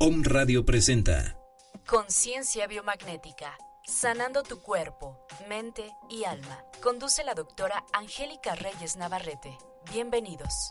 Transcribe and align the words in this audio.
Om 0.00 0.22
Radio 0.22 0.64
presenta 0.64 1.36
Conciencia 1.84 2.68
biomagnética. 2.68 3.58
Sanando 3.84 4.44
tu 4.44 4.62
cuerpo, 4.62 5.26
mente 5.48 5.90
y 6.08 6.22
alma. 6.22 6.62
Conduce 6.80 7.24
la 7.24 7.34
doctora 7.34 7.84
Angélica 7.92 8.54
Reyes 8.54 8.96
Navarrete. 8.96 9.58
Bienvenidos. 9.90 10.70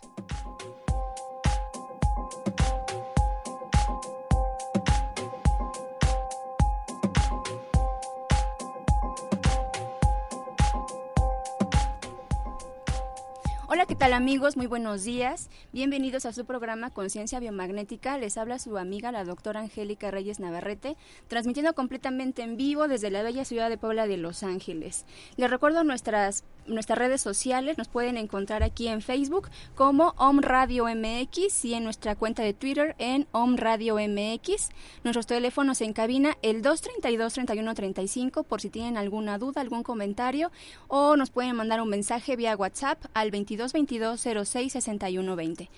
Hola, 13.78 13.86
¿qué 13.86 13.94
tal 13.94 14.14
amigos? 14.14 14.58
Muy 14.58 14.66
buenos 14.66 15.04
días. 15.04 15.52
Bienvenidos 15.72 16.26
a 16.26 16.34
su 16.34 16.46
programa 16.46 16.90
Conciencia 16.90 17.40
Biomagnética. 17.40 18.18
Les 18.18 18.36
habla 18.40 18.58
su 18.58 18.76
amiga, 18.80 19.12
la 19.12 19.24
doctora 19.24 19.60
Angélica 19.60 20.10
Reyes 20.10 20.40
Navarrete, 20.40 20.98
transmitiendo 21.28 21.76
completamente 21.76 22.42
en 22.42 22.58
vivo 22.58 22.88
desde 22.88 23.12
la 23.12 23.22
bella 23.22 23.46
ciudad 23.46 23.70
de 23.70 23.78
Puebla 23.78 24.08
de 24.08 24.18
Los 24.18 24.42
Ángeles. 24.42 25.06
Les 25.36 25.48
recuerdo 25.48 25.84
nuestras 25.84 26.44
nuestras 26.68 26.98
redes 26.98 27.22
sociales. 27.22 27.78
Nos 27.78 27.88
pueden 27.88 28.18
encontrar 28.18 28.64
aquí 28.64 28.88
en 28.88 29.02
Facebook 29.02 29.50
como 29.76 30.14
Om 30.18 30.40
Radio 30.40 30.86
MX 30.86 31.66
y 31.66 31.74
en 31.74 31.84
nuestra 31.84 32.16
cuenta 32.16 32.44
de 32.44 32.54
Twitter 32.54 32.96
en 32.98 33.28
Om 33.32 33.58
Radio 33.58 33.96
MX. 33.96 34.70
Nuestros 35.04 35.28
teléfonos 35.28 35.82
en 35.82 35.94
cabina 35.94 36.38
el 36.42 36.62
232-3135 36.62 38.44
por 38.44 38.62
si 38.62 38.70
tienen 38.70 38.98
alguna 38.98 39.38
duda, 39.38 39.62
algún 39.62 39.84
comentario 39.84 40.52
o 40.88 41.16
nos 41.16 41.30
pueden 41.30 41.56
mandar 41.56 41.82
un 41.82 41.90
mensaje 41.90 42.36
vía 42.36 42.56
WhatsApp 42.56 43.04
al 43.14 43.32
2222 43.32 44.48
06 44.48 44.74
6120. 44.74 45.70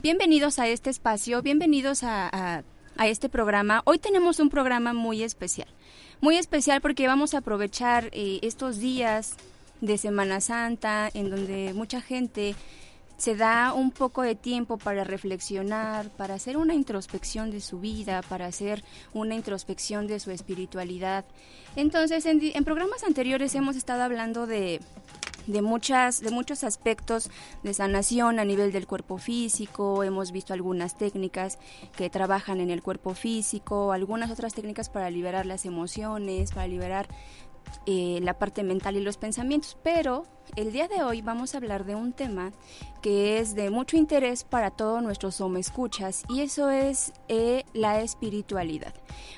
Bienvenidos 0.00 0.58
a 0.58 0.68
este 0.68 0.90
espacio, 0.90 1.42
bienvenidos 1.42 2.04
a, 2.04 2.28
a, 2.32 2.62
a 2.96 3.08
este 3.08 3.28
programa. 3.28 3.82
Hoy 3.84 3.98
tenemos 3.98 4.38
un 4.38 4.48
programa 4.48 4.92
muy 4.92 5.22
especial. 5.22 5.68
Muy 6.20 6.36
especial 6.36 6.80
porque 6.80 7.06
vamos 7.06 7.34
a 7.34 7.38
aprovechar 7.38 8.10
eh, 8.12 8.40
estos 8.42 8.78
días 8.78 9.36
de 9.80 9.98
Semana 9.98 10.40
Santa, 10.40 11.10
en 11.14 11.30
donde 11.30 11.72
mucha 11.74 12.00
gente 12.00 12.54
se 13.18 13.34
da 13.34 13.72
un 13.74 13.90
poco 13.90 14.22
de 14.22 14.36
tiempo 14.36 14.78
para 14.78 15.02
reflexionar, 15.02 16.08
para 16.10 16.34
hacer 16.34 16.56
una 16.56 16.74
introspección 16.74 17.50
de 17.50 17.60
su 17.60 17.80
vida, 17.80 18.22
para 18.22 18.46
hacer 18.46 18.84
una 19.12 19.34
introspección 19.34 20.06
de 20.06 20.20
su 20.20 20.30
espiritualidad. 20.30 21.24
Entonces, 21.74 22.24
en, 22.26 22.64
programas 22.64 23.02
anteriores 23.02 23.56
hemos 23.56 23.74
estado 23.74 24.04
hablando 24.04 24.46
de, 24.46 24.80
de 25.48 25.62
muchas 25.62 26.20
de 26.20 26.30
muchos 26.30 26.62
aspectos 26.62 27.28
de 27.64 27.74
sanación 27.74 28.38
a 28.38 28.44
nivel 28.44 28.70
del 28.70 28.86
cuerpo 28.86 29.18
físico 29.18 30.04
hemos 30.04 30.30
visto 30.30 30.52
algunas 30.52 30.96
técnicas 30.96 31.58
que 31.96 32.10
trabajan 32.10 32.60
en 32.60 32.70
el 32.70 32.82
cuerpo 32.82 33.14
físico 33.14 33.92
algunas 33.92 34.30
otras 34.30 34.52
técnicas 34.52 34.90
para 34.90 35.08
liberar 35.08 35.46
las 35.46 35.64
emociones 35.64 36.52
para 36.52 36.68
liberar 36.68 37.08
eh, 37.86 38.20
la 38.22 38.38
parte 38.38 38.62
mental 38.62 38.96
y 38.96 39.00
los 39.00 39.16
pensamientos, 39.16 39.76
pero 39.82 40.24
el 40.56 40.72
día 40.72 40.88
de 40.88 41.02
hoy 41.02 41.22
vamos 41.22 41.54
a 41.54 41.58
hablar 41.58 41.84
de 41.84 41.94
un 41.94 42.12
tema 42.12 42.52
que 43.02 43.38
es 43.38 43.54
de 43.54 43.70
mucho 43.70 43.96
interés 43.96 44.44
para 44.44 44.70
todos 44.70 45.02
nuestros 45.02 45.40
escuchas 45.58 46.24
y 46.28 46.40
eso 46.40 46.70
es 46.70 47.12
eh, 47.28 47.64
la 47.74 48.00
espiritualidad. 48.00 48.94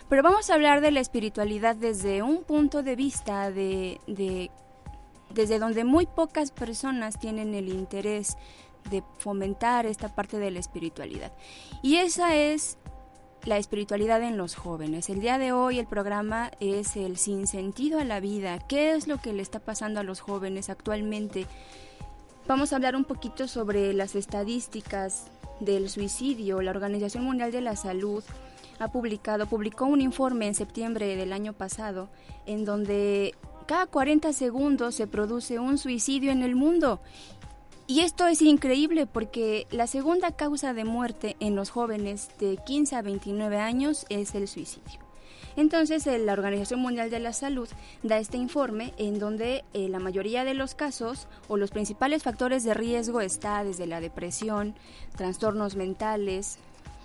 Pero 0.08 0.22
vamos 0.22 0.50
a 0.50 0.54
hablar 0.54 0.80
de 0.80 0.90
la 0.90 1.00
espiritualidad 1.00 1.76
desde 1.76 2.22
un 2.22 2.42
punto 2.44 2.82
de 2.82 2.96
vista 2.96 3.50
de, 3.50 4.00
de 4.06 4.50
desde 5.34 5.58
donde 5.58 5.84
muy 5.84 6.06
pocas 6.06 6.50
personas 6.50 7.18
tienen 7.18 7.54
el 7.54 7.68
interés 7.68 8.36
de 8.88 9.02
fomentar 9.18 9.86
esta 9.86 10.14
parte 10.14 10.38
de 10.38 10.50
la 10.50 10.58
espiritualidad. 10.58 11.32
Y 11.82 11.96
esa 11.96 12.34
es 12.34 12.78
la 13.44 13.56
espiritualidad 13.56 14.22
en 14.22 14.36
los 14.36 14.54
jóvenes. 14.54 15.08
El 15.08 15.20
día 15.20 15.38
de 15.38 15.52
hoy 15.52 15.78
el 15.78 15.86
programa 15.86 16.50
es 16.60 16.96
el 16.96 17.16
sinsentido 17.16 17.98
a 17.98 18.04
la 18.04 18.20
vida. 18.20 18.58
¿Qué 18.58 18.92
es 18.92 19.08
lo 19.08 19.18
que 19.18 19.32
le 19.32 19.42
está 19.42 19.60
pasando 19.60 20.00
a 20.00 20.02
los 20.04 20.20
jóvenes 20.20 20.68
actualmente? 20.68 21.46
Vamos 22.46 22.72
a 22.72 22.76
hablar 22.76 22.96
un 22.96 23.04
poquito 23.04 23.48
sobre 23.48 23.92
las 23.92 24.14
estadísticas 24.14 25.26
del 25.60 25.88
suicidio. 25.88 26.60
La 26.62 26.70
Organización 26.70 27.24
Mundial 27.24 27.52
de 27.52 27.60
la 27.60 27.76
Salud 27.76 28.22
ha 28.78 28.88
publicado, 28.88 29.46
publicó 29.46 29.86
un 29.86 30.00
informe 30.00 30.46
en 30.46 30.54
septiembre 30.54 31.16
del 31.16 31.32
año 31.32 31.52
pasado 31.52 32.08
en 32.46 32.64
donde 32.64 33.34
cada 33.66 33.86
40 33.86 34.32
segundos 34.32 34.94
se 34.94 35.06
produce 35.06 35.58
un 35.58 35.78
suicidio 35.78 36.32
en 36.32 36.42
el 36.42 36.56
mundo 36.56 37.00
y 37.90 38.02
esto 38.02 38.28
es 38.28 38.40
increíble 38.40 39.08
porque 39.08 39.66
la 39.72 39.88
segunda 39.88 40.30
causa 40.30 40.72
de 40.74 40.84
muerte 40.84 41.34
en 41.40 41.56
los 41.56 41.70
jóvenes 41.70 42.28
de 42.38 42.56
15 42.64 42.94
a 42.94 43.02
29 43.02 43.58
años 43.58 44.06
es 44.08 44.36
el 44.36 44.46
suicidio. 44.46 45.00
Entonces, 45.56 46.06
la 46.06 46.32
Organización 46.34 46.78
Mundial 46.78 47.10
de 47.10 47.18
la 47.18 47.32
Salud 47.32 47.68
da 48.04 48.18
este 48.18 48.36
informe 48.36 48.94
en 48.96 49.18
donde 49.18 49.64
eh, 49.72 49.88
la 49.88 49.98
mayoría 49.98 50.44
de 50.44 50.54
los 50.54 50.76
casos 50.76 51.26
o 51.48 51.56
los 51.56 51.72
principales 51.72 52.22
factores 52.22 52.62
de 52.62 52.74
riesgo 52.74 53.20
está 53.22 53.64
desde 53.64 53.88
la 53.88 54.00
depresión, 54.00 54.76
trastornos 55.16 55.74
mentales, 55.74 56.60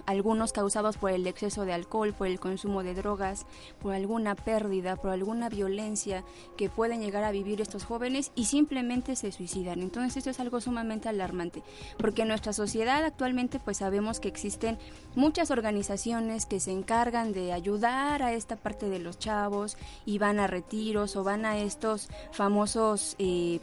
algunos 0.05 0.53
causados 0.53 0.97
por 0.97 1.11
el 1.11 1.27
exceso 1.27 1.65
de 1.65 1.73
alcohol, 1.73 2.13
por 2.13 2.27
el 2.27 2.39
consumo 2.39 2.83
de 2.83 2.93
drogas, 2.93 3.45
por 3.81 3.93
alguna 3.93 4.35
pérdida, 4.35 4.95
por 4.95 5.11
alguna 5.11 5.49
violencia 5.49 6.23
que 6.57 6.69
pueden 6.69 7.01
llegar 7.01 7.23
a 7.23 7.31
vivir 7.31 7.61
estos 7.61 7.85
jóvenes 7.85 8.31
y 8.35 8.45
simplemente 8.45 9.15
se 9.15 9.31
suicidan. 9.31 9.81
Entonces 9.81 10.17
esto 10.17 10.29
es 10.29 10.39
algo 10.39 10.61
sumamente 10.61 11.09
alarmante, 11.09 11.63
porque 11.97 12.23
en 12.23 12.29
nuestra 12.29 12.53
sociedad 12.53 13.03
actualmente 13.03 13.59
pues 13.59 13.77
sabemos 13.77 14.19
que 14.19 14.27
existen 14.27 14.77
muchas 15.15 15.51
organizaciones 15.51 16.45
que 16.45 16.59
se 16.59 16.71
encargan 16.71 17.33
de 17.33 17.53
ayudar 17.53 18.23
a 18.23 18.33
esta 18.33 18.55
parte 18.55 18.89
de 18.89 18.99
los 18.99 19.19
chavos 19.19 19.77
y 20.05 20.17
van 20.17 20.39
a 20.39 20.47
retiros 20.47 21.15
o 21.15 21.23
van 21.23 21.45
a 21.45 21.57
estos 21.57 22.09
famosos 22.31 23.15
eh, 23.19 23.59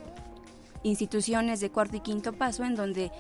instituciones 0.82 1.60
de 1.60 1.70
cuarto 1.70 1.96
y 1.96 2.00
quinto 2.00 2.32
paso 2.32 2.64
en 2.64 2.74
donde 2.74 3.10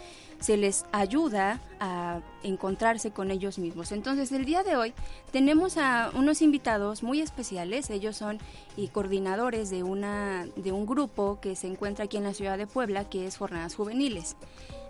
se 0.40 0.56
les 0.56 0.84
ayuda 0.90 1.60
a 1.78 2.20
encontrarse 2.42 3.12
con 3.12 3.30
ellos 3.30 3.58
mismos. 3.58 3.92
Entonces, 3.92 4.32
el 4.32 4.44
día 4.44 4.62
de 4.64 4.76
hoy 4.76 4.92
tenemos 5.30 5.76
a 5.76 6.10
unos 6.14 6.42
invitados 6.42 7.02
muy 7.02 7.20
especiales. 7.20 7.90
Ellos 7.90 8.16
son 8.16 8.38
y 8.76 8.88
coordinadores 8.88 9.70
de, 9.70 9.82
una, 9.82 10.46
de 10.56 10.72
un 10.72 10.84
grupo 10.84 11.38
que 11.40 11.54
se 11.54 11.68
encuentra 11.68 12.06
aquí 12.06 12.16
en 12.16 12.24
la 12.24 12.34
ciudad 12.34 12.58
de 12.58 12.66
Puebla, 12.66 13.08
que 13.08 13.26
es 13.26 13.36
Jornadas 13.36 13.76
Juveniles. 13.76 14.36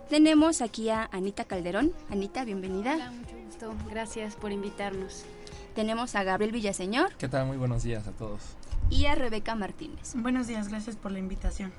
Tenemos 0.09 0.61
aquí 0.61 0.89
a 0.89 1.07
Anita 1.11 1.45
Calderón. 1.45 1.91
Anita, 2.09 2.43
bienvenida. 2.45 2.95
Hola, 2.95 3.11
mucho 3.11 3.35
gusto. 3.45 3.73
Gracias 3.89 4.35
por 4.35 4.51
invitarnos. 4.51 5.23
Tenemos 5.75 6.15
a 6.15 6.23
Gabriel 6.23 6.51
Villaseñor. 6.51 7.13
¿Qué 7.17 7.27
tal? 7.27 7.47
Muy 7.47 7.57
buenos 7.57 7.83
días 7.83 8.07
a 8.07 8.11
todos. 8.11 8.41
Y 8.89 9.05
a 9.05 9.15
Rebeca 9.15 9.55
Martínez. 9.55 10.13
Buenos 10.15 10.47
días, 10.47 10.67
gracias 10.67 10.95
por 10.95 11.11
la 11.11 11.19
invitación. 11.19 11.71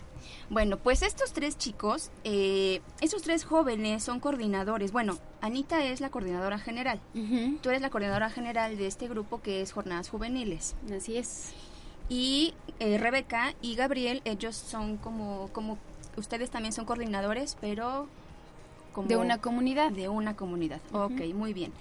Bueno, 0.50 0.78
pues 0.78 1.02
estos 1.02 1.32
tres 1.32 1.56
chicos, 1.58 2.10
eh, 2.24 2.80
estos 3.00 3.22
tres 3.22 3.44
jóvenes 3.44 4.02
son 4.02 4.20
coordinadores. 4.20 4.92
Bueno, 4.92 5.18
Anita 5.40 5.84
es 5.84 6.00
la 6.00 6.10
coordinadora 6.10 6.58
general. 6.58 7.00
Uh 7.14 7.18
-huh. 7.18 7.60
Tú 7.60 7.70
eres 7.70 7.82
la 7.82 7.90
coordinadora 7.90 8.30
general 8.30 8.76
de 8.76 8.86
este 8.86 9.08
grupo 9.08 9.40
que 9.42 9.62
es 9.62 9.72
Jornadas 9.72 10.08
Juveniles. 10.08 10.74
Así 10.94 11.16
es. 11.16 11.52
Y 12.08 12.54
eh, 12.80 12.98
Rebeca 12.98 13.54
y 13.62 13.76
Gabriel, 13.76 14.20
ellos 14.24 14.56
son 14.56 14.98
como, 14.98 15.48
como, 15.52 15.78
ustedes 16.16 16.50
también 16.50 16.72
son 16.72 16.84
coordinadores, 16.84 17.56
pero 17.60 18.06
como... 18.92 19.08
De 19.08 19.16
una 19.16 19.38
comunidad. 19.38 19.90
De 19.90 20.08
una 20.08 20.36
comunidad. 20.36 20.80
Uh 20.92 20.96
-huh. 20.96 21.04
Ok, 21.06 21.34
muy 21.34 21.54
bien. 21.54 21.72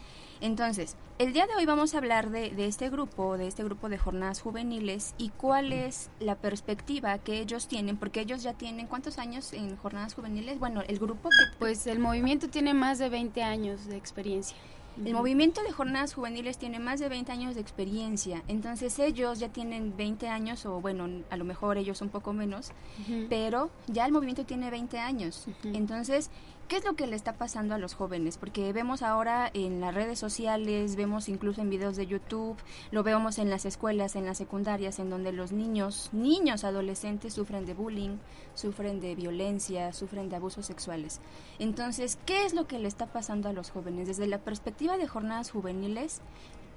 Entonces, 0.43 0.97
el 1.19 1.31
día 1.31 1.47
de 1.47 1.55
hoy 1.55 1.65
vamos 1.65 1.95
a 1.95 1.99
hablar 1.99 2.29
de, 2.29 2.49
de, 2.49 2.67
este 2.67 2.89
grupo, 2.89 3.37
de 3.37 3.47
este 3.47 3.63
grupo 3.63 3.87
de 3.87 3.97
jornadas 3.97 4.41
juveniles 4.41 5.15
y 5.17 5.29
cuál 5.29 5.71
es 5.71 6.09
la 6.19 6.35
perspectiva 6.35 7.17
que 7.17 7.39
ellos 7.39 7.69
tienen, 7.69 7.95
porque 7.95 8.19
ellos 8.19 8.43
ya 8.43 8.51
tienen 8.51 8.87
cuántos 8.87 9.19
años 9.19 9.53
en 9.53 9.77
jornadas 9.77 10.15
juveniles. 10.15 10.59
Bueno, 10.59 10.81
el 10.85 10.99
grupo 10.99 11.29
que... 11.29 11.57
Pues 11.59 11.87
el 11.87 11.99
movimiento 11.99 12.49
tiene 12.49 12.73
más 12.73 12.99
de 12.99 13.07
20 13.07 13.41
años 13.41 13.85
de 13.85 13.95
experiencia. 13.95 14.57
El 15.03 15.13
movimiento 15.13 15.63
de 15.63 15.71
jornadas 15.71 16.13
juveniles 16.13 16.57
tiene 16.57 16.77
más 16.77 16.99
de 16.99 17.09
20 17.09 17.31
años 17.31 17.55
de 17.55 17.61
experiencia, 17.61 18.43
entonces 18.47 18.99
ellos 18.99 19.39
ya 19.39 19.49
tienen 19.49 19.97
20 19.97 20.27
años, 20.27 20.67
o 20.67 20.81
bueno, 20.81 21.09
a 21.31 21.37
lo 21.37 21.45
mejor 21.45 21.77
ellos 21.77 22.01
un 22.01 22.09
poco 22.09 22.31
menos, 22.31 22.69
uh 22.99 23.11
-huh. 23.11 23.27
pero 23.27 23.71
ya 23.87 24.05
el 24.05 24.11
movimiento 24.11 24.45
tiene 24.45 24.69
20 24.69 24.99
años. 24.99 25.45
Uh 25.47 25.51
-huh. 25.51 25.75
Entonces, 25.77 26.29
¿Qué 26.67 26.77
es 26.77 26.85
lo 26.85 26.95
que 26.95 27.07
le 27.07 27.15
está 27.15 27.33
pasando 27.33 27.75
a 27.75 27.77
los 27.77 27.93
jóvenes? 27.93 28.37
Porque 28.37 28.71
vemos 28.73 29.03
ahora 29.03 29.51
en 29.53 29.81
las 29.81 29.93
redes 29.93 30.17
sociales, 30.17 30.95
vemos 30.95 31.27
incluso 31.27 31.61
en 31.61 31.69
videos 31.69 31.97
de 31.97 32.07
YouTube, 32.07 32.57
lo 32.89 33.03
vemos 33.03 33.37
en 33.37 33.49
las 33.49 33.65
escuelas, 33.65 34.15
en 34.15 34.25
las 34.25 34.37
secundarias, 34.37 34.97
en 34.99 35.09
donde 35.09 35.33
los 35.33 35.51
niños, 35.51 36.09
niños 36.13 36.63
adolescentes 36.63 37.33
sufren 37.33 37.65
de 37.65 37.73
bullying, 37.73 38.17
sufren 38.55 39.01
de 39.01 39.13
violencia, 39.13 39.91
sufren 39.93 40.29
de 40.29 40.37
abusos 40.37 40.65
sexuales. 40.65 41.19
Entonces, 41.59 42.17
¿qué 42.25 42.45
es 42.45 42.53
lo 42.53 42.65
que 42.65 42.79
le 42.79 42.87
está 42.87 43.07
pasando 43.07 43.49
a 43.49 43.53
los 43.53 43.69
jóvenes? 43.69 44.07
Desde 44.07 44.25
la 44.25 44.39
perspectiva 44.39 44.97
de 44.97 45.07
jornadas 45.07 45.51
juveniles, 45.51 46.21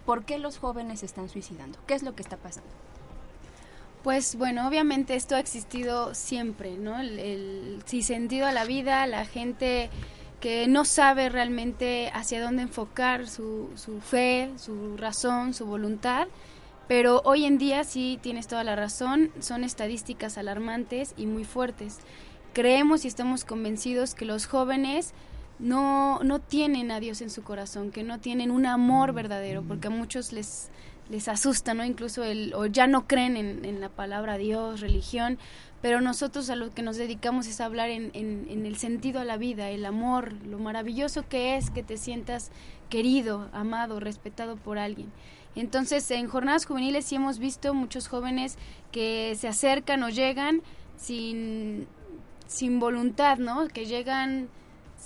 ¿por 0.05 0.25
qué 0.25 0.39
los 0.39 0.59
jóvenes 0.59 1.01
se 1.01 1.07
están 1.07 1.29
suicidando? 1.29 1.79
¿Qué 1.87 1.95
es 1.95 2.03
lo 2.03 2.15
que 2.15 2.23
está 2.23 2.37
pasando? 2.37 2.86
Pues 4.07 4.37
bueno, 4.37 4.69
obviamente 4.69 5.17
esto 5.17 5.35
ha 5.35 5.41
existido 5.41 6.15
siempre, 6.15 6.77
¿no? 6.77 7.01
El, 7.01 7.19
el 7.19 8.03
sentido 8.05 8.47
a 8.47 8.53
la 8.53 8.65
vida, 8.65 9.05
la 9.09 9.25
gente 9.25 9.91
que 10.39 10.69
no 10.69 10.85
sabe 10.85 11.29
realmente 11.29 12.13
hacia 12.15 12.41
dónde 12.41 12.63
enfocar 12.63 13.27
su, 13.27 13.69
su 13.75 14.01
fe, 14.01 14.53
su 14.59 14.97
razón, 14.97 15.55
su 15.55 15.67
voluntad. 15.67 16.29
Pero 16.87 17.21
hoy 17.25 17.47
en 17.47 17.59
día 17.59 17.83
sí 17.83 18.21
tienes 18.23 18.47
toda 18.47 18.63
la 18.63 18.77
razón, 18.77 19.33
son 19.41 19.65
estadísticas 19.65 20.39
alarmantes 20.39 21.13
y 21.17 21.27
muy 21.27 21.43
fuertes. 21.43 21.99
Creemos 22.53 23.05
y 23.05 23.09
estamos 23.09 23.45
convencidos 23.45 24.15
que 24.15 24.25
los 24.25 24.47
jóvenes 24.47 25.15
no, 25.59 26.21
no 26.23 26.39
tienen 26.41 26.93
a 26.93 27.01
Dios 27.01 27.23
en 27.23 27.31
su 27.31 27.43
corazón, 27.43 27.91
que 27.91 28.05
no 28.05 28.21
tienen 28.21 28.53
un 28.53 28.67
amor 28.67 29.13
verdadero, 29.13 29.65
porque 29.65 29.89
a 29.89 29.91
muchos 29.91 30.33
les, 30.33 30.71
les 31.09 31.29
asusta, 31.29 31.75
¿no? 31.75 31.85
Incluso 31.85 32.25
el, 32.25 32.53
o 32.55 32.67
ya 32.67 32.87
no 32.87 33.07
creen 33.07 33.37
en, 33.37 33.65
en, 33.65 33.81
la 33.81 33.89
palabra 33.89 34.39
Dios, 34.39 34.81
religión, 34.81 35.39
pero 35.83 36.01
nosotros 36.01 36.51
a 36.51 36.57
lo 36.57 36.71
que 36.71 36.83
nos 36.83 36.97
dedicamos 36.97 37.47
es 37.47 37.61
hablar 37.61 37.91
en, 37.91 38.11
en, 38.15 38.47
en, 38.51 38.67
el 38.67 38.77
sentido 38.77 39.21
a 39.21 39.25
la 39.25 39.37
vida, 39.37 39.71
el 39.71 39.87
amor, 39.87 40.33
lo 40.45 40.59
maravilloso 40.59 41.29
que 41.29 41.57
es 41.57 41.71
que 41.71 41.83
te 41.83 41.97
sientas 41.97 42.51
querido, 42.91 43.49
amado, 43.53 44.01
respetado 44.01 44.57
por 44.57 44.79
alguien. 44.79 45.13
Entonces, 45.55 46.11
en 46.11 46.29
jornadas 46.29 46.67
juveniles 46.67 47.07
sí 47.07 47.15
hemos 47.15 47.39
visto 47.39 47.73
muchos 47.73 48.09
jóvenes 48.09 48.59
que 48.93 49.35
se 49.39 49.49
acercan 49.49 50.03
o 50.03 50.11
llegan 50.11 50.61
sin, 50.97 51.87
sin 52.47 52.79
voluntad, 52.79 53.39
¿no? 53.39 53.67
Que 53.69 53.87
llegan 53.87 54.49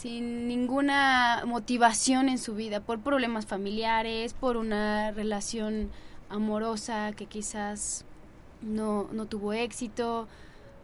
sin 0.00 0.48
ninguna 0.48 1.42
motivación 1.44 2.30
en 2.30 2.38
su 2.38 2.54
vida, 2.54 2.80
por 2.80 3.00
problemas 3.00 3.44
familiares, 3.44 4.32
por 4.32 4.56
una 4.56 5.10
relación 5.10 5.90
amorosa 6.30 7.12
que 7.12 7.26
quizás 7.26 8.06
no, 8.62 9.10
no 9.12 9.26
tuvo 9.26 9.52
éxito, 9.52 10.26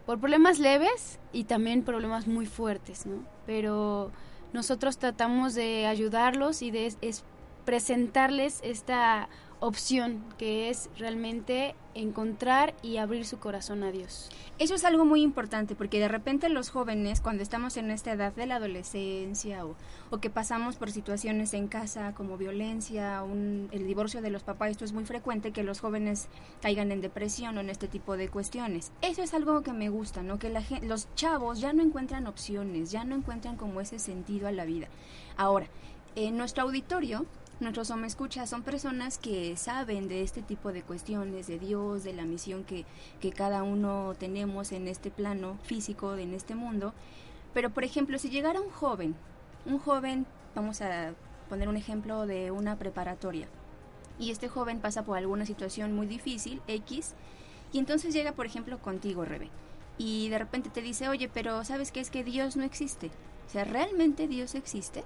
por 0.04 0.20
problemas 0.20 0.58
leves 0.58 1.18
y 1.32 1.44
también 1.44 1.82
problemas 1.82 2.26
muy 2.26 2.44
fuertes, 2.44 3.06
¿no? 3.06 3.24
Pero 3.46 4.10
nosotros 4.52 4.98
tratamos 4.98 5.54
de 5.54 5.86
ayudarlos 5.86 6.60
y 6.60 6.70
de 6.70 6.94
es, 7.00 7.24
presentarles 7.64 8.60
esta 8.62 9.30
opción 9.60 10.22
que 10.38 10.68
es 10.68 10.90
realmente 10.98 11.74
encontrar 11.94 12.74
y 12.82 12.98
abrir 12.98 13.24
su 13.24 13.38
corazón 13.38 13.82
a 13.82 13.90
Dios. 13.90 14.28
Eso 14.58 14.74
es 14.74 14.84
algo 14.84 15.04
muy 15.04 15.22
importante 15.22 15.74
porque 15.74 15.98
de 15.98 16.08
repente 16.08 16.48
los 16.50 16.68
jóvenes 16.68 17.20
cuando 17.20 17.42
estamos 17.42 17.76
en 17.78 17.90
esta 17.90 18.12
edad 18.12 18.34
de 18.34 18.46
la 18.46 18.56
adolescencia 18.56 19.64
o, 19.64 19.76
o 20.10 20.18
que 20.18 20.28
pasamos 20.28 20.76
por 20.76 20.90
situaciones 20.90 21.54
en 21.54 21.68
casa 21.68 22.12
como 22.14 22.36
violencia, 22.36 23.22
un, 23.22 23.68
el 23.72 23.86
divorcio 23.86 24.20
de 24.20 24.30
los 24.30 24.42
papás, 24.42 24.70
esto 24.70 24.84
es 24.84 24.92
muy 24.92 25.04
frecuente 25.04 25.52
que 25.52 25.62
los 25.62 25.80
jóvenes 25.80 26.28
caigan 26.60 26.92
en 26.92 27.00
depresión 27.00 27.56
o 27.56 27.60
en 27.60 27.70
este 27.70 27.88
tipo 27.88 28.16
de 28.16 28.28
cuestiones. 28.28 28.92
Eso 29.00 29.22
es 29.22 29.32
algo 29.32 29.62
que 29.62 29.72
me 29.72 29.88
gusta, 29.88 30.22
¿no? 30.22 30.38
Que 30.38 30.50
la, 30.50 30.62
los 30.82 31.08
chavos 31.14 31.60
ya 31.60 31.72
no 31.72 31.82
encuentran 31.82 32.26
opciones, 32.26 32.90
ya 32.90 33.04
no 33.04 33.16
encuentran 33.16 33.56
como 33.56 33.80
ese 33.80 33.98
sentido 33.98 34.48
a 34.48 34.52
la 34.52 34.66
vida. 34.66 34.88
Ahora, 35.36 35.66
en 36.14 36.36
nuestro 36.36 36.64
auditorio 36.64 37.26
Nuestros 37.58 37.90
escucha 38.04 38.46
son 38.46 38.62
personas 38.62 39.16
que 39.16 39.56
saben 39.56 40.08
de 40.08 40.22
este 40.22 40.42
tipo 40.42 40.74
de 40.74 40.82
cuestiones, 40.82 41.46
de 41.46 41.58
Dios, 41.58 42.04
de 42.04 42.12
la 42.12 42.26
misión 42.26 42.64
que, 42.64 42.84
que 43.18 43.32
cada 43.32 43.62
uno 43.62 44.12
tenemos 44.18 44.72
en 44.72 44.88
este 44.88 45.10
plano 45.10 45.56
físico, 45.62 46.14
en 46.16 46.34
este 46.34 46.54
mundo. 46.54 46.92
Pero, 47.54 47.70
por 47.70 47.82
ejemplo, 47.82 48.18
si 48.18 48.28
llegara 48.28 48.60
un 48.60 48.68
joven, 48.68 49.14
un 49.64 49.78
joven, 49.78 50.26
vamos 50.54 50.82
a 50.82 51.14
poner 51.48 51.70
un 51.70 51.78
ejemplo 51.78 52.26
de 52.26 52.50
una 52.50 52.76
preparatoria, 52.76 53.48
y 54.18 54.32
este 54.32 54.48
joven 54.48 54.80
pasa 54.80 55.06
por 55.06 55.16
alguna 55.16 55.46
situación 55.46 55.94
muy 55.94 56.06
difícil, 56.06 56.60
X, 56.66 57.14
y 57.72 57.78
entonces 57.78 58.12
llega, 58.12 58.32
por 58.32 58.44
ejemplo, 58.44 58.78
contigo, 58.82 59.24
Rebe, 59.24 59.48
y 59.96 60.28
de 60.28 60.38
repente 60.38 60.68
te 60.68 60.82
dice, 60.82 61.08
oye, 61.08 61.30
pero 61.32 61.64
¿sabes 61.64 61.90
qué 61.90 62.00
es 62.00 62.10
que 62.10 62.22
Dios 62.22 62.56
no 62.56 62.64
existe? 62.64 63.10
O 63.46 63.50
sea, 63.50 63.64
¿realmente 63.64 64.28
Dios 64.28 64.54
existe? 64.54 65.04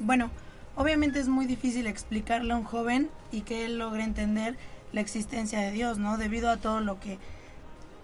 Bueno, 0.00 0.30
obviamente 0.76 1.20
es 1.20 1.28
muy 1.28 1.46
difícil 1.46 1.86
explicarle 1.86 2.52
a 2.52 2.56
un 2.56 2.64
joven 2.64 3.10
y 3.32 3.42
que 3.42 3.64
él 3.64 3.78
logre 3.78 4.04
entender 4.04 4.56
la 4.92 5.00
existencia 5.00 5.60
de 5.60 5.72
Dios, 5.72 5.98
¿no? 5.98 6.16
Debido 6.18 6.50
a 6.50 6.56
todo 6.56 6.80
lo 6.80 7.00
que 7.00 7.18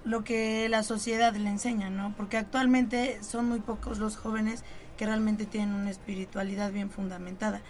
lo 0.05 0.25
que 0.25 0.69
la 0.69 0.83
sociedad 0.83 1.33
le 1.35 1.49
enseña, 1.49 1.89
¿no? 1.89 2.13
Porque 2.17 2.37
actualmente 2.37 3.23
son 3.23 3.49
muy 3.49 3.61
pocos 3.61 3.99
los 3.99 4.17
jóvenes 4.17 4.65
que 4.97 5.07
realmente 5.07 5.47
tienen 5.47 5.75
una 5.75 5.91
espiritualidad 5.91 6.73
bien 6.73 6.91
fundamentada. 6.91 7.61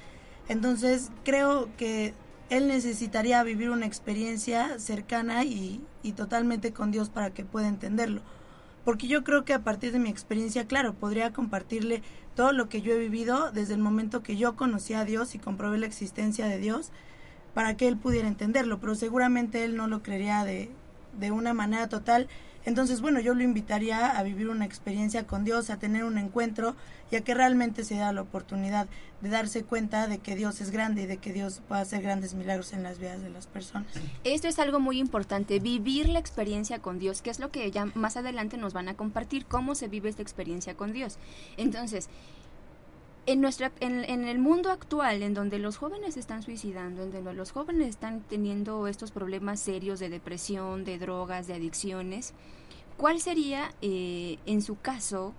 Entonces, 0.48 1.10
creo 1.24 1.68
que 1.76 2.14
él 2.50 2.68
necesitaría 2.68 3.42
vivir 3.42 3.70
una 3.70 3.86
experiencia 3.86 4.78
cercana 4.78 5.44
y, 5.44 5.82
y 6.02 6.12
totalmente 6.12 6.72
con 6.72 6.90
Dios 6.90 7.10
para 7.10 7.30
que 7.30 7.44
pueda 7.44 7.68
entenderlo. 7.68 8.22
Porque 8.84 9.06
yo 9.06 9.22
creo 9.22 9.44
que 9.44 9.54
a 9.54 9.62
partir 9.62 9.92
de 9.92 9.98
mi 9.98 10.10
experiencia, 10.10 10.66
claro, 10.66 10.94
podría 10.94 11.32
compartirle 11.32 12.02
todo 12.34 12.52
lo 12.52 12.68
que 12.68 12.82
yo 12.82 12.92
he 12.92 12.98
vivido 12.98 13.52
desde 13.52 13.74
el 13.74 13.80
momento 13.80 14.22
que 14.22 14.36
yo 14.36 14.56
conocí 14.56 14.94
a 14.94 15.04
Dios 15.04 15.34
y 15.34 15.38
comprobé 15.38 15.78
la 15.78 15.86
existencia 15.86 16.46
de 16.46 16.58
Dios 16.58 16.90
para 17.54 17.76
que 17.76 17.86
él 17.86 17.96
pudiera 17.96 18.28
entenderlo, 18.28 18.80
pero 18.80 18.94
seguramente 18.94 19.64
él 19.64 19.76
no 19.76 19.86
lo 19.86 20.02
creería 20.02 20.44
de, 20.44 20.70
de 21.18 21.30
una 21.30 21.52
manera 21.54 21.88
total. 21.88 22.28
Entonces, 22.64 23.00
bueno, 23.00 23.20
yo 23.20 23.34
lo 23.34 23.42
invitaría 23.42 24.16
a 24.16 24.22
vivir 24.22 24.48
una 24.48 24.64
experiencia 24.64 25.26
con 25.26 25.44
Dios, 25.44 25.70
a 25.70 25.78
tener 25.78 26.04
un 26.04 26.18
encuentro 26.18 26.76
y 27.10 27.16
a 27.16 27.22
que 27.22 27.34
realmente 27.34 27.84
se 27.84 27.96
da 27.96 28.12
la 28.12 28.22
oportunidad 28.22 28.86
de 29.20 29.28
darse 29.28 29.64
cuenta 29.64 30.06
de 30.06 30.18
que 30.18 30.34
Dios 30.34 30.60
es 30.60 30.70
grande 30.70 31.02
y 31.02 31.06
de 31.06 31.18
que 31.18 31.32
Dios 31.32 31.60
puede 31.68 31.82
hacer 31.82 32.02
grandes 32.02 32.34
milagros 32.34 32.72
en 32.72 32.82
las 32.82 32.98
vidas 32.98 33.22
de 33.22 33.30
las 33.30 33.46
personas. 33.46 33.88
Esto 34.24 34.48
es 34.48 34.58
algo 34.58 34.80
muy 34.80 34.98
importante, 34.98 35.58
vivir 35.58 36.08
la 36.08 36.18
experiencia 36.18 36.78
con 36.78 36.98
Dios, 36.98 37.22
que 37.22 37.30
es 37.30 37.38
lo 37.38 37.50
que 37.50 37.70
ya 37.70 37.86
más 37.94 38.16
adelante 38.16 38.56
nos 38.56 38.72
van 38.72 38.88
a 38.88 38.94
compartir, 38.94 39.46
cómo 39.46 39.74
se 39.74 39.88
vive 39.88 40.08
esta 40.08 40.22
experiencia 40.22 40.74
con 40.74 40.92
Dios. 40.92 41.18
Entonces, 41.56 42.08
en, 43.26 43.40
nuestra, 43.40 43.72
en, 43.80 44.04
en, 44.04 44.26
el 44.26 44.38
mundo 44.38 44.70
actual, 44.70 45.22
en 45.22 45.34
donde 45.34 45.58
los 45.58 45.76
jóvenes 45.76 46.16
están 46.16 46.42
suicidando, 46.42 47.02
en 47.02 47.12
donde 47.12 47.34
los 47.34 47.52
jóvenes 47.52 47.88
están 47.88 48.22
teniendo 48.22 48.86
estos 48.88 49.12
problemas 49.12 49.60
serios 49.60 50.00
de 50.00 50.08
depresión, 50.08 50.84
de 50.84 50.98
drogas, 50.98 51.46
de 51.46 51.54
adicciones, 51.54 52.34
¿cuál 52.96 53.20
sería, 53.20 53.72
eh, 53.80 54.38
en 54.46 54.62
su 54.62 54.78
caso, 54.80 55.34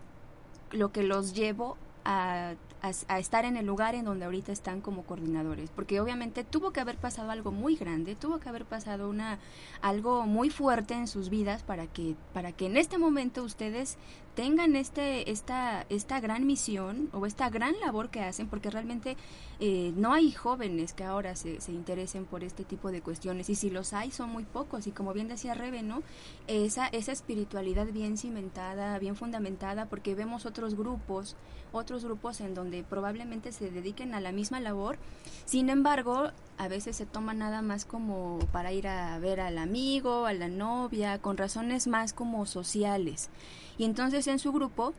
lo 0.72 0.92
que 0.92 1.04
los 1.04 1.34
llevó 1.34 1.78
a, 2.06 2.56
a, 2.82 2.92
a, 3.08 3.20
estar 3.20 3.46
en 3.46 3.58
el 3.58 3.66
lugar 3.66 3.96
en 3.96 4.06
donde 4.06 4.26
ahorita 4.26 4.52
están 4.52 4.82
como 4.82 5.04
coordinadores, 5.04 5.70
porque 5.70 6.02
obviamente 6.02 6.44
tuvo 6.44 6.72
que 6.72 6.82
haber 6.82 6.98
pasado 6.98 7.32
algo 7.32 7.52
muy 7.52 7.76
grande, 7.76 8.16
tuvo 8.16 8.40
que 8.40 8.50
haber 8.50 8.66
pasado 8.66 9.10
una 9.10 9.40
algo 9.82 10.26
muy 10.26 10.50
fuerte 10.50 10.94
en 10.94 11.08
sus 11.08 11.30
vidas 11.30 11.64
para 11.64 11.88
que 11.88 12.16
para 12.34 12.52
que 12.52 12.66
en 12.66 12.76
este 12.76 12.98
momento 12.98 13.44
ustedes 13.44 13.98
tengan 14.36 14.76
este 14.76 15.32
esta 15.32 15.86
esta 15.90 16.20
gran 16.20 16.46
misión 16.46 17.10
o 17.14 17.26
esta 17.26 17.50
gran 17.50 17.80
labor 17.80 18.10
que 18.10 18.22
hacen, 18.22 18.48
porque 18.48 18.70
realmente 18.70 19.18
eh, 19.60 19.94
no 19.96 20.14
hay 20.14 20.32
jóvenes 20.32 20.94
que 20.94 21.04
ahora 21.04 21.36
se, 21.36 21.62
se, 21.62 21.72
interesen 21.72 22.26
por 22.26 22.44
este 22.44 22.64
tipo 22.64 22.92
de 22.92 23.02
cuestiones 23.02 23.50
y 23.50 23.56
si 23.56 23.70
los 23.70 23.94
hay 23.94 24.12
son 24.12 24.30
muy 24.30 24.44
pocos 24.44 24.88
y 24.88 24.92
como 24.92 25.14
bien 25.14 25.28
decía 25.28 25.54
Rebe, 25.54 25.84
¿no? 25.84 26.04
Esa 26.48 26.88
esa 26.88 27.12
espiritualidad 27.12 27.88
bien 27.88 28.18
cimentada, 28.18 28.98
bien 29.00 29.16
fundamentada, 29.16 29.86
porque 29.86 30.16
vemos 30.16 30.46
otros 30.46 30.76
grupos, 30.76 31.36
otros 31.72 32.04
grupos 32.04 32.42
en 32.42 32.54
donde 32.54 32.84
probablemente 32.84 33.52
se 33.52 33.72
dediquen 33.72 34.14
a 34.14 34.22
la 34.22 34.32
misma 34.32 34.60
labor. 34.60 34.98
Sin 35.46 35.70
embargo, 35.70 36.32
a 36.58 36.68
veces 36.68 36.96
se 36.96 37.06
toma 37.06 37.34
nada 37.34 37.62
más 37.62 37.86
como 37.86 38.40
para 38.52 38.72
ir 38.72 38.88
a 38.88 39.18
ver 39.20 39.40
al 39.40 39.58
amigo, 39.58 40.26
a 40.26 40.34
la 40.34 40.48
novia, 40.48 41.20
con 41.20 41.38
razones 41.38 41.88
más 41.88 42.14
como 42.14 42.46
sociales. 42.46 43.30
Y 43.78 43.86
entonces 43.86 44.28
en 44.28 44.40
su 44.40 44.52
grupo 44.52 44.94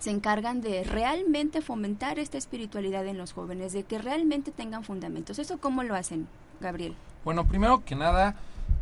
se 0.00 0.10
encargan 0.10 0.60
de 0.60 0.84
realmente 0.84 1.60
fomentar 1.60 2.18
esta 2.18 2.38
espiritualidad 2.38 3.06
en 3.06 3.18
los 3.18 3.32
jóvenes, 3.32 3.72
de 3.72 3.82
que 3.84 3.98
realmente 3.98 4.52
tengan 4.52 4.84
fundamentos. 4.84 5.38
¿Eso 5.38 5.58
cómo 5.58 5.82
lo 5.82 5.94
hacen, 5.94 6.28
Gabriel? 6.60 6.94
Bueno, 7.24 7.46
primero 7.46 7.84
que 7.84 7.96
nada, 7.96 8.36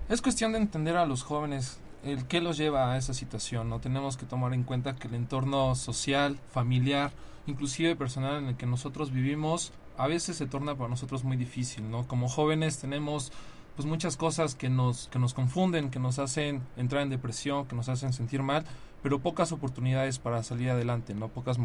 es 0.09 0.21
cuestión 0.21 0.53
de 0.53 0.59
entender 0.59 0.97
a 0.97 1.07
los 1.07 1.23
jóvenes 1.23 1.79
el 2.05 2.27
qué 2.27 2.41
los 2.41 2.57
lleva 2.57 2.93
a 2.93 2.97
esa 2.97 3.15
situación. 3.15 3.69
No 3.69 3.81
tenemos 3.81 4.17
que 4.17 4.27
tomar 4.27 4.55
en 4.55 4.63
cuenta 4.63 4.95
que 4.95 5.09
el 5.09 5.15
entorno 5.15 5.75
social, 5.75 6.39
familiar, 6.53 7.13
inclusive 7.47 7.97
personal 7.97 8.37
en 8.43 8.49
el 8.49 8.57
que 8.57 8.67
nosotros 8.67 9.11
vivimos, 9.11 9.73
a 9.99 10.07
veces 10.07 10.37
se 10.37 10.47
torna 10.47 10.75
para 10.75 10.89
nosotros 10.89 11.25
muy 11.25 11.37
difícil, 11.37 11.91
¿no? 11.91 12.07
Como 12.07 12.29
jóvenes 12.29 12.79
tenemos 12.79 13.33
pues 13.77 13.87
muchas 13.87 14.17
cosas 14.17 14.55
que 14.55 14.71
nos, 14.71 15.09
que 15.09 15.19
nos 15.19 15.35
confunden, 15.35 15.91
que 15.91 15.99
nos 15.99 16.19
hacen 16.19 16.63
entrar 16.77 17.03
en 17.03 17.11
depresión, 17.11 17.67
que 17.67 17.77
nos 17.77 17.89
hacen 17.89 18.13
sentir 18.13 18.43
mal, 18.43 18.65
pero 19.03 19.19
pocas 19.19 19.53
oportunidades 19.53 20.19
para 20.19 20.43
salir 20.43 20.71
adelante, 20.71 21.15
¿no? 21.15 21.29
Pocas, 21.29 21.59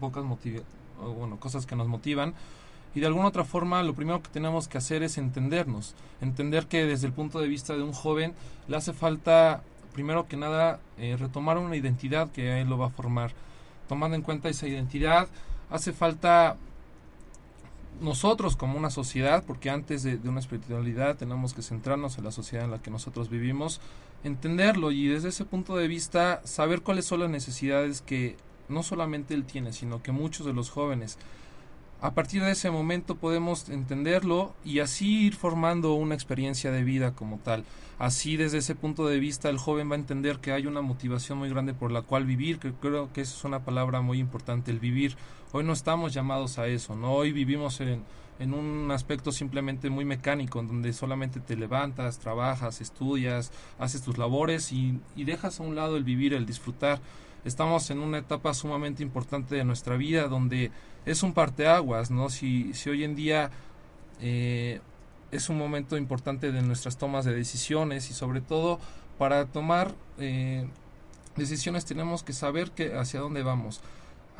pocas 0.00 0.24
bueno, 0.98 1.38
cosas 1.38 1.66
que 1.66 1.76
nos 1.76 1.86
motivan. 1.86 2.34
Y 2.94 3.00
de 3.00 3.06
alguna 3.06 3.28
otra 3.28 3.44
forma, 3.44 3.82
lo 3.82 3.94
primero 3.94 4.22
que 4.22 4.30
tenemos 4.30 4.68
que 4.68 4.78
hacer 4.78 5.02
es 5.02 5.18
entendernos. 5.18 5.94
Entender 6.20 6.66
que 6.66 6.86
desde 6.86 7.06
el 7.06 7.12
punto 7.12 7.38
de 7.38 7.46
vista 7.46 7.76
de 7.76 7.82
un 7.82 7.92
joven 7.92 8.34
le 8.66 8.76
hace 8.76 8.92
falta, 8.92 9.62
primero 9.92 10.26
que 10.26 10.36
nada, 10.36 10.80
eh, 10.98 11.16
retomar 11.18 11.58
una 11.58 11.76
identidad 11.76 12.30
que 12.32 12.60
él 12.60 12.68
lo 12.68 12.78
va 12.78 12.86
a 12.86 12.90
formar. 12.90 13.32
Tomando 13.86 14.16
en 14.16 14.22
cuenta 14.22 14.48
esa 14.48 14.66
identidad, 14.66 15.28
hace 15.68 15.92
falta 15.92 16.56
nosotros 18.00 18.56
como 18.56 18.78
una 18.78 18.90
sociedad, 18.90 19.44
porque 19.46 19.70
antes 19.70 20.02
de, 20.02 20.16
una 20.28 20.40
espiritualidad 20.40 21.16
tenemos 21.16 21.54
que 21.54 21.62
centrarnos 21.62 22.18
en 22.18 22.24
la 22.24 22.32
sociedad 22.32 22.64
en 22.64 22.70
la 22.70 22.82
que 22.82 22.90
nosotros 22.90 23.28
vivimos, 23.28 23.80
entenderlo 24.24 24.90
y 24.90 25.08
desde 25.08 25.28
ese 25.28 25.44
punto 25.44 25.76
de 25.76 25.88
vista 25.88 26.40
saber 26.44 26.82
cuáles 26.82 27.04
son 27.04 27.20
las 27.20 27.30
necesidades 27.30 28.02
que 28.02 28.36
no 28.68 28.82
solamente 28.82 29.34
él 29.34 29.44
tiene, 29.44 29.72
sino 29.72 30.02
que 30.02 30.12
muchos 30.12 30.46
de 30.46 30.52
los 30.52 30.70
jóvenes. 30.70 31.18
A 32.02 32.12
partir 32.12 32.42
de 32.42 32.52
ese 32.52 32.70
momento 32.70 33.16
podemos 33.16 33.68
entenderlo 33.68 34.54
y 34.64 34.78
así 34.78 35.26
ir 35.26 35.34
formando 35.34 35.92
una 35.92 36.14
experiencia 36.14 36.70
de 36.70 36.82
vida 36.82 37.14
como 37.14 37.38
tal. 37.38 37.64
Así 37.98 38.38
desde 38.38 38.58
ese 38.58 38.74
punto 38.74 39.06
de 39.06 39.18
vista 39.18 39.50
el 39.50 39.58
joven 39.58 39.90
va 39.90 39.96
a 39.96 39.98
entender 39.98 40.38
que 40.38 40.52
hay 40.52 40.66
una 40.66 40.80
motivación 40.80 41.36
muy 41.36 41.50
grande 41.50 41.74
por 41.74 41.92
la 41.92 42.00
cual 42.00 42.24
vivir, 42.24 42.58
que 42.58 42.72
creo 42.72 43.12
que 43.12 43.20
esa 43.20 43.36
es 43.36 43.44
una 43.44 43.66
palabra 43.66 44.00
muy 44.00 44.18
importante, 44.18 44.70
el 44.70 44.80
vivir. 44.80 45.16
Hoy 45.52 45.64
no 45.64 45.72
estamos 45.72 46.14
llamados 46.14 46.60
a 46.60 46.68
eso, 46.68 46.94
¿no? 46.94 47.12
Hoy 47.12 47.32
vivimos 47.32 47.80
en, 47.80 48.04
en 48.38 48.54
un 48.54 48.88
aspecto 48.92 49.32
simplemente 49.32 49.90
muy 49.90 50.04
mecánico, 50.04 50.62
donde 50.62 50.92
solamente 50.92 51.40
te 51.40 51.56
levantas, 51.56 52.20
trabajas, 52.20 52.80
estudias, 52.80 53.50
haces 53.76 54.02
tus 54.02 54.16
labores 54.16 54.70
y, 54.70 55.00
y 55.16 55.24
dejas 55.24 55.58
a 55.58 55.64
un 55.64 55.74
lado 55.74 55.96
el 55.96 56.04
vivir, 56.04 56.34
el 56.34 56.46
disfrutar. 56.46 57.00
Estamos 57.44 57.90
en 57.90 57.98
una 57.98 58.18
etapa 58.18 58.54
sumamente 58.54 59.02
importante 59.02 59.56
de 59.56 59.64
nuestra 59.64 59.96
vida 59.96 60.28
donde 60.28 60.70
es 61.04 61.24
un 61.24 61.32
parteaguas, 61.32 62.12
¿no? 62.12 62.30
Si, 62.30 62.72
si 62.72 62.88
hoy 62.88 63.02
en 63.02 63.16
día 63.16 63.50
eh, 64.20 64.80
es 65.32 65.48
un 65.48 65.58
momento 65.58 65.96
importante 65.96 66.52
de 66.52 66.62
nuestras 66.62 66.96
tomas 66.96 67.24
de 67.24 67.34
decisiones 67.34 68.08
y 68.10 68.14
sobre 68.14 68.40
todo 68.40 68.78
para 69.18 69.46
tomar 69.46 69.96
eh, 70.18 70.68
decisiones 71.34 71.86
tenemos 71.86 72.22
que 72.22 72.34
saber 72.34 72.70
que 72.70 72.94
hacia 72.94 73.18
dónde 73.18 73.42
vamos. 73.42 73.80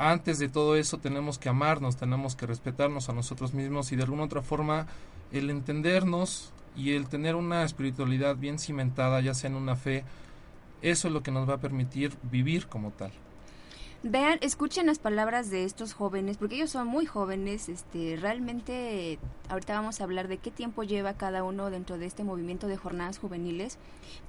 Antes 0.03 0.39
de 0.39 0.49
todo 0.49 0.77
eso 0.77 0.97
tenemos 0.97 1.39
que 1.39 1.51
amarnos, 1.51 1.99
tenemos 1.99 2.35
que 2.35 2.47
respetarnos 2.47 3.11
a 3.11 3.13
nosotros 3.13 3.53
mismos 3.53 3.93
y 3.93 3.97
de 3.97 4.05
alguna 4.05 4.25
otra 4.25 4.41
forma 4.41 4.87
el 5.31 5.51
entendernos 5.51 6.55
y 6.75 6.93
el 6.93 7.07
tener 7.07 7.35
una 7.35 7.65
espiritualidad 7.65 8.37
bien 8.37 8.59
cimentada, 8.59 9.21
ya 9.21 9.35
sea 9.35 9.51
en 9.51 9.57
una 9.57 9.77
fe, 9.77 10.05
eso 10.81 11.09
es 11.09 11.13
lo 11.13 11.23
que 11.23 11.31
nos 11.31 11.47
va 11.47 11.57
a 11.57 11.61
permitir 11.61 12.17
vivir 12.23 12.67
como 12.67 12.93
tal. 12.93 13.13
Vean, 14.03 14.39
escuchen 14.41 14.87
las 14.87 14.99
palabras 14.99 15.51
de 15.51 15.65
estos 15.65 15.93
jóvenes, 15.93 16.39
porque 16.39 16.55
ellos 16.55 16.71
son 16.71 16.87
muy 16.87 17.05
jóvenes, 17.05 17.69
este, 17.69 18.17
realmente 18.19 19.19
ahorita 19.51 19.75
vamos 19.75 20.01
a 20.01 20.05
hablar 20.05 20.27
de 20.27 20.39
qué 20.39 20.51
tiempo 20.51 20.85
lleva 20.85 21.19
cada 21.19 21.45
uno 21.45 21.69
dentro 21.69 21.99
de 21.99 22.07
este 22.07 22.25
movimiento 22.25 22.67
de 22.67 22.79
jornadas 22.79 23.19
juveniles, 23.19 23.77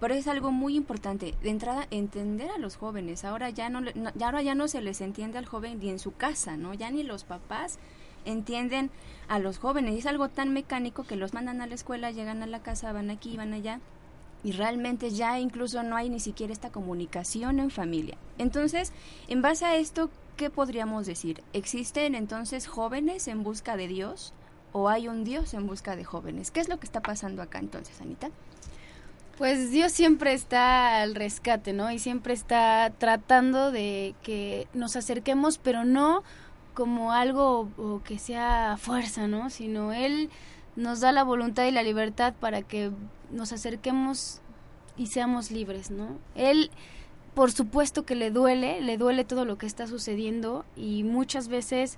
pero 0.01 0.13
es 0.13 0.27
algo 0.27 0.51
muy 0.51 0.75
importante, 0.75 1.35
de 1.41 1.49
entrada 1.49 1.87
entender 1.89 2.51
a 2.51 2.57
los 2.57 2.75
jóvenes, 2.75 3.23
ahora 3.23 3.49
ya 3.49 3.69
no, 3.69 3.79
ya 4.13 4.25
ahora 4.25 4.41
ya 4.41 4.55
no 4.55 4.67
se 4.67 4.81
les 4.81 4.99
entiende 4.99 5.37
al 5.37 5.45
joven 5.45 5.79
ni 5.79 5.89
en 5.89 5.99
su 5.99 6.13
casa, 6.13 6.57
¿no? 6.57 6.73
Ya 6.73 6.91
ni 6.91 7.03
los 7.03 7.23
papás 7.23 7.79
entienden 8.25 8.91
a 9.29 9.39
los 9.39 9.57
jóvenes, 9.57 9.97
es 9.97 10.05
algo 10.05 10.27
tan 10.27 10.51
mecánico 10.51 11.05
que 11.05 11.15
los 11.15 11.33
mandan 11.33 11.61
a 11.61 11.67
la 11.67 11.75
escuela, 11.75 12.11
llegan 12.11 12.43
a 12.43 12.47
la 12.47 12.61
casa, 12.61 12.91
van 12.91 13.09
aquí, 13.09 13.37
van 13.37 13.53
allá 13.53 13.79
y 14.43 14.53
realmente 14.53 15.11
ya 15.11 15.39
incluso 15.39 15.83
no 15.83 15.95
hay 15.95 16.09
ni 16.09 16.19
siquiera 16.19 16.53
esta 16.53 16.71
comunicación 16.71 17.59
en 17.59 17.69
familia. 17.69 18.17
Entonces, 18.37 18.91
en 19.27 19.41
base 19.41 19.65
a 19.65 19.75
esto, 19.75 20.09
¿qué 20.35 20.49
podríamos 20.49 21.05
decir? 21.05 21.43
¿Existen 21.53 22.15
entonces 22.15 22.67
jóvenes 22.67 23.27
en 23.27 23.43
busca 23.43 23.77
de 23.77 23.87
Dios 23.87 24.33
o 24.73 24.89
hay 24.89 25.07
un 25.07 25.23
Dios 25.23 25.53
en 25.53 25.67
busca 25.67 25.95
de 25.95 26.03
jóvenes? 26.03 26.49
¿Qué 26.51 26.59
es 26.59 26.69
lo 26.69 26.79
que 26.79 26.85
está 26.85 27.01
pasando 27.01 27.41
acá 27.41 27.59
entonces, 27.59 28.01
Anita? 28.01 28.29
Pues 29.37 29.71
Dios 29.71 29.91
siempre 29.91 30.33
está 30.33 31.01
al 31.01 31.15
rescate, 31.15 31.73
¿no? 31.73 31.91
Y 31.91 31.99
siempre 31.99 32.33
está 32.33 32.91
tratando 32.97 33.71
de 33.71 34.13
que 34.21 34.67
nos 34.73 34.95
acerquemos, 34.95 35.57
pero 35.57 35.83
no 35.83 36.23
como 36.73 37.11
algo 37.11 37.69
que 38.05 38.19
sea 38.19 38.77
fuerza, 38.79 39.27
¿no? 39.27 39.49
Sino 39.49 39.93
Él 39.93 40.29
nos 40.75 40.99
da 40.99 41.11
la 41.11 41.23
voluntad 41.23 41.65
y 41.65 41.71
la 41.71 41.83
libertad 41.83 42.33
para 42.39 42.61
que 42.61 42.91
nos 43.31 43.51
acerquemos 43.51 44.41
y 44.97 45.07
seamos 45.07 45.51
libres, 45.51 45.91
¿no? 45.91 46.17
Él, 46.35 46.69
por 47.33 47.51
supuesto 47.51 48.05
que 48.05 48.15
le 48.15 48.31
duele, 48.31 48.81
le 48.81 48.97
duele 48.97 49.23
todo 49.23 49.45
lo 49.45 49.57
que 49.57 49.65
está 49.65 49.87
sucediendo 49.87 50.65
y 50.75 51.03
muchas 51.03 51.47
veces 51.47 51.97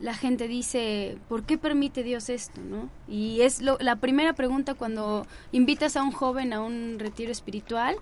la 0.00 0.14
gente 0.14 0.48
dice, 0.48 1.18
¿por 1.28 1.44
qué 1.44 1.56
permite 1.56 2.02
Dios 2.02 2.28
esto, 2.28 2.60
no? 2.60 2.90
Y 3.08 3.40
es 3.42 3.62
la 3.62 3.96
primera 3.96 4.32
pregunta 4.32 4.74
cuando 4.74 5.26
invitas 5.52 5.96
a 5.96 6.02
un 6.02 6.12
joven 6.12 6.52
a 6.52 6.60
un 6.60 6.98
retiro 6.98 7.30
espiritual, 7.32 7.96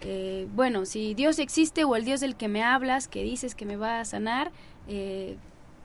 eh, 0.00 0.46
bueno, 0.54 0.84
si 0.84 1.14
Dios 1.14 1.38
existe 1.38 1.84
o 1.84 1.96
el 1.96 2.04
Dios 2.04 2.20
del 2.20 2.36
que 2.36 2.48
me 2.48 2.62
hablas, 2.62 3.08
que 3.08 3.22
dices 3.22 3.54
que 3.54 3.66
me 3.66 3.76
va 3.76 4.00
a 4.00 4.04
sanar, 4.04 4.52
eh, 4.86 5.36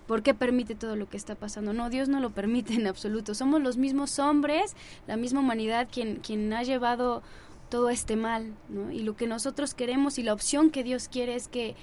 ¿Por 0.07 0.21
qué 0.23 0.33
permite 0.33 0.75
todo 0.75 0.95
lo 0.95 1.09
que 1.09 1.17
está 1.17 1.35
pasando? 1.35 1.73
No, 1.73 1.89
Dios 1.89 2.09
no 2.09 2.19
lo 2.19 2.31
permite 2.31 2.73
en 2.73 2.87
absoluto. 2.87 3.33
Somos 3.33 3.61
los 3.61 3.77
mismos 3.77 4.19
hombres, 4.19 4.75
la 5.07 5.17
misma 5.17 5.39
humanidad 5.39 5.87
quien, 5.91 6.17
quien 6.17 6.51
ha 6.53 6.63
llevado 6.63 7.23
todo 7.69 7.89
este 7.89 8.15
mal, 8.15 8.53
¿no? 8.69 8.91
Y 8.91 8.99
lo 8.99 9.15
que 9.15 9.27
nosotros 9.27 9.73
queremos 9.73 10.19
y 10.19 10.23
la 10.23 10.33
opción 10.33 10.69
que 10.69 10.83
Dios 10.83 11.07
quiere 11.07 11.35
es 11.35 11.47
que 11.47 11.75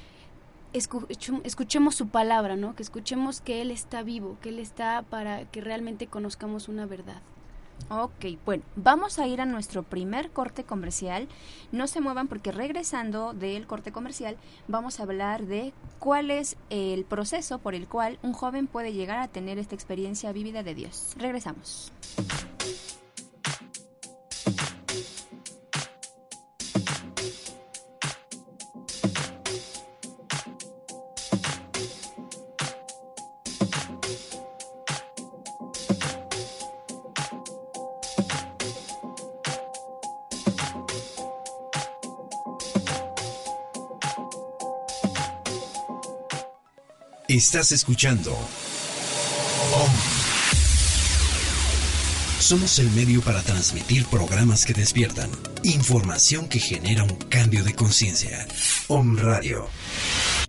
escuchemos 0.72 1.96
su 1.96 2.08
palabra, 2.08 2.56
¿no? 2.56 2.76
Que 2.76 2.82
escuchemos 2.82 3.40
que 3.40 3.60
Él 3.60 3.70
está 3.70 4.02
vivo, 4.02 4.38
que 4.40 4.50
Él 4.50 4.60
está 4.60 5.02
para 5.02 5.46
que 5.50 5.60
realmente 5.60 6.06
conozcamos 6.06 6.68
una 6.68 6.86
verdad. 6.86 7.22
Ok, 7.88 8.38
bueno, 8.44 8.62
vamos 8.76 9.18
a 9.18 9.26
ir 9.26 9.40
a 9.40 9.46
nuestro 9.46 9.82
primer 9.82 10.30
corte 10.30 10.64
comercial. 10.64 11.28
No 11.72 11.87
se 11.87 12.00
muevan 12.00 12.28
porque 12.28 12.52
regresando 12.52 13.32
del 13.32 13.66
corte 13.66 13.92
comercial 13.92 14.37
vamos 14.68 15.00
a 15.00 15.04
hablar 15.04 15.46
de 15.46 15.72
cuál 15.99 16.30
es 16.30 16.56
el 16.68 17.04
proceso 17.04 17.58
por 17.58 17.75
el 17.75 17.88
cual 17.88 18.18
un 18.22 18.32
joven 18.32 18.66
puede 18.66 18.92
llegar 18.92 19.18
a 19.18 19.28
tener 19.28 19.58
esta 19.58 19.75
experiencia 19.75 20.32
vívida 20.32 20.62
de 20.62 20.75
Dios. 20.75 21.14
Regresamos. 21.16 21.92
Estás 47.40 47.73
escuchando. 47.73 48.37
Somos 52.38 52.78
el 52.78 52.90
medio 52.90 53.23
para 53.23 53.40
transmitir 53.40 54.04
programas 54.04 54.66
que 54.66 54.75
despiertan, 54.75 55.30
información 55.62 56.50
que 56.50 56.59
genera 56.59 57.02
un 57.02 57.16
cambio 57.30 57.64
de 57.64 57.75
conciencia. 57.75 58.47
Om 58.88 59.16
Radio. 59.16 59.68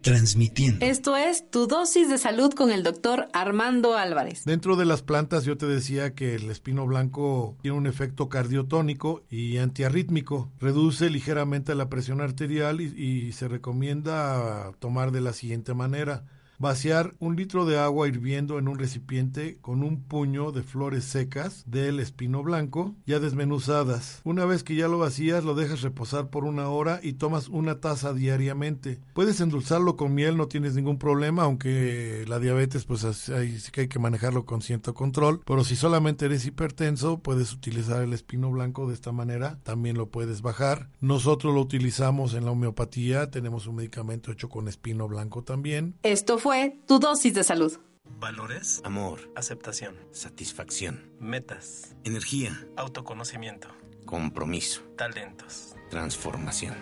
Transmitiendo. 0.01 0.85
Esto 0.85 1.15
es 1.15 1.49
tu 1.49 1.65
dosis 1.65 2.09
de 2.09 2.17
salud 2.17 2.51
con 2.51 2.71
el 2.71 2.83
doctor 2.83 3.29
Armando 3.31 3.95
Álvarez. 3.95 4.43
Dentro 4.43 4.75
de 4.75 4.83
las 4.83 5.01
plantas 5.01 5.45
yo 5.45 5.55
te 5.55 5.67
decía 5.67 6.13
que 6.13 6.35
el 6.35 6.51
espino 6.51 6.85
blanco 6.85 7.55
tiene 7.61 7.77
un 7.77 7.87
efecto 7.87 8.27
cardiotónico 8.27 9.23
y 9.29 9.59
antiarrítmico. 9.59 10.51
Reduce 10.59 11.09
ligeramente 11.09 11.73
la 11.73 11.87
presión 11.87 12.19
arterial 12.19 12.81
y, 12.81 12.87
y 13.01 13.31
se 13.31 13.47
recomienda 13.47 14.73
tomar 14.79 15.13
de 15.13 15.21
la 15.21 15.31
siguiente 15.31 15.73
manera 15.73 16.25
Vaciar 16.61 17.15
un 17.17 17.35
litro 17.35 17.65
de 17.65 17.79
agua 17.79 18.07
hirviendo 18.07 18.59
en 18.59 18.67
un 18.67 18.77
recipiente 18.77 19.57
con 19.61 19.81
un 19.81 20.03
puño 20.03 20.51
de 20.51 20.61
flores 20.61 21.05
secas 21.05 21.63
del 21.65 21.99
espino 21.99 22.43
blanco 22.43 22.93
ya 23.07 23.19
desmenuzadas. 23.19 24.21
Una 24.25 24.45
vez 24.45 24.63
que 24.63 24.75
ya 24.75 24.87
lo 24.87 24.99
vacías, 24.99 25.43
lo 25.43 25.55
dejas 25.55 25.81
reposar 25.81 26.29
por 26.29 26.43
una 26.45 26.69
hora 26.69 26.99
y 27.01 27.13
tomas 27.13 27.47
una 27.47 27.79
taza 27.79 28.13
diariamente. 28.13 28.99
Puedes 29.15 29.41
endulzarlo 29.41 29.97
con 29.97 30.13
miel, 30.13 30.37
no 30.37 30.47
tienes 30.49 30.75
ningún 30.75 30.99
problema, 30.99 31.45
aunque 31.45 32.25
la 32.27 32.37
diabetes 32.37 32.85
pues 32.85 33.01
sí 33.01 33.71
que 33.71 33.81
hay 33.81 33.87
que 33.87 33.97
manejarlo 33.97 34.45
con 34.45 34.61
cierto 34.61 34.93
control. 34.93 35.41
Pero 35.43 35.63
si 35.63 35.75
solamente 35.75 36.25
eres 36.25 36.45
hipertenso, 36.45 37.17
puedes 37.23 37.53
utilizar 37.53 38.03
el 38.03 38.13
espino 38.13 38.51
blanco 38.51 38.87
de 38.87 38.93
esta 38.93 39.11
manera, 39.11 39.57
también 39.63 39.97
lo 39.97 40.09
puedes 40.09 40.43
bajar. 40.43 40.89
Nosotros 40.99 41.55
lo 41.55 41.61
utilizamos 41.61 42.35
en 42.35 42.45
la 42.45 42.51
homeopatía, 42.51 43.31
tenemos 43.31 43.65
un 43.65 43.77
medicamento 43.77 44.31
hecho 44.31 44.47
con 44.47 44.67
espino 44.67 45.07
blanco 45.07 45.43
también. 45.43 45.95
Esto 46.03 46.37
fue 46.37 46.50
tu 46.85 46.99
dosis 46.99 47.33
de 47.33 47.43
salud. 47.43 47.79
Valores. 48.19 48.81
Amor. 48.83 49.31
Aceptación. 49.35 49.95
Satisfacción. 50.11 51.09
Metas. 51.19 51.95
Energía. 52.03 52.67
Autoconocimiento. 52.75 53.69
Compromiso. 54.05 54.81
Talentos. 54.97 55.75
Transformación. 55.89 56.75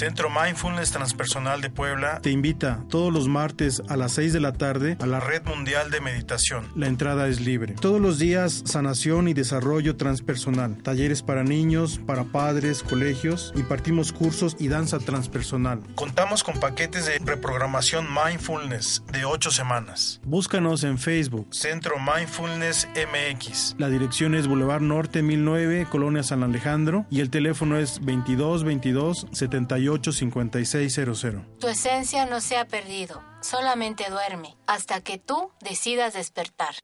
Centro 0.00 0.30
Mindfulness 0.30 0.92
Transpersonal 0.92 1.60
de 1.60 1.68
Puebla 1.68 2.20
te 2.22 2.30
invita 2.30 2.82
todos 2.88 3.12
los 3.12 3.28
martes 3.28 3.82
a 3.90 3.98
las 3.98 4.12
6 4.12 4.32
de 4.32 4.40
la 4.40 4.54
tarde 4.54 4.96
a 4.98 5.04
la 5.04 5.20
Red 5.20 5.42
Mundial 5.44 5.90
de 5.90 6.00
Meditación. 6.00 6.66
La 6.74 6.86
entrada 6.86 7.28
es 7.28 7.42
libre. 7.42 7.74
Todos 7.74 8.00
los 8.00 8.18
días 8.18 8.62
sanación 8.64 9.28
y 9.28 9.34
desarrollo 9.34 9.98
transpersonal, 9.98 10.78
talleres 10.82 11.22
para 11.22 11.44
niños, 11.44 12.00
para 12.06 12.24
padres, 12.24 12.82
colegios, 12.82 13.52
impartimos 13.56 14.14
cursos 14.14 14.56
y 14.58 14.68
danza 14.68 15.00
transpersonal. 15.00 15.82
Contamos 15.96 16.44
con 16.44 16.58
paquetes 16.58 17.04
de 17.04 17.18
reprogramación 17.18 18.06
Mindfulness 18.10 19.04
de 19.12 19.26
8 19.26 19.50
semanas. 19.50 20.22
Búscanos 20.24 20.82
en 20.82 20.96
Facebook, 20.96 21.48
Centro 21.50 21.96
Mindfulness 21.98 22.88
MX. 22.94 23.74
La 23.76 23.90
dirección 23.90 24.34
es 24.34 24.46
Boulevard 24.46 24.80
Norte 24.80 25.22
1009, 25.22 25.88
Colonia 25.90 26.22
San 26.22 26.42
Alejandro 26.42 27.04
y 27.10 27.20
el 27.20 27.28
teléfono 27.28 27.76
es 27.76 28.02
22 28.02 28.64
22 28.64 29.26
71 29.98 31.46
tu 31.58 31.68
esencia 31.68 32.26
no 32.26 32.40
se 32.40 32.56
ha 32.56 32.66
perdido, 32.66 33.22
solamente 33.40 34.10
duerme, 34.10 34.56
hasta 34.66 35.00
que 35.00 35.18
tú 35.18 35.50
decidas 35.60 36.14
despertar. 36.14 36.74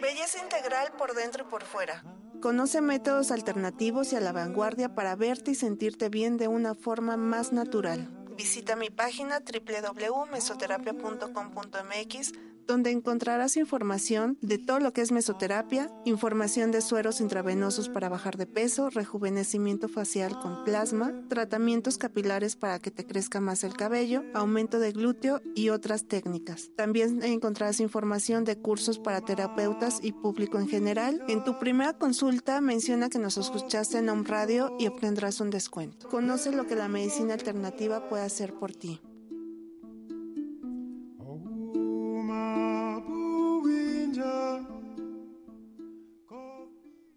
Belleza 0.00 0.42
integral 0.42 0.92
por 0.98 1.14
dentro 1.14 1.44
y 1.46 1.50
por 1.50 1.62
fuera. 1.62 2.02
Conoce 2.40 2.80
métodos 2.80 3.30
alternativos 3.30 4.12
y 4.12 4.16
a 4.16 4.20
la 4.20 4.32
vanguardia 4.32 4.94
para 4.94 5.14
verte 5.16 5.52
y 5.52 5.54
sentirte 5.54 6.08
bien 6.08 6.38
de 6.38 6.48
una 6.48 6.74
forma 6.74 7.16
más 7.16 7.52
natural. 7.52 8.08
Visita 8.36 8.74
mi 8.76 8.88
página 8.88 9.40
www.mesoterapia.com.mx 9.40 12.32
donde 12.70 12.92
encontrarás 12.92 13.56
información 13.56 14.38
de 14.42 14.56
todo 14.56 14.78
lo 14.78 14.92
que 14.92 15.00
es 15.00 15.10
mesoterapia, 15.10 15.90
información 16.04 16.70
de 16.70 16.80
sueros 16.80 17.20
intravenosos 17.20 17.88
para 17.88 18.08
bajar 18.08 18.36
de 18.36 18.46
peso, 18.46 18.90
rejuvenecimiento 18.90 19.88
facial 19.88 20.38
con 20.38 20.62
plasma, 20.62 21.12
tratamientos 21.28 21.98
capilares 21.98 22.54
para 22.54 22.78
que 22.78 22.92
te 22.92 23.04
crezca 23.04 23.40
más 23.40 23.64
el 23.64 23.74
cabello, 23.74 24.22
aumento 24.34 24.78
de 24.78 24.92
glúteo 24.92 25.40
y 25.56 25.70
otras 25.70 26.06
técnicas. 26.06 26.70
También 26.76 27.24
encontrarás 27.24 27.80
información 27.80 28.44
de 28.44 28.56
cursos 28.56 29.00
para 29.00 29.20
terapeutas 29.20 29.98
y 30.00 30.12
público 30.12 30.60
en 30.60 30.68
general. 30.68 31.24
En 31.26 31.42
tu 31.42 31.58
primera 31.58 31.94
consulta 31.94 32.60
menciona 32.60 33.08
que 33.08 33.18
nos 33.18 33.36
escuchaste 33.36 33.98
en 33.98 34.08
Home 34.08 34.28
Radio 34.28 34.76
y 34.78 34.86
obtendrás 34.86 35.40
un 35.40 35.50
descuento. 35.50 36.08
Conoce 36.08 36.52
lo 36.52 36.68
que 36.68 36.76
la 36.76 36.86
medicina 36.86 37.34
alternativa 37.34 38.08
puede 38.08 38.22
hacer 38.22 38.54
por 38.54 38.72
ti. 38.72 39.00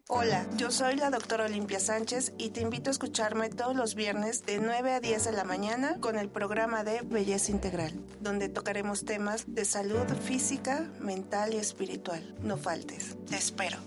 Hola, 0.10 0.46
yo 0.58 0.70
soy 0.70 0.98
la 0.98 1.10
doctora 1.10 1.46
Olimpia 1.46 1.80
Sánchez 1.80 2.34
y 2.38 2.50
te 2.50 2.60
invito 2.60 2.90
a 2.90 2.92
escucharme 2.92 3.50
todos 3.50 3.74
los 3.74 3.96
viernes 3.96 4.46
de 4.46 4.60
9 4.60 4.92
a 4.92 5.00
10 5.00 5.24
de 5.24 5.32
la 5.32 5.46
mañana 5.46 5.98
con 6.02 6.18
el 6.18 6.28
programa 6.28 6.84
de 6.84 7.02
Belleza 7.04 7.54
Integral, 7.54 7.94
donde 8.20 8.50
tocaremos 8.50 9.06
temas 9.06 9.46
de 9.48 9.64
salud 9.64 10.06
física, 10.26 10.92
mental 11.00 11.54
y 11.54 11.58
espiritual. 11.58 12.36
No 12.42 12.58
faltes, 12.58 13.16
te 13.30 13.38
espero. 13.38 13.78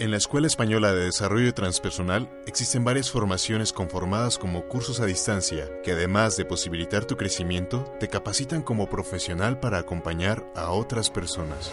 En 0.00 0.12
la 0.12 0.16
Escuela 0.16 0.46
Española 0.46 0.94
de 0.94 1.06
Desarrollo 1.06 1.52
Transpersonal 1.54 2.30
existen 2.46 2.84
varias 2.84 3.10
formaciones 3.10 3.72
conformadas 3.72 4.38
como 4.38 4.68
cursos 4.68 5.00
a 5.00 5.06
distancia 5.06 5.68
que 5.82 5.90
además 5.90 6.36
de 6.36 6.44
posibilitar 6.44 7.04
tu 7.04 7.16
crecimiento, 7.16 7.82
te 7.98 8.06
capacitan 8.06 8.62
como 8.62 8.88
profesional 8.88 9.58
para 9.58 9.78
acompañar 9.78 10.46
a 10.54 10.70
otras 10.70 11.10
personas. 11.10 11.72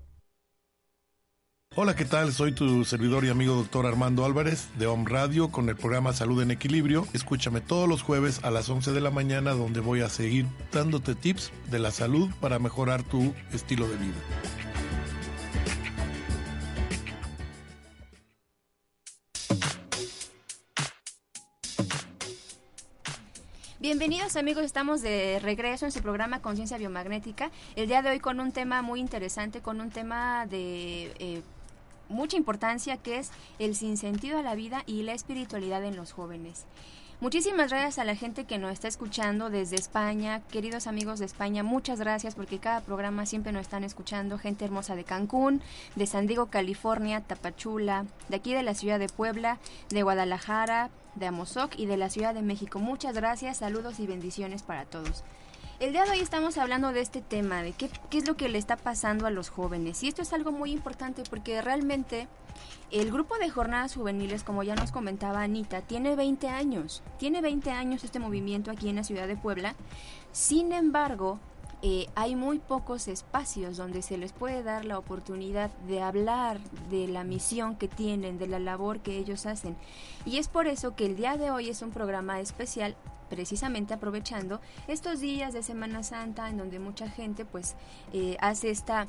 Hola, 1.79 1.95
¿qué 1.95 2.07
tal? 2.07 2.33
Soy 2.33 2.53
tu 2.53 2.87
servidor 2.87 3.27
y 3.27 3.29
amigo 3.29 3.55
doctor 3.55 3.85
Armando 3.85 4.25
Álvarez 4.25 4.71
de 4.79 4.87
Home 4.87 5.05
Radio 5.07 5.51
con 5.51 5.69
el 5.69 5.77
programa 5.77 6.15
Salud 6.15 6.41
en 6.41 6.51
Equilibrio. 6.51 7.07
Escúchame 7.13 7.61
todos 7.61 7.87
los 7.87 8.01
jueves 8.01 8.41
a 8.45 8.51
las 8.51 8.71
11 8.71 8.93
de 8.93 9.01
la 9.03 9.11
mañana 9.11 9.51
donde 9.51 9.81
voy 9.81 10.01
a 10.01 10.09
seguir 10.09 10.47
dándote 10.73 11.15
tips 11.15 11.53
de 11.71 11.79
la 11.79 11.91
salud 11.91 12.31
para 12.41 12.59
mejorar 12.59 13.03
tu 13.03 13.35
estilo 13.53 13.87
de 13.87 13.97
vida. 13.99 14.15
Bienvenidos 23.79 24.35
amigos, 24.37 24.65
estamos 24.65 25.03
de 25.03 25.39
regreso 25.41 25.85
en 25.85 25.93
su 25.93 26.01
programa 26.01 26.41
Conciencia 26.41 26.79
Biomagnética. 26.79 27.51
El 27.77 27.87
día 27.87 28.01
de 28.01 28.09
hoy 28.09 28.19
con 28.19 28.41
un 28.41 28.51
tema 28.51 28.81
muy 28.81 28.99
interesante, 28.99 29.61
con 29.61 29.83
un 29.83 29.91
tema 29.91 30.47
de 30.47 31.13
eh, 31.19 31.43
mucha 32.09 32.37
importancia 32.37 32.97
que 32.97 33.19
es 33.19 33.31
el 33.59 33.75
sinsentido 33.75 34.39
a 34.39 34.43
la 34.43 34.55
vida 34.55 34.83
y 34.87 35.03
la 35.03 35.13
espiritualidad 35.13 35.85
en 35.85 35.97
los 35.97 36.13
jóvenes. 36.13 36.67
Muchísimas 37.19 37.71
gracias 37.71 37.99
a 37.99 38.05
la 38.05 38.15
gente 38.15 38.45
que 38.45 38.59
nos 38.59 38.73
está 38.73 38.89
escuchando 38.89 39.49
desde 39.49 39.77
España, 39.77 40.43
queridos 40.51 40.87
amigos 40.87 41.19
de 41.19 41.25
España, 41.25 41.63
muchas 41.63 41.99
gracias 41.99 42.35
porque 42.35 42.59
cada 42.59 42.83
programa 42.83 43.25
siempre 43.25 43.53
nos 43.53 43.63
están 43.63 43.85
escuchando, 43.85 44.37
gente 44.37 44.67
hermosa 44.67 44.95
de 44.97 45.05
Cancún, 45.05 45.63
de 45.95 46.07
San 46.07 46.27
Diego, 46.27 46.47
California, 46.47 47.23
Tapachula, 47.23 48.05
de 48.29 48.37
aquí 48.37 48.53
de 48.53 48.63
la 48.63 48.75
ciudad 48.75 48.99
de 48.99 49.09
Puebla, 49.09 49.59
de 49.89 50.03
Guadalajara, 50.03 50.91
de 51.15 51.27
Amozoc 51.27 51.79
y 51.79 51.87
de 51.87 51.97
la 51.97 52.11
Ciudad 52.11 52.35
de 52.35 52.43
México. 52.43 52.81
Muchas 52.81 53.15
gracias, 53.15 53.57
saludos 53.57 53.99
y 53.99 54.07
bendiciones 54.07 54.63
para 54.63 54.85
todos. 54.85 55.25
El 55.79 55.93
día 55.93 56.05
de 56.07 56.13
hoy 56.13 56.21
estamos 56.21 56.57
hablando 56.57 56.91
de 56.93 57.03
este 57.03 57.21
tema, 57.21 57.63
de 57.63 57.73
qué, 57.73 57.91
qué 58.09 58.17
es 58.17 58.27
lo 58.27 58.35
que 58.35 58.49
le 58.49 58.57
está 58.57 58.79
pasando 58.79 59.27
a 59.27 59.31
los 59.31 59.51
jóvenes. 59.51 60.03
Y 60.03 60.09
esto 60.09 60.23
es 60.23 60.33
algo 60.33 60.51
muy 60.51 60.73
importante 60.73 61.23
porque 61.29 61.61
realmente 61.61 62.29
el 62.91 63.13
grupo 63.13 63.37
de 63.37 63.51
jornadas 63.51 63.95
juveniles, 63.95 64.43
como 64.43 64.63
ya 64.63 64.75
nos 64.75 64.91
comentaba 64.91 65.43
Anita, 65.43 65.83
tiene 65.83 66.17
20 66.17 66.49
años. 66.49 67.03
Tiene 67.19 67.43
20 67.43 67.73
años 67.73 68.05
este 68.05 68.19
movimiento 68.19 68.71
aquí 68.71 68.89
en 68.89 68.97
la 68.97 69.05
ciudad 69.05 69.29
de 69.29 69.37
Puebla. 69.37 69.75
Sin 70.33 70.73
embargo, 70.73 71.41
eh, 71.83 72.07
hay 72.15 72.37
muy 72.37 72.59
pocos 72.59 73.07
espacios 73.07 73.77
donde 73.77 74.01
se 74.01 74.17
les 74.17 74.33
puede 74.33 74.63
dar 74.63 74.87
la 74.87 74.99
oportunidad 74.99 75.71
de 75.89 76.01
hablar 76.01 76.59
de 76.89 77.07
la 77.07 77.23
misión 77.23 77.77
que 77.77 77.87
tienen, 77.87 78.39
de 78.39 78.47
la 78.47 78.61
labor 78.61 79.01
que 79.01 79.19
ellos 79.19 79.45
hacen. 79.45 79.77
Y 80.25 80.39
es 80.39 80.49
por 80.49 80.69
eso 80.69 80.97
que 80.97 81.05
el 81.05 81.17
día 81.17 81.37
de 81.37 81.51
hoy 81.51 81.69
es 81.69 81.83
un 81.83 81.91
programa 81.91 82.41
especial 82.41 82.97
precisamente 83.29 83.95
aprovechando 83.95 84.61
estos 84.89 85.21
días 85.21 85.53
de 85.53 85.63
Semana 85.63 86.03
Santa 86.03 86.49
en 86.49 86.59
donde 86.59 86.79
mucha 86.79 87.09
gente 87.09 87.45
pues 87.45 87.75
eh, 88.13 88.37
hace 88.41 88.71
esta 88.71 89.07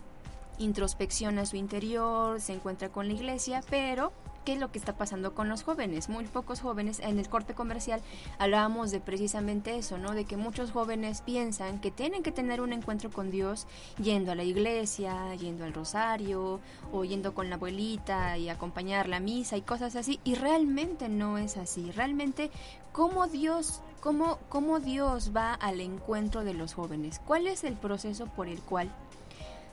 introspección 0.58 1.38
a 1.40 1.46
su 1.46 1.56
interior, 1.56 2.42
se 2.42 2.54
encuentra 2.54 2.90
con 2.90 3.08
la 3.08 3.14
iglesia, 3.14 3.62
pero 3.70 4.12
¿qué 4.44 4.54
es 4.54 4.60
lo 4.60 4.72
que 4.72 4.80
está 4.80 4.94
pasando 4.94 5.36
con 5.36 5.50
los 5.50 5.64
jóvenes? 5.64 6.10
Muy 6.10 6.26
pocos 6.26 6.62
jóvenes, 6.62 7.00
en 7.00 7.20
el 7.20 7.30
corte 7.30 7.54
comercial 7.54 8.02
hablábamos 8.40 8.92
de 8.92 9.00
precisamente 9.00 9.78
eso, 9.78 9.98
¿no? 9.98 10.14
De 10.14 10.26
que 10.26 10.38
muchos 10.38 10.72
jóvenes 10.72 11.22
piensan 11.22 11.80
que 11.80 11.92
tienen 11.92 12.24
que 12.24 12.32
tener 12.32 12.62
un 12.62 12.74
encuentro 12.74 13.12
con 13.12 13.30
Dios 13.30 13.68
yendo 14.02 14.32
a 14.32 14.36
la 14.36 14.44
iglesia, 14.44 15.36
yendo 15.36 15.66
al 15.66 15.74
rosario, 15.74 16.60
o 16.92 17.04
yendo 17.04 17.34
con 17.36 17.50
la 17.50 17.58
abuelita 17.58 18.38
y 18.38 18.50
acompañar 18.50 19.10
la 19.10 19.20
misa 19.20 19.58
y 19.58 19.62
cosas 19.62 19.96
así, 19.96 20.20
y 20.24 20.36
realmente 20.36 21.10
no 21.10 21.38
es 21.38 21.58
así. 21.58 21.92
Realmente, 21.92 22.50
¿cómo 22.94 23.28
Dios 23.28 23.82
¿Cómo, 24.00 24.40
¿Cómo 24.50 24.80
Dios 24.80 25.32
va 25.36 25.54
al 25.54 25.82
encuentro 25.82 26.44
de 26.44 26.54
los 26.54 26.74
jóvenes? 26.74 27.20
¿Cuál 27.26 27.48
es 27.48 27.64
el 27.64 27.74
proceso 27.74 28.28
por 28.28 28.48
el 28.48 28.62
cual 28.62 28.90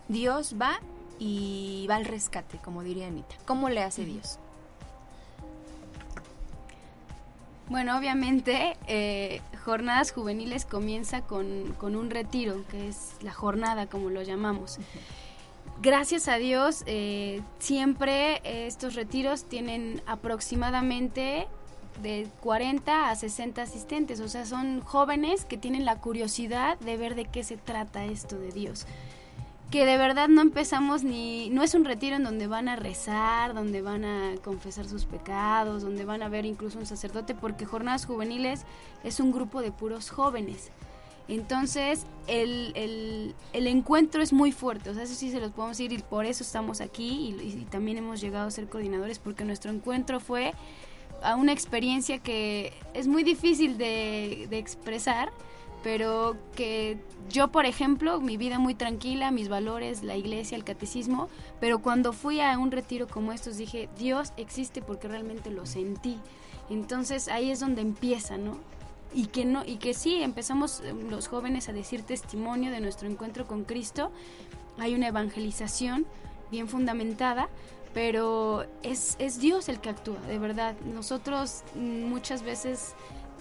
Dios 0.08 0.56
va 0.60 0.80
y 1.18 1.86
va 1.88 1.96
al 1.96 2.04
rescate, 2.04 2.58
como 2.58 2.82
diría 2.82 3.06
Anita. 3.06 3.34
¿Cómo 3.46 3.68
le 3.68 3.82
hace 3.82 4.04
Dios? 4.04 4.38
Bueno, 7.68 7.96
obviamente, 7.96 8.76
eh, 8.86 9.40
Jornadas 9.64 10.12
Juveniles 10.12 10.66
comienza 10.66 11.22
con, 11.22 11.74
con, 11.78 11.96
un 11.96 12.10
retiro, 12.10 12.62
que 12.70 12.88
es 12.88 13.12
la 13.22 13.32
jornada, 13.32 13.86
como 13.86 14.10
lo 14.10 14.22
llamamos. 14.22 14.78
Gracias 15.80 16.28
a 16.28 16.36
Dios, 16.36 16.84
eh, 16.86 17.40
siempre 17.58 18.40
estos 18.66 18.94
retiros 18.94 19.44
tienen 19.44 20.02
aproximadamente 20.06 21.48
de 22.02 22.28
40 22.40 23.10
a 23.10 23.14
60 23.14 23.62
asistentes, 23.62 24.20
o 24.20 24.28
sea, 24.28 24.46
son 24.46 24.80
jóvenes 24.80 25.44
que 25.44 25.56
tienen 25.56 25.84
la 25.84 26.00
curiosidad 26.00 26.78
de 26.80 26.96
ver 26.96 27.14
de 27.14 27.24
qué 27.26 27.44
se 27.44 27.56
trata 27.56 28.04
esto 28.04 28.38
de 28.38 28.52
Dios. 28.52 28.86
Que 29.70 29.86
de 29.86 29.96
verdad 29.96 30.28
no 30.28 30.42
empezamos 30.42 31.02
ni, 31.02 31.50
no 31.50 31.62
es 31.62 31.74
un 31.74 31.84
retiro 31.84 32.16
en 32.16 32.22
donde 32.22 32.46
van 32.46 32.68
a 32.68 32.76
rezar, 32.76 33.54
donde 33.54 33.82
van 33.82 34.04
a 34.04 34.34
confesar 34.44 34.86
sus 34.86 35.04
pecados, 35.04 35.82
donde 35.82 36.04
van 36.04 36.22
a 36.22 36.28
ver 36.28 36.44
incluso 36.44 36.78
un 36.78 36.86
sacerdote, 36.86 37.34
porque 37.34 37.64
Jornadas 37.64 38.06
Juveniles 38.06 38.64
es 39.02 39.18
un 39.20 39.32
grupo 39.32 39.62
de 39.62 39.72
puros 39.72 40.10
jóvenes. 40.10 40.70
Entonces, 41.26 42.04
el, 42.26 42.72
el, 42.74 43.34
el, 43.54 43.66
encuentro 43.66 44.22
es 44.22 44.34
muy 44.34 44.52
fuerte, 44.52 44.90
o 44.90 44.94
sea, 44.94 45.04
eso 45.04 45.14
sí 45.14 45.30
se 45.30 45.40
los 45.40 45.52
podemos 45.52 45.78
decir 45.78 45.90
y 45.92 45.98
por 45.98 46.26
eso 46.26 46.44
estamos 46.44 46.82
aquí 46.82 47.34
y, 47.40 47.60
y 47.60 47.66
también 47.70 47.96
hemos 47.96 48.20
llegado 48.20 48.46
a 48.46 48.50
ser 48.50 48.68
coordinadores, 48.68 49.18
porque 49.18 49.46
nuestro 49.46 49.72
encuentro 49.72 50.20
fue 50.20 50.52
a 51.24 51.36
una 51.36 51.52
experiencia 51.52 52.18
que 52.18 52.72
es 52.92 53.08
muy 53.08 53.24
difícil 53.24 53.78
de, 53.78 54.44
expresar, 54.52 55.32
pero 55.82 56.36
que 56.54 56.98
yo, 57.28 57.48
por 57.48 57.66
ejemplo, 57.66 58.20
mi 58.20 58.36
vida 58.36 58.58
muy 58.58 58.74
tranquila, 58.74 59.30
mis 59.30 59.48
valores, 59.48 60.02
la 60.02 60.16
iglesia, 60.16 60.56
el 60.56 60.64
catecismo, 60.64 61.28
pero 61.60 61.80
cuando 61.80 62.12
fui 62.12 62.40
a 62.40 62.58
un 62.58 62.70
retiro 62.70 63.08
como 63.08 63.32
estos 63.32 63.56
dije, 63.56 63.88
Dios 63.98 64.32
existe 64.36 64.82
porque 64.82 65.08
realmente 65.08 65.50
lo 65.50 65.66
sentí. 65.66 66.18
Entonces 66.70 67.28
ahí 67.28 67.50
es 67.50 67.60
donde 67.60 67.82
empieza, 67.82 68.36
¿no? 68.36 68.56
Y 69.12 69.26
que 69.26 69.44
no 69.44 69.64
y 69.64 69.76
que 69.76 69.94
sí 69.94 70.22
empezamos 70.22 70.80
eh, 70.80 70.94
los 71.10 71.28
jóvenes 71.28 71.68
a 71.68 71.72
decir 71.72 72.02
testimonio 72.02 72.70
de 72.70 72.80
nuestro 72.80 73.08
encuentro 73.08 73.46
con 73.46 73.64
Cristo. 73.64 74.10
Hay 74.78 74.94
una 74.94 75.08
evangelización 75.08 76.06
bien 76.50 76.68
fundamentada, 76.68 77.48
pero 77.94 78.66
es, 78.82 79.16
es 79.18 79.40
Dios 79.40 79.68
el 79.68 79.80
que 79.80 79.88
actúa, 79.88 80.20
de 80.28 80.38
verdad. 80.38 80.74
Nosotros 80.84 81.62
mm, 81.74 82.04
muchas 82.04 82.42
veces 82.42 82.94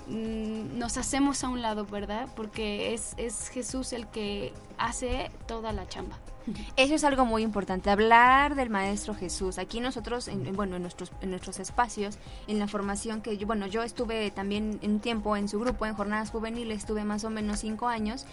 Mm, 0.08 0.78
nos 0.78 0.98
hacemos 0.98 1.44
a 1.44 1.50
un 1.50 1.62
lado, 1.62 1.86
¿verdad? 1.86 2.28
Porque 2.36 2.94
es, 2.94 3.14
es 3.18 3.48
Jesús 3.48 3.94
el 3.94 4.08
que 4.08 4.54
hace 4.78 5.32
toda 5.48 5.72
la 5.72 5.88
chamba. 5.88 6.18
Eso 6.76 6.96
es 6.96 7.06
algo 7.06 7.26
muy 7.26 7.42
importante, 7.42 7.90
hablar 7.90 8.56
del 8.56 8.70
Maestro 8.70 9.16
Jesús. 9.16 9.58
Aquí 9.58 9.80
nosotros, 9.80 10.28
en, 10.28 10.54
bueno, 10.56 10.76
en 10.76 10.82
nuestros, 10.82 11.12
en 11.22 11.30
nuestros 11.30 11.60
espacios, 11.60 12.18
en 12.48 12.60
la 12.60 12.68
formación 12.68 13.22
que 13.22 13.38
yo, 13.38 13.48
bueno, 13.48 13.66
yo 13.68 13.82
estuve 13.82 14.30
también 14.32 14.80
un 14.84 15.00
tiempo 15.00 15.38
en 15.38 15.48
su 15.48 15.60
grupo, 15.60 15.86
en 15.86 15.94
jornadas 15.94 16.32
juveniles, 16.32 16.80
estuve 16.80 17.06
más 17.06 17.24
o 17.24 17.30
menos 17.30 17.60
cinco 17.60 17.88
años, 17.88 18.26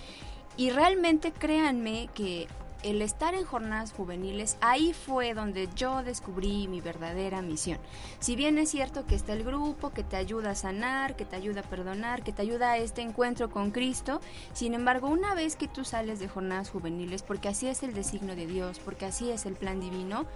y 0.56 0.70
realmente 0.70 1.30
créanme 1.30 2.08
que 2.12 2.48
el 2.82 3.02
estar 3.02 3.34
en 3.34 3.44
jornadas 3.44 3.92
juveniles, 3.92 4.56
ahí 4.60 4.92
fue 4.92 5.34
donde 5.34 5.68
yo 5.74 6.02
descubrí 6.02 6.68
mi 6.68 6.80
verdadera 6.80 7.42
misión. 7.42 7.78
Si 8.18 8.36
bien 8.36 8.58
es 8.58 8.70
cierto 8.70 9.06
que 9.06 9.14
está 9.14 9.32
el 9.32 9.44
grupo 9.44 9.90
que 9.90 10.04
te 10.04 10.16
ayuda 10.16 10.50
a 10.50 10.54
sanar, 10.54 11.16
que 11.16 11.24
te 11.24 11.36
ayuda 11.36 11.60
a 11.60 11.68
perdonar, 11.68 12.22
que 12.22 12.32
te 12.32 12.42
ayuda 12.42 12.72
a 12.72 12.78
este 12.78 13.02
encuentro 13.02 13.50
con 13.50 13.70
Cristo, 13.70 14.20
sin 14.52 14.74
embargo, 14.74 15.08
una 15.08 15.34
vez 15.34 15.56
que 15.56 15.68
tú 15.68 15.84
sales 15.84 16.20
de 16.20 16.28
jornadas 16.28 16.70
juveniles, 16.70 17.22
porque 17.22 17.48
así 17.48 17.68
es 17.68 17.82
el 17.82 17.94
designio 17.94 18.36
de 18.36 18.46
Dios, 18.46 18.80
porque 18.84 19.06
así 19.06 19.30
es 19.30 19.46
el 19.46 19.54
plan 19.54 19.80
divino, 19.80 20.26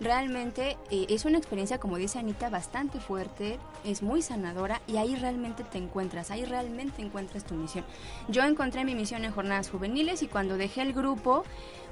realmente 0.00 0.76
eh, 0.90 1.06
es 1.08 1.24
una 1.24 1.38
experiencia, 1.38 1.78
como 1.78 1.96
dice 1.96 2.18
Anita, 2.18 2.50
bastante 2.50 3.00
fuerte, 3.00 3.58
es 3.84 4.02
muy 4.02 4.22
sanadora 4.22 4.80
y 4.86 4.96
ahí 4.96 5.16
realmente 5.16 5.64
te 5.64 5.78
encuentras, 5.78 6.30
ahí 6.30 6.44
realmente 6.44 7.02
encuentras 7.02 7.44
tu 7.44 7.54
misión. 7.54 7.84
Yo 8.28 8.42
encontré 8.44 8.84
mi 8.84 8.94
misión 8.94 9.24
en 9.24 9.32
jornadas 9.32 9.70
juveniles 9.70 10.22
y 10.22 10.28
cuando 10.28 10.56
dejé 10.56 10.82
el 10.82 10.92
grupo, 10.92 11.44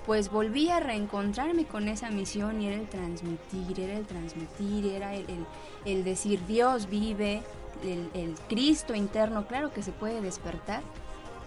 pues 0.06 0.30
volví 0.30 0.68
a 0.68 0.80
reencontrarme 0.80 1.64
con 1.64 1.88
esa 1.88 2.10
misión 2.10 2.60
y 2.60 2.66
era 2.66 2.76
el 2.76 2.88
transmitir, 2.88 3.78
era 3.78 3.96
el 3.96 4.06
transmitir, 4.06 4.86
era 4.86 5.14
el, 5.14 6.04
decir 6.04 6.44
Dios 6.46 6.88
vive, 6.88 7.42
el, 7.84 8.34
Cristo 8.48 8.94
interno, 8.94 9.46
claro 9.46 9.72
que 9.72 9.82
se 9.82 9.92
puede 9.92 10.20
despertar. 10.20 10.82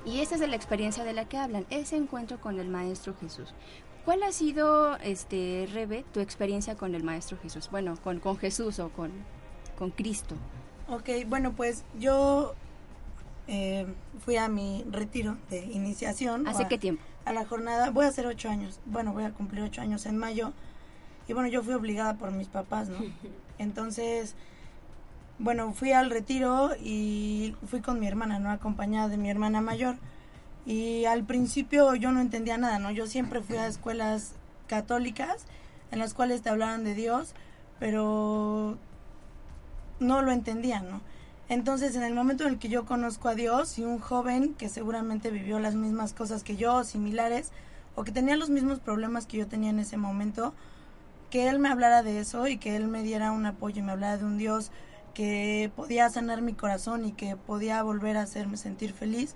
Y 0.05 0.19
esa 0.19 0.35
es 0.35 0.41
la 0.47 0.55
experiencia 0.55 1.03
de 1.03 1.13
la 1.13 1.25
que 1.25 1.37
hablan, 1.37 1.65
ese 1.71 1.97
encuentro 1.97 2.39
con 2.39 2.59
el 2.59 2.67
Maestro 2.67 3.15
Jesús. 3.19 3.53
¿Cuál 4.05 4.23
ha 4.23 4.31
sido, 4.31 4.97
este, 4.97 5.67
Rebe, 5.73 6.05
tu 6.13 6.19
experiencia 6.19 6.75
con 6.75 6.95
el 6.95 7.03
Maestro 7.03 7.37
Jesús? 7.41 7.69
Bueno, 7.71 7.97
con, 8.03 8.19
con 8.19 8.37
Jesús 8.37 8.79
o 8.79 8.89
con, 8.89 9.11
con 9.77 9.91
Cristo. 9.91 10.35
Ok, 10.87 11.09
bueno, 11.27 11.53
pues 11.53 11.83
yo 11.99 12.53
eh, 13.47 13.87
fui 14.23 14.37
a 14.37 14.47
mi 14.47 14.85
retiro 14.89 15.37
de 15.49 15.65
iniciación. 15.65 16.47
¿Hace 16.47 16.67
qué 16.67 16.77
tiempo? 16.77 17.01
a 17.25 17.33
la 17.33 17.45
jornada, 17.45 17.89
voy 17.89 18.05
a 18.05 18.09
hacer 18.09 18.27
ocho 18.27 18.49
años, 18.49 18.79
bueno, 18.85 19.11
voy 19.11 19.23
a 19.23 19.31
cumplir 19.31 19.63
ocho 19.63 19.81
años 19.81 20.05
en 20.05 20.17
mayo, 20.17 20.53
y 21.27 21.33
bueno, 21.33 21.49
yo 21.49 21.63
fui 21.63 21.73
obligada 21.73 22.17
por 22.17 22.31
mis 22.31 22.47
papás, 22.47 22.87
¿no? 22.87 22.99
Entonces, 23.57 24.35
bueno, 25.39 25.73
fui 25.73 25.91
al 25.91 26.11
retiro 26.11 26.71
y 26.79 27.55
fui 27.67 27.81
con 27.81 27.99
mi 27.99 28.07
hermana, 28.07 28.37
¿no? 28.37 28.51
Acompañada 28.51 29.09
de 29.09 29.17
mi 29.17 29.29
hermana 29.29 29.59
mayor. 29.59 29.95
Y 30.65 31.05
al 31.05 31.23
principio 31.23 31.93
yo 31.95 32.11
no 32.11 32.21
entendía 32.21 32.57
nada, 32.57 32.79
¿no? 32.79 32.91
Yo 32.91 33.07
siempre 33.07 33.41
fui 33.41 33.57
a 33.57 33.67
escuelas 33.67 34.33
católicas 34.67 35.45
en 35.91 35.99
las 35.99 36.13
cuales 36.13 36.41
te 36.41 36.49
hablaban 36.49 36.83
de 36.83 36.95
Dios, 36.95 37.35
pero 37.79 38.77
no 39.99 40.21
lo 40.21 40.31
entendía, 40.31 40.81
¿no? 40.81 41.01
Entonces, 41.47 41.95
en 41.95 42.01
el 42.01 42.15
momento 42.15 42.43
en 42.45 42.53
el 42.53 42.59
que 42.59 42.69
yo 42.69 42.85
conozco 42.85 43.29
a 43.29 43.35
Dios 43.35 43.77
y 43.77 43.83
un 43.83 43.99
joven 43.99 44.55
que 44.55 44.67
seguramente 44.67 45.29
vivió 45.29 45.59
las 45.59 45.75
mismas 45.75 46.13
cosas 46.13 46.43
que 46.43 46.55
yo, 46.55 46.83
similares, 46.83 47.51
o 47.93 48.03
que 48.03 48.11
tenía 48.11 48.35
los 48.35 48.49
mismos 48.49 48.79
problemas 48.79 49.27
que 49.27 49.37
yo 49.37 49.47
tenía 49.47 49.69
en 49.69 49.79
ese 49.79 49.95
momento, 49.95 50.53
que 51.29 51.47
él 51.47 51.59
me 51.59 51.69
hablara 51.69 52.01
de 52.01 52.19
eso 52.19 52.47
y 52.47 52.57
que 52.57 52.75
él 52.75 52.87
me 52.87 53.03
diera 53.03 53.31
un 53.31 53.45
apoyo 53.45 53.79
y 53.79 53.83
me 53.83 53.91
hablara 53.91 54.17
de 54.17 54.25
un 54.25 54.37
Dios 54.37 54.71
que 55.13 55.71
podía 55.75 56.09
sanar 56.09 56.41
mi 56.41 56.53
corazón 56.53 57.05
y 57.05 57.11
que 57.11 57.35
podía 57.35 57.81
volver 57.83 58.17
a 58.17 58.23
hacerme 58.23 58.57
sentir 58.57 58.91
feliz, 58.91 59.35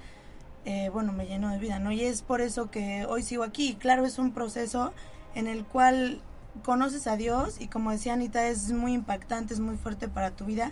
eh, 0.70 0.90
bueno, 0.90 1.12
me 1.12 1.26
llenó 1.26 1.50
de 1.50 1.58
vida, 1.58 1.80
¿no? 1.80 1.92
Y 1.92 2.04
es 2.04 2.22
por 2.22 2.42
eso 2.42 2.70
que 2.70 3.06
hoy 3.06 3.24
sigo 3.24 3.44
aquí. 3.44 3.76
Claro, 3.76 4.06
es 4.06 4.20
un 4.20 4.32
proceso 4.32 4.94
en 5.34 5.48
el 5.48 5.66
cual 5.66 6.22
conoces 6.64 7.08
a 7.08 7.18
Dios 7.18 7.60
y 7.60 7.68
como 7.68 7.92
decía 7.92 8.14
Anita, 8.14 8.48
es 8.48 8.72
muy 8.72 8.94
impactante, 8.94 9.54
es 9.54 9.60
muy 9.60 9.78
fuerte 9.78 10.08
para 10.08 10.32
tu 10.32 10.46
vida 10.46 10.72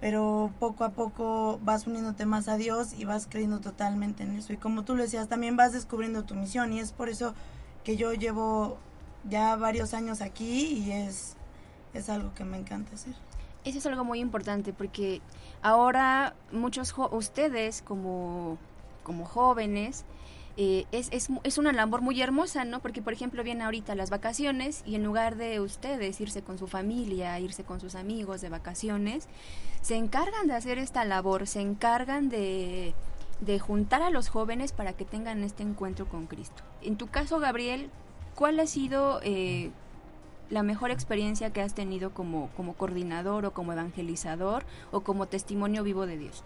pero 0.00 0.52
poco 0.58 0.84
a 0.84 0.90
poco 0.90 1.58
vas 1.62 1.86
uniéndote 1.86 2.26
más 2.26 2.48
a 2.48 2.56
Dios 2.56 2.92
y 2.92 3.04
vas 3.04 3.26
creyendo 3.28 3.60
totalmente 3.60 4.24
en 4.24 4.36
eso. 4.36 4.52
Y 4.52 4.56
como 4.56 4.84
tú 4.84 4.94
lo 4.94 5.02
decías, 5.02 5.28
también 5.28 5.56
vas 5.56 5.72
descubriendo 5.72 6.24
tu 6.24 6.34
misión 6.34 6.72
y 6.72 6.80
es 6.80 6.92
por 6.92 7.08
eso 7.08 7.34
que 7.84 7.96
yo 7.96 8.12
llevo 8.12 8.76
ya 9.28 9.56
varios 9.56 9.94
años 9.94 10.20
aquí 10.20 10.84
y 10.84 10.92
es, 10.92 11.36
es 11.94 12.08
algo 12.08 12.34
que 12.34 12.44
me 12.44 12.58
encanta 12.58 12.94
hacer. 12.94 13.14
Eso 13.64 13.78
es 13.78 13.86
algo 13.86 14.04
muy 14.04 14.20
importante 14.20 14.72
porque 14.72 15.22
ahora 15.62 16.34
muchos 16.52 16.94
ustedes 17.10 17.82
como, 17.82 18.58
como 19.06 19.24
jóvenes 19.24 20.04
eh, 20.56 20.84
es, 20.90 21.08
es, 21.12 21.28
es, 21.44 21.58
una 21.58 21.70
labor 21.70 22.00
muy 22.00 22.20
hermosa, 22.20 22.64
¿no? 22.64 22.80
Porque, 22.80 23.02
por 23.02 23.12
ejemplo, 23.12 23.44
vienen 23.44 23.62
ahorita 23.62 23.94
las 23.94 24.10
vacaciones 24.10 24.82
y 24.84 24.96
en 24.96 25.04
lugar 25.04 25.36
de 25.36 25.60
ustedes 25.60 26.20
irse 26.20 26.42
con 26.42 26.58
su 26.58 26.66
familia, 26.66 27.38
irse 27.38 27.62
con 27.62 27.78
sus 27.78 27.94
amigos 27.94 28.40
de 28.40 28.48
vacaciones, 28.48 29.28
se 29.82 29.96
encargan 29.96 30.48
de 30.48 30.54
hacer 30.54 30.78
esta 30.78 31.04
labor, 31.04 31.46
se 31.46 31.60
encargan 31.60 32.30
de, 32.30 32.94
de 33.40 33.58
juntar 33.60 34.02
a 34.02 34.10
los 34.10 34.28
jóvenes 34.28 34.72
para 34.72 34.94
que 34.94 35.04
tengan 35.04 35.44
este 35.44 35.62
encuentro 35.62 36.08
con 36.08 36.26
Cristo. 36.26 36.62
En 36.82 36.96
tu 36.96 37.06
caso, 37.06 37.38
Gabriel, 37.38 37.90
¿cuál 38.34 38.58
ha 38.58 38.66
sido 38.66 39.20
eh, 39.22 39.70
la 40.48 40.62
mejor 40.62 40.90
experiencia 40.90 41.52
que 41.52 41.60
has 41.60 41.74
tenido 41.74 42.14
como, 42.14 42.48
como 42.56 42.72
coordinador 42.72 43.44
o 43.44 43.52
como 43.52 43.72
evangelizador 43.72 44.64
o 44.90 45.02
como 45.02 45.26
testimonio 45.26 45.82
vivo 45.82 46.06
de 46.06 46.16
Dios? 46.16 46.42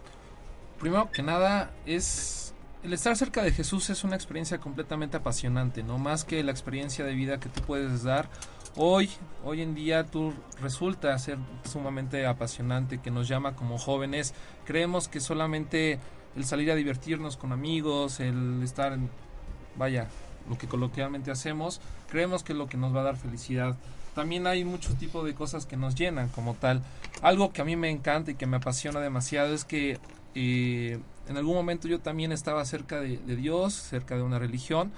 Primero 0.81 1.11
que 1.13 1.23
nada 1.23 1.71
es 1.87 2.50
el 2.83 2.93
estar 2.93 3.17
cerca 3.17 3.43
de 3.43 3.53
Jesús 3.53 3.91
es 3.91 4.05
una 4.05 4.17
experiencia 4.17 4.59
completamente 4.59 5.17
apasionante, 5.17 5.83
no 5.83 5.99
más 5.99 6.25
que 6.25 6.43
la 6.43 6.51
experiencia 6.51 7.05
de 7.05 7.15
vida 7.15 7.39
que 7.39 7.49
tú 7.49 7.61
puedes 7.63 8.03
dar. 8.03 8.29
Hoy, 8.77 9.11
hoy 9.45 9.61
en 9.61 9.75
día, 9.75 10.07
tú 10.07 10.33
resulta 10.61 11.19
ser 11.19 11.37
sumamente 11.65 12.27
apasionante, 12.27 12.99
que 12.99 13.11
nos 13.11 13.29
llama 13.29 13.55
como 13.55 13.79
jóvenes. 13.79 14.33
Creemos 14.65 15.09
que 15.09 15.21
solamente 15.21 15.99
el 16.37 16.45
salir 16.45 16.71
a 16.71 16.75
divertirnos 16.75 17.37
con 17.37 17.53
amigos, 17.53 18.21
el 18.21 18.63
estar 18.63 18.93
en, 18.93 19.11
vaya, 19.77 20.09
lo 20.49 20.57
que 20.57 20.69
coloquialmente 20.69 21.31
hacemos, 21.31 21.81
creemos 22.09 22.43
que 22.43 22.53
es 22.53 22.59
lo 22.59 22.67
que 22.67 22.77
nos 22.77 22.95
va 22.95 23.01
a 23.01 23.05
dar 23.05 23.17
felicidad. 23.17 23.77
También 24.15 24.47
hay 24.47 24.65
mucho 24.65 24.95
tipo 24.95 25.25
de 25.25 25.35
cosas 25.35 25.67
que 25.67 25.77
nos 25.77 25.95
llenan 25.95 26.29
como 26.29 26.55
tal. 26.55 26.83
Algo 27.23 27.53
que 27.53 27.63
a 27.63 27.65
mí 27.65 27.77
me 27.77 27.91
encanta 27.91 28.31
y 28.31 28.35
que 28.35 28.47
me 28.47 28.57
apasiona 28.57 29.01
demasiado 29.01 29.53
es 29.55 29.65
que 29.65 29.99
eh, 30.35 30.99
en 31.31 31.37
algún 31.37 31.55
momento 31.55 31.87
yo 31.87 32.01
también 32.01 32.33
estaba 32.33 32.65
cerca 32.65 33.01
de, 33.01 33.19
Dios, 33.37 33.73
cerca 33.73 34.17
de 34.17 34.23
una 34.23 34.41
religión, 34.41 34.91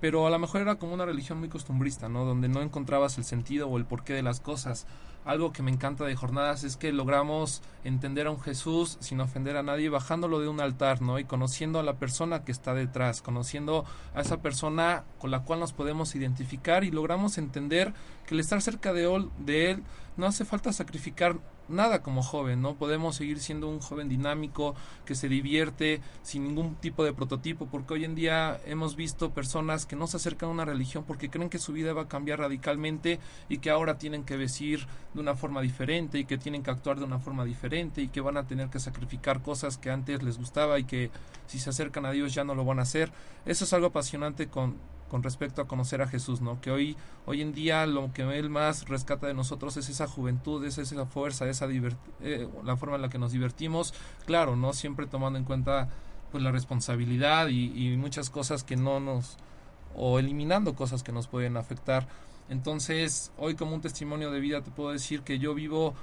pero 0.00 0.26
a 0.26 0.30
lo 0.30 0.38
mejor 0.40 0.60
era 0.60 0.80
como 0.80 0.92
una 0.92 1.06
religión 1.06 1.38
muy 1.38 1.48
costumbrista, 1.48 2.08
¿no? 2.08 2.24
Donde 2.24 2.48
no 2.48 2.60
encontrabas 2.60 3.18
el 3.18 3.24
sentido 3.24 3.68
o 3.68 3.78
el 3.78 3.84
porqué 3.84 4.12
de 4.12 4.24
las 4.24 4.40
cosas. 4.40 4.84
Algo 5.24 5.52
que 5.52 5.62
me 5.62 5.70
encanta 5.70 6.04
de 6.04 6.16
jornadas 6.16 6.64
es 6.64 6.76
que 6.76 6.92
logramos 6.92 7.62
entender 7.84 8.26
a 8.26 8.32
un 8.32 8.40
Jesús 8.40 8.96
sin 8.98 9.20
ofender 9.20 9.56
a 9.56 9.62
nadie, 9.62 9.88
bajándolo 9.88 10.40
de 10.40 10.48
un 10.48 10.60
altar, 10.60 11.02
¿no? 11.02 11.20
Y 11.20 11.24
conociendo 11.24 11.78
a 11.78 11.84
la 11.84 11.94
persona 11.94 12.42
que 12.42 12.50
está 12.50 12.74
detrás, 12.74 13.22
conociendo 13.22 13.84
a 14.12 14.22
esa 14.22 14.38
persona 14.38 15.04
con 15.20 15.30
la 15.30 15.44
cual 15.44 15.60
nos 15.60 15.72
podemos 15.72 16.16
identificar 16.16 16.82
y 16.82 16.90
logramos 16.90 17.38
entender 17.38 17.94
que 18.26 18.34
el 18.34 18.40
estar 18.40 18.60
cerca 18.60 18.92
de, 18.92 19.28
de 19.38 19.70
él 19.70 19.84
no 20.16 20.26
hace 20.26 20.44
falta 20.44 20.72
sacrificar 20.72 21.36
nada 21.68 22.02
como 22.02 22.22
joven, 22.22 22.62
¿no? 22.62 22.74
Podemos 22.74 23.16
seguir 23.16 23.40
siendo 23.40 23.68
un 23.68 23.80
joven 23.80 24.08
dinámico 24.08 24.74
que 25.04 25.14
se 25.14 25.28
divierte 25.28 26.00
sin 26.22 26.44
ningún 26.44 26.76
tipo 26.76 27.04
de 27.04 27.12
prototipo, 27.12 27.66
porque 27.66 27.94
hoy 27.94 28.04
en 28.04 28.14
día 28.14 28.60
hemos 28.66 28.96
visto 28.96 29.30
personas 29.30 29.86
que 29.86 29.96
no 29.96 30.06
se 30.06 30.16
acercan 30.16 30.48
a 30.48 30.52
una 30.52 30.64
religión 30.64 31.04
porque 31.06 31.30
creen 31.30 31.50
que 31.50 31.58
su 31.58 31.72
vida 31.72 31.92
va 31.92 32.02
a 32.02 32.08
cambiar 32.08 32.40
radicalmente 32.40 33.18
y 33.48 33.58
que 33.58 33.70
ahora 33.70 33.98
tienen 33.98 34.24
que 34.24 34.36
vestir 34.36 34.86
de 35.14 35.20
una 35.20 35.34
forma 35.34 35.60
diferente 35.60 36.18
y 36.18 36.24
que 36.24 36.38
tienen 36.38 36.62
que 36.62 36.70
actuar 36.70 36.98
de 36.98 37.04
una 37.04 37.18
forma 37.18 37.44
diferente 37.44 38.02
y 38.02 38.08
que 38.08 38.20
van 38.20 38.36
a 38.36 38.46
tener 38.46 38.68
que 38.68 38.80
sacrificar 38.80 39.42
cosas 39.42 39.78
que 39.78 39.90
antes 39.90 40.22
les 40.22 40.38
gustaba 40.38 40.78
y 40.78 40.84
que 40.84 41.10
si 41.46 41.58
se 41.58 41.70
acercan 41.70 42.06
a 42.06 42.10
Dios 42.10 42.34
ya 42.34 42.44
no 42.44 42.54
lo 42.54 42.64
van 42.64 42.78
a 42.78 42.82
hacer. 42.82 43.10
Eso 43.44 43.64
es 43.64 43.72
algo 43.72 43.88
apasionante 43.88 44.48
con 44.48 44.76
con 45.08 45.22
respecto 45.22 45.62
a 45.62 45.66
conocer 45.66 46.02
a 46.02 46.08
Jesús, 46.08 46.40
¿no? 46.40 46.60
Que 46.60 46.70
hoy, 46.70 46.96
hoy 47.26 47.42
en 47.42 47.52
día 47.52 47.86
lo 47.86 48.12
que 48.12 48.22
él 48.22 48.50
más 48.50 48.88
rescata 48.88 49.26
de 49.26 49.34
nosotros 49.34 49.76
es 49.76 49.88
esa 49.88 50.06
juventud, 50.06 50.64
es 50.64 50.78
esa 50.78 51.06
fuerza, 51.06 51.48
esa 51.48 51.66
eh, 51.70 52.48
la 52.64 52.76
forma 52.76 52.96
en 52.96 53.02
la 53.02 53.08
que 53.08 53.18
nos 53.18 53.32
divertimos, 53.32 53.94
claro, 54.26 54.56
¿no? 54.56 54.72
Siempre 54.72 55.06
tomando 55.06 55.38
en 55.38 55.44
cuenta 55.44 55.88
pues 56.32 56.42
la 56.42 56.50
responsabilidad 56.50 57.48
y, 57.48 57.92
y 57.92 57.96
muchas 57.96 58.30
cosas 58.30 58.64
que 58.64 58.76
no 58.76 59.00
nos, 59.00 59.36
o 59.94 60.18
eliminando 60.18 60.74
cosas 60.74 61.02
que 61.02 61.12
nos 61.12 61.28
pueden 61.28 61.56
afectar. 61.56 62.08
Entonces, 62.48 63.32
hoy 63.38 63.54
como 63.54 63.74
un 63.74 63.80
testimonio 63.80 64.30
de 64.30 64.40
vida 64.40 64.62
te 64.62 64.70
puedo 64.70 64.90
decir 64.90 65.22
que 65.22 65.38
yo 65.38 65.54
vivo 65.54 65.94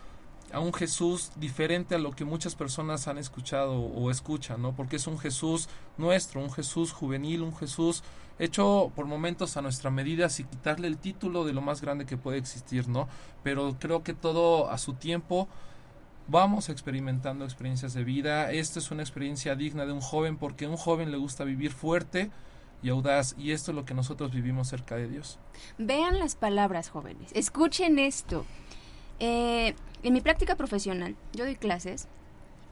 a 0.51 0.59
un 0.59 0.73
Jesús 0.73 1.31
diferente 1.35 1.95
a 1.95 1.99
lo 1.99 2.11
que 2.11 2.25
muchas 2.25 2.55
personas 2.55 3.07
han 3.07 3.17
escuchado 3.17 3.73
o 3.73 4.11
escuchan, 4.11 4.61
¿no? 4.61 4.73
Porque 4.75 4.97
es 4.97 5.07
un 5.07 5.17
Jesús 5.17 5.67
nuestro, 5.97 6.41
un 6.41 6.51
Jesús 6.51 6.91
juvenil, 6.91 7.41
un 7.41 7.55
Jesús 7.55 8.03
hecho 8.39 8.91
por 8.95 9.05
momentos 9.05 9.57
a 9.57 9.61
nuestra 9.61 9.89
medida 9.91 10.29
sin 10.29 10.47
quitarle 10.47 10.87
el 10.87 10.97
título 10.97 11.45
de 11.45 11.53
lo 11.53 11.61
más 11.61 11.81
grande 11.81 12.05
que 12.05 12.17
puede 12.17 12.37
existir, 12.37 12.87
¿no? 12.87 13.07
Pero 13.43 13.75
creo 13.79 14.03
que 14.03 14.13
todo 14.13 14.69
a 14.69 14.77
su 14.77 14.93
tiempo 14.93 15.47
vamos 16.27 16.69
experimentando 16.69 17.45
experiencias 17.45 17.93
de 17.93 18.03
vida. 18.03 18.51
Esta 18.51 18.79
es 18.79 18.91
una 18.91 19.03
experiencia 19.03 19.55
digna 19.55 19.85
de 19.85 19.91
un 19.91 20.01
joven 20.01 20.37
porque 20.37 20.65
a 20.65 20.69
un 20.69 20.77
joven 20.77 21.11
le 21.11 21.17
gusta 21.17 21.43
vivir 21.43 21.71
fuerte 21.71 22.31
y 22.81 22.89
audaz 22.89 23.35
y 23.37 23.51
esto 23.51 23.71
es 23.71 23.75
lo 23.75 23.85
que 23.85 23.93
nosotros 23.93 24.31
vivimos 24.31 24.67
cerca 24.67 24.95
de 24.95 25.07
Dios. 25.07 25.39
Vean 25.77 26.19
las 26.19 26.35
palabras 26.35 26.89
jóvenes, 26.89 27.31
escuchen 27.33 27.99
esto. 27.99 28.45
Eh, 29.19 29.75
en 30.01 30.13
mi 30.13 30.21
práctica 30.21 30.55
profesional 30.55 31.15
yo 31.33 31.45
doy 31.45 31.55
clases 31.55 32.07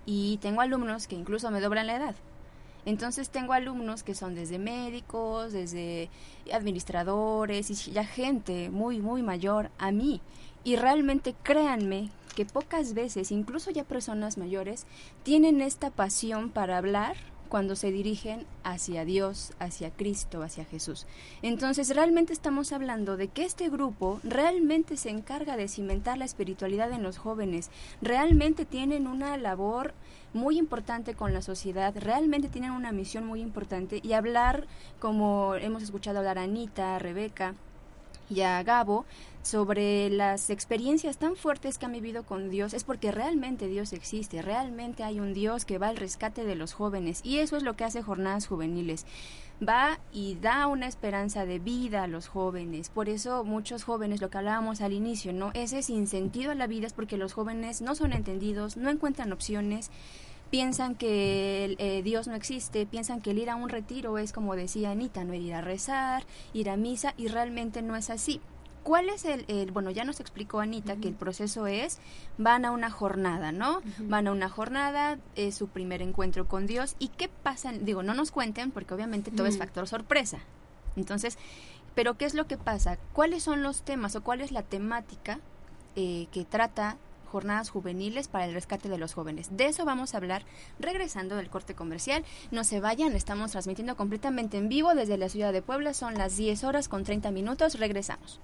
y 0.05 0.37
tengo 0.41 0.61
alumnos 0.61 1.07
que 1.07 1.15
incluso 1.15 1.49
me 1.51 1.61
doblan 1.61 1.87
la 1.87 1.95
edad. 1.95 2.15
Entonces 2.85 3.29
tengo 3.29 3.53
alumnos 3.53 4.03
que 4.03 4.15
son 4.15 4.35
desde 4.35 4.59
médicos, 4.59 5.53
desde 5.53 6.09
administradores 6.51 7.69
y 7.69 7.91
ya 7.91 8.03
gente 8.03 8.69
muy, 8.69 8.99
muy 8.99 9.21
mayor 9.21 9.69
a 9.77 9.91
mí. 9.91 10.21
Y 10.63 10.75
realmente 10.75 11.35
créanme 11.43 12.09
que 12.35 12.45
pocas 12.45 12.93
veces, 12.93 13.31
incluso 13.31 13.71
ya 13.71 13.83
personas 13.83 14.37
mayores, 14.37 14.85
tienen 15.23 15.61
esta 15.61 15.89
pasión 15.89 16.49
para 16.49 16.77
hablar 16.77 17.15
cuando 17.51 17.75
se 17.75 17.91
dirigen 17.91 18.45
hacia 18.63 19.03
Dios, 19.03 19.51
hacia 19.59 19.91
Cristo, 19.91 20.41
hacia 20.41 20.63
Jesús. 20.63 21.05
Entonces 21.41 21.93
realmente 21.93 22.31
estamos 22.31 22.71
hablando 22.71 23.17
de 23.17 23.27
que 23.27 23.43
este 23.43 23.67
grupo 23.69 24.21
realmente 24.23 24.95
se 24.95 25.09
encarga 25.09 25.57
de 25.57 25.67
cimentar 25.67 26.17
la 26.17 26.23
espiritualidad 26.23 26.93
en 26.93 27.03
los 27.03 27.17
jóvenes, 27.17 27.69
realmente 28.01 28.63
tienen 28.63 29.05
una 29.05 29.35
labor 29.35 29.93
muy 30.33 30.57
importante 30.57 31.13
con 31.13 31.33
la 31.33 31.41
sociedad, 31.41 31.93
realmente 31.93 32.47
tienen 32.47 32.71
una 32.71 32.93
misión 32.93 33.25
muy 33.25 33.41
importante 33.41 33.99
y 34.01 34.13
hablar, 34.13 34.65
como 35.01 35.55
hemos 35.55 35.83
escuchado 35.83 36.19
hablar 36.19 36.39
a 36.39 36.43
Anita, 36.43 36.95
a 36.95 36.99
Rebeca 36.99 37.53
y 38.29 38.41
a 38.41 38.63
Gabo, 38.63 39.03
sobre 39.41 40.09
las 40.09 40.49
experiencias 40.49 41.17
tan 41.17 41.35
fuertes 41.35 41.77
que 41.77 41.85
han 41.85 41.93
vivido 41.93 42.23
con 42.23 42.49
Dios, 42.49 42.73
es 42.73 42.83
porque 42.83 43.11
realmente 43.11 43.67
Dios 43.67 43.93
existe, 43.93 44.41
realmente 44.41 45.03
hay 45.03 45.19
un 45.19 45.33
Dios 45.33 45.65
que 45.65 45.77
va 45.77 45.87
al 45.87 45.97
rescate 45.97 46.43
de 46.45 46.55
los 46.55 46.73
jóvenes 46.73 47.21
y 47.23 47.39
eso 47.39 47.57
es 47.57 47.63
lo 47.63 47.75
que 47.75 47.83
hace 47.83 48.01
Jornadas 48.01 48.47
Juveniles 48.47 49.05
va 49.67 49.99
y 50.11 50.35
da 50.41 50.67
una 50.67 50.87
esperanza 50.87 51.45
de 51.45 51.59
vida 51.59 52.03
a 52.03 52.07
los 52.07 52.27
jóvenes. 52.27 52.89
Por 52.89 53.09
eso 53.09 53.43
muchos 53.43 53.83
jóvenes, 53.83 54.21
lo 54.21 54.29
que 54.29 54.39
hablábamos 54.39 54.81
al 54.81 54.93
inicio, 54.93 55.33
¿no? 55.33 55.51
Ese 55.53 55.83
sin 55.83 56.07
sentido 56.07 56.51
a 56.51 56.55
la 56.55 56.67
vida 56.67 56.87
es 56.87 56.93
porque 56.93 57.17
los 57.17 57.33
jóvenes 57.33 57.81
no 57.81 57.95
son 57.95 58.13
entendidos, 58.13 58.75
no 58.75 58.89
encuentran 58.89 59.31
opciones, 59.31 59.91
piensan 60.49 60.95
que 60.95 61.75
eh, 61.77 62.01
Dios 62.03 62.27
no 62.27 62.35
existe, 62.35 62.85
piensan 62.85 63.21
que 63.21 63.31
el 63.31 63.39
ir 63.39 63.49
a 63.49 63.55
un 63.55 63.69
retiro 63.69 64.17
es 64.17 64.33
como 64.33 64.55
decía 64.55 64.91
Anita, 64.91 65.23
no 65.23 65.33
ir 65.33 65.53
a 65.53 65.61
rezar, 65.61 66.23
ir 66.53 66.69
a 66.69 66.77
misa 66.77 67.13
y 67.17 67.27
realmente 67.27 67.81
no 67.81 67.95
es 67.95 68.09
así. 68.09 68.41
¿Cuál 68.83 69.09
es 69.09 69.25
el, 69.25 69.71
bueno, 69.71 69.91
ya 69.91 70.03
nos 70.03 70.19
explicó 70.19 70.59
Anita 70.59 70.95
que 70.95 71.07
el 71.07 71.13
proceso 71.13 71.67
es, 71.67 71.99
van 72.37 72.65
a 72.65 72.71
una 72.71 72.89
jornada, 72.89 73.51
¿no? 73.51 73.81
Van 73.99 74.27
a 74.27 74.31
una 74.31 74.49
jornada, 74.49 75.19
es 75.35 75.55
su 75.55 75.67
primer 75.67 76.01
encuentro 76.01 76.47
con 76.47 76.65
Dios. 76.65 76.95
¿Y 76.97 77.09
qué 77.09 77.29
pasa? 77.29 77.71
Digo, 77.71 78.01
no 78.01 78.13
nos 78.13 78.31
cuenten 78.31 78.71
porque 78.71 78.93
obviamente 78.93 79.29
todo 79.31 79.47
es 79.47 79.57
factor 79.57 79.87
sorpresa. 79.87 80.39
Entonces, 80.95 81.37
pero 81.95 82.17
¿qué 82.17 82.25
es 82.25 82.33
lo 82.33 82.47
que 82.47 82.57
pasa? 82.57 82.97
¿Cuáles 83.13 83.43
son 83.43 83.63
los 83.63 83.83
temas 83.83 84.15
o 84.15 84.23
cuál 84.23 84.41
es 84.41 84.51
la 84.51 84.63
temática 84.63 85.39
eh, 85.95 86.27
que 86.31 86.45
trata 86.45 86.97
jornadas 87.31 87.69
juveniles 87.69 88.27
para 88.27 88.45
el 88.45 88.53
rescate 88.53 88.89
de 88.89 88.97
los 88.97 89.13
jóvenes. 89.13 89.55
De 89.55 89.65
eso 89.65 89.85
vamos 89.85 90.13
a 90.13 90.17
hablar 90.17 90.43
regresando 90.79 91.37
del 91.37 91.49
corte 91.49 91.73
comercial. 91.73 92.25
No 92.51 92.63
se 92.63 92.81
vayan, 92.81 93.15
estamos 93.15 93.51
transmitiendo 93.51 93.95
completamente 93.95 94.57
en 94.57 94.69
vivo 94.69 94.93
desde 94.93 95.17
la 95.17 95.29
ciudad 95.29 95.53
de 95.53 95.61
Puebla. 95.61 95.93
Son 95.93 96.15
las 96.15 96.35
10 96.35 96.63
horas 96.65 96.87
con 96.89 97.03
30 97.03 97.31
minutos. 97.31 97.79
Regresamos. 97.79 98.39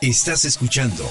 Estás 0.00 0.44
escuchando. 0.44 1.04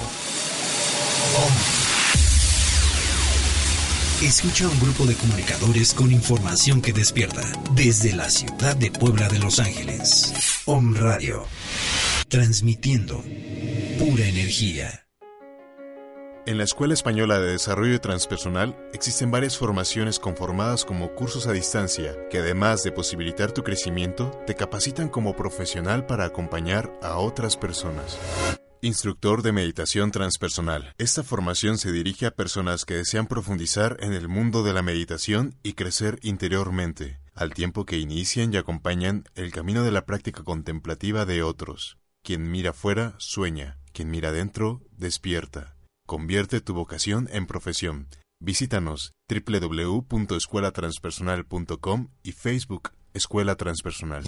Escucha 4.23 4.69
un 4.69 4.79
grupo 4.79 5.05
de 5.05 5.13
comunicadores 5.13 5.93
con 5.93 6.09
información 6.09 6.81
que 6.81 6.93
despierta 6.93 7.41
desde 7.73 8.15
la 8.15 8.29
ciudad 8.29 8.73
de 8.77 8.89
Puebla 8.89 9.27
de 9.27 9.39
Los 9.39 9.59
Ángeles. 9.59 10.61
Om 10.65 10.95
Radio. 10.95 11.45
Transmitiendo 12.29 13.21
pura 13.99 14.25
energía. 14.25 15.05
En 16.45 16.57
la 16.57 16.63
Escuela 16.63 16.93
Española 16.93 17.39
de 17.39 17.51
Desarrollo 17.51 17.99
Transpersonal 17.99 18.77
existen 18.93 19.31
varias 19.31 19.57
formaciones 19.57 20.17
conformadas 20.17 20.85
como 20.85 21.13
cursos 21.13 21.45
a 21.45 21.51
distancia 21.51 22.15
que 22.29 22.37
además 22.37 22.83
de 22.83 22.93
posibilitar 22.93 23.51
tu 23.51 23.63
crecimiento, 23.63 24.31
te 24.47 24.55
capacitan 24.55 25.09
como 25.09 25.35
profesional 25.35 26.05
para 26.05 26.23
acompañar 26.23 26.97
a 27.01 27.17
otras 27.17 27.57
personas. 27.57 28.17
Instructor 28.85 29.41
de 29.41 29.51
Meditación 29.51 30.11
Transpersonal. 30.11 30.93
Esta 30.99 31.23
formación 31.23 31.79
se 31.79 31.91
dirige 31.91 32.27
a 32.27 32.35
personas 32.35 32.85
que 32.85 32.93
desean 32.93 33.25
profundizar 33.25 33.97
en 33.99 34.13
el 34.13 34.27
mundo 34.27 34.61
de 34.61 34.73
la 34.73 34.83
meditación 34.83 35.55
y 35.63 35.73
crecer 35.73 36.19
interiormente, 36.21 37.19
al 37.33 37.55
tiempo 37.55 37.87
que 37.87 37.97
inician 37.97 38.53
y 38.53 38.57
acompañan 38.57 39.23
el 39.33 39.51
camino 39.51 39.81
de 39.81 39.89
la 39.89 40.05
práctica 40.05 40.43
contemplativa 40.43 41.25
de 41.25 41.41
otros. 41.41 41.97
Quien 42.21 42.51
mira 42.51 42.73
fuera, 42.73 43.15
sueña. 43.17 43.79
Quien 43.91 44.11
mira 44.11 44.29
adentro, 44.29 44.83
despierta. 44.91 45.75
Convierte 46.05 46.61
tu 46.61 46.75
vocación 46.75 47.27
en 47.31 47.47
profesión. 47.47 48.07
Visítanos 48.39 49.13
www.escuelatranspersonal.com 49.27 52.09
y 52.21 52.33
Facebook 52.33 52.91
Escuela 53.15 53.55
Transpersonal. 53.55 54.25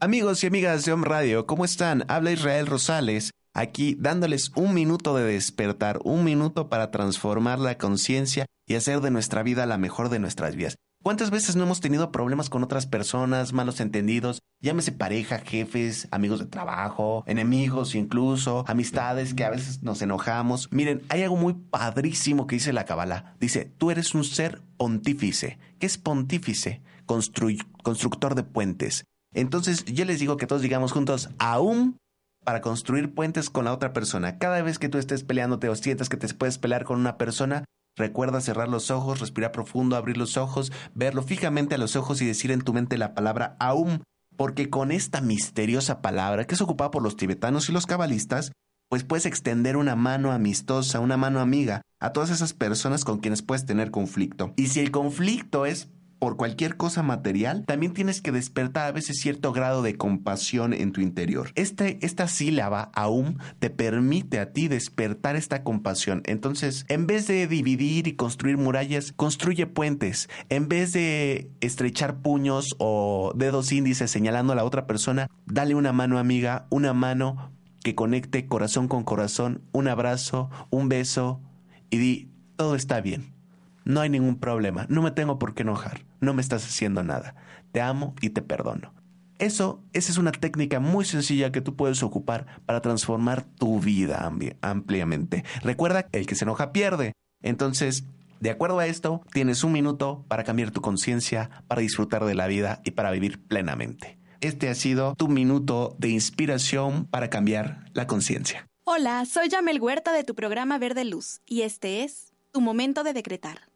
Amigos 0.00 0.44
y 0.44 0.48
amigas 0.48 0.84
de 0.84 0.92
Om 0.92 1.04
Radio, 1.04 1.46
¿cómo 1.46 1.64
están? 1.64 2.04
Habla 2.08 2.32
Israel 2.32 2.66
Rosales 2.66 3.30
aquí 3.54 3.96
dándoles 3.98 4.52
un 4.54 4.74
minuto 4.74 5.16
de 5.16 5.24
despertar, 5.24 6.00
un 6.04 6.22
minuto 6.22 6.68
para 6.68 6.90
transformar 6.90 7.58
la 7.58 7.78
conciencia 7.78 8.44
y 8.66 8.74
hacer 8.74 9.00
de 9.00 9.10
nuestra 9.10 9.42
vida 9.42 9.64
la 9.64 9.78
mejor 9.78 10.10
de 10.10 10.18
nuestras 10.18 10.56
vidas. 10.56 10.76
¿Cuántas 11.02 11.30
veces 11.30 11.56
no 11.56 11.64
hemos 11.64 11.80
tenido 11.80 12.12
problemas 12.12 12.50
con 12.50 12.62
otras 12.62 12.86
personas, 12.86 13.54
malos 13.54 13.80
entendidos? 13.80 14.42
Llámese 14.60 14.92
pareja, 14.92 15.38
jefes, 15.38 16.06
amigos 16.10 16.40
de 16.40 16.44
trabajo, 16.44 17.24
enemigos 17.26 17.94
incluso, 17.94 18.66
amistades 18.68 19.32
que 19.32 19.44
a 19.44 19.50
veces 19.50 19.82
nos 19.82 20.02
enojamos. 20.02 20.70
Miren, 20.70 21.00
hay 21.08 21.22
algo 21.22 21.36
muy 21.36 21.54
padrísimo 21.54 22.46
que 22.46 22.56
dice 22.56 22.74
la 22.74 22.84
Kabbalah. 22.84 23.34
Dice, 23.40 23.72
tú 23.78 23.90
eres 23.90 24.14
un 24.14 24.24
ser 24.24 24.60
pontífice. 24.76 25.58
¿Qué 25.78 25.86
es 25.86 25.96
pontífice? 25.96 26.82
constructor 27.06 28.34
de 28.34 28.42
puentes. 28.44 29.04
Entonces 29.34 29.84
yo 29.86 30.04
les 30.04 30.20
digo 30.20 30.36
que 30.36 30.46
todos 30.46 30.62
digamos 30.62 30.92
juntos, 30.92 31.30
aún 31.38 31.96
para 32.44 32.60
construir 32.60 33.14
puentes 33.14 33.50
con 33.50 33.64
la 33.64 33.72
otra 33.72 33.92
persona. 33.92 34.38
Cada 34.38 34.62
vez 34.62 34.78
que 34.78 34.88
tú 34.88 34.98
estés 34.98 35.24
peleándote 35.24 35.68
o 35.68 35.74
sientas 35.74 36.08
que 36.08 36.16
te 36.16 36.32
puedes 36.34 36.58
pelear 36.58 36.84
con 36.84 37.00
una 37.00 37.16
persona, 37.16 37.64
Recuerda 37.96 38.40
cerrar 38.40 38.68
los 38.68 38.90
ojos, 38.90 39.20
respirar 39.20 39.52
profundo, 39.52 39.96
abrir 39.96 40.16
los 40.16 40.36
ojos, 40.36 40.72
verlo 40.94 41.22
fijamente 41.22 41.74
a 41.74 41.78
los 41.78 41.96
ojos 41.96 42.22
y 42.22 42.26
decir 42.26 42.50
en 42.50 42.62
tu 42.62 42.72
mente 42.72 42.98
la 42.98 43.14
palabra 43.14 43.56
Aum, 43.58 44.00
porque 44.36 44.70
con 44.70 44.90
esta 44.92 45.20
misteriosa 45.20 46.00
palabra 46.00 46.46
que 46.46 46.54
es 46.54 46.60
ocupada 46.60 46.90
por 46.90 47.02
los 47.02 47.16
tibetanos 47.16 47.68
y 47.68 47.72
los 47.72 47.86
cabalistas, 47.86 48.52
pues 48.88 49.04
puedes 49.04 49.26
extender 49.26 49.76
una 49.76 49.96
mano 49.96 50.32
amistosa, 50.32 50.98
una 50.98 51.16
mano 51.16 51.40
amiga 51.40 51.82
a 52.00 52.12
todas 52.12 52.30
esas 52.30 52.54
personas 52.54 53.04
con 53.04 53.18
quienes 53.18 53.42
puedes 53.42 53.66
tener 53.66 53.90
conflicto. 53.90 54.52
Y 54.56 54.68
si 54.68 54.80
el 54.80 54.90
conflicto 54.90 55.66
es 55.66 55.88
por 56.20 56.36
cualquier 56.36 56.76
cosa 56.76 57.02
material, 57.02 57.64
también 57.66 57.94
tienes 57.94 58.20
que 58.20 58.30
despertar 58.30 58.86
a 58.86 58.92
veces 58.92 59.18
cierto 59.18 59.52
grado 59.52 59.80
de 59.82 59.96
compasión 59.96 60.74
en 60.74 60.92
tu 60.92 61.00
interior. 61.00 61.50
Este, 61.54 61.98
esta 62.02 62.28
sílaba, 62.28 62.90
aún, 62.94 63.38
te 63.58 63.70
permite 63.70 64.38
a 64.38 64.52
ti 64.52 64.68
despertar 64.68 65.34
esta 65.34 65.64
compasión. 65.64 66.22
Entonces, 66.26 66.84
en 66.88 67.06
vez 67.06 67.26
de 67.26 67.46
dividir 67.46 68.06
y 68.06 68.16
construir 68.16 68.58
murallas, 68.58 69.12
construye 69.12 69.66
puentes. 69.66 70.28
En 70.50 70.68
vez 70.68 70.92
de 70.92 71.50
estrechar 71.62 72.20
puños 72.20 72.76
o 72.78 73.32
dedos 73.34 73.72
índices 73.72 74.10
señalando 74.10 74.52
a 74.52 74.56
la 74.56 74.64
otra 74.64 74.86
persona, 74.86 75.26
dale 75.46 75.74
una 75.74 75.94
mano 75.94 76.18
amiga, 76.18 76.66
una 76.68 76.92
mano 76.92 77.50
que 77.82 77.94
conecte 77.94 78.46
corazón 78.46 78.88
con 78.88 79.04
corazón, 79.04 79.62
un 79.72 79.88
abrazo, 79.88 80.50
un 80.68 80.90
beso 80.90 81.40
y 81.88 81.96
di, 81.96 82.28
todo 82.56 82.74
está 82.74 83.00
bien 83.00 83.40
no 83.84 84.00
hay 84.00 84.08
ningún 84.08 84.36
problema, 84.36 84.86
no 84.88 85.02
me 85.02 85.10
tengo 85.10 85.38
por 85.38 85.54
qué 85.54 85.62
enojar, 85.62 86.02
no 86.20 86.34
me 86.34 86.42
estás 86.42 86.64
haciendo 86.64 87.02
nada, 87.02 87.34
te 87.72 87.80
amo 87.80 88.14
y 88.20 88.30
te 88.30 88.42
perdono. 88.42 88.94
Eso, 89.38 89.82
esa 89.94 90.12
es 90.12 90.18
una 90.18 90.32
técnica 90.32 90.80
muy 90.80 91.06
sencilla 91.06 91.50
que 91.50 91.62
tú 91.62 91.74
puedes 91.74 92.02
ocupar 92.02 92.46
para 92.66 92.82
transformar 92.82 93.42
tu 93.42 93.80
vida 93.80 94.30
ampliamente. 94.60 95.44
Recuerda, 95.62 96.06
el 96.12 96.26
que 96.26 96.34
se 96.34 96.44
enoja 96.44 96.72
pierde. 96.72 97.14
Entonces, 97.42 98.04
de 98.40 98.50
acuerdo 98.50 98.78
a 98.80 98.86
esto, 98.86 99.22
tienes 99.32 99.64
un 99.64 99.72
minuto 99.72 100.26
para 100.28 100.44
cambiar 100.44 100.72
tu 100.72 100.82
conciencia, 100.82 101.64
para 101.68 101.80
disfrutar 101.80 102.26
de 102.26 102.34
la 102.34 102.48
vida 102.48 102.82
y 102.84 102.90
para 102.90 103.10
vivir 103.10 103.42
plenamente. 103.42 104.18
Este 104.42 104.68
ha 104.68 104.74
sido 104.74 105.14
tu 105.14 105.28
minuto 105.28 105.96
de 105.98 106.08
inspiración 106.08 107.06
para 107.06 107.30
cambiar 107.30 107.84
la 107.94 108.06
conciencia. 108.06 108.66
Hola, 108.84 109.24
soy 109.24 109.48
Yamel 109.48 109.80
Huerta 109.80 110.12
de 110.12 110.24
tu 110.24 110.34
programa 110.34 110.78
Verde 110.78 111.04
Luz 111.04 111.40
y 111.46 111.62
este 111.62 112.02
es 112.02 112.32
tu 112.50 112.60
momento 112.60 113.04
de 113.04 113.12
decretar. 113.12 113.69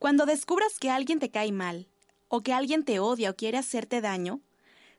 Cuando 0.00 0.24
descubras 0.24 0.78
que 0.78 0.88
alguien 0.88 1.18
te 1.18 1.30
cae 1.30 1.52
mal, 1.52 1.86
o 2.28 2.40
que 2.40 2.54
alguien 2.54 2.86
te 2.86 3.00
odia 3.00 3.28
o 3.28 3.36
quiere 3.36 3.58
hacerte 3.58 4.00
daño, 4.00 4.40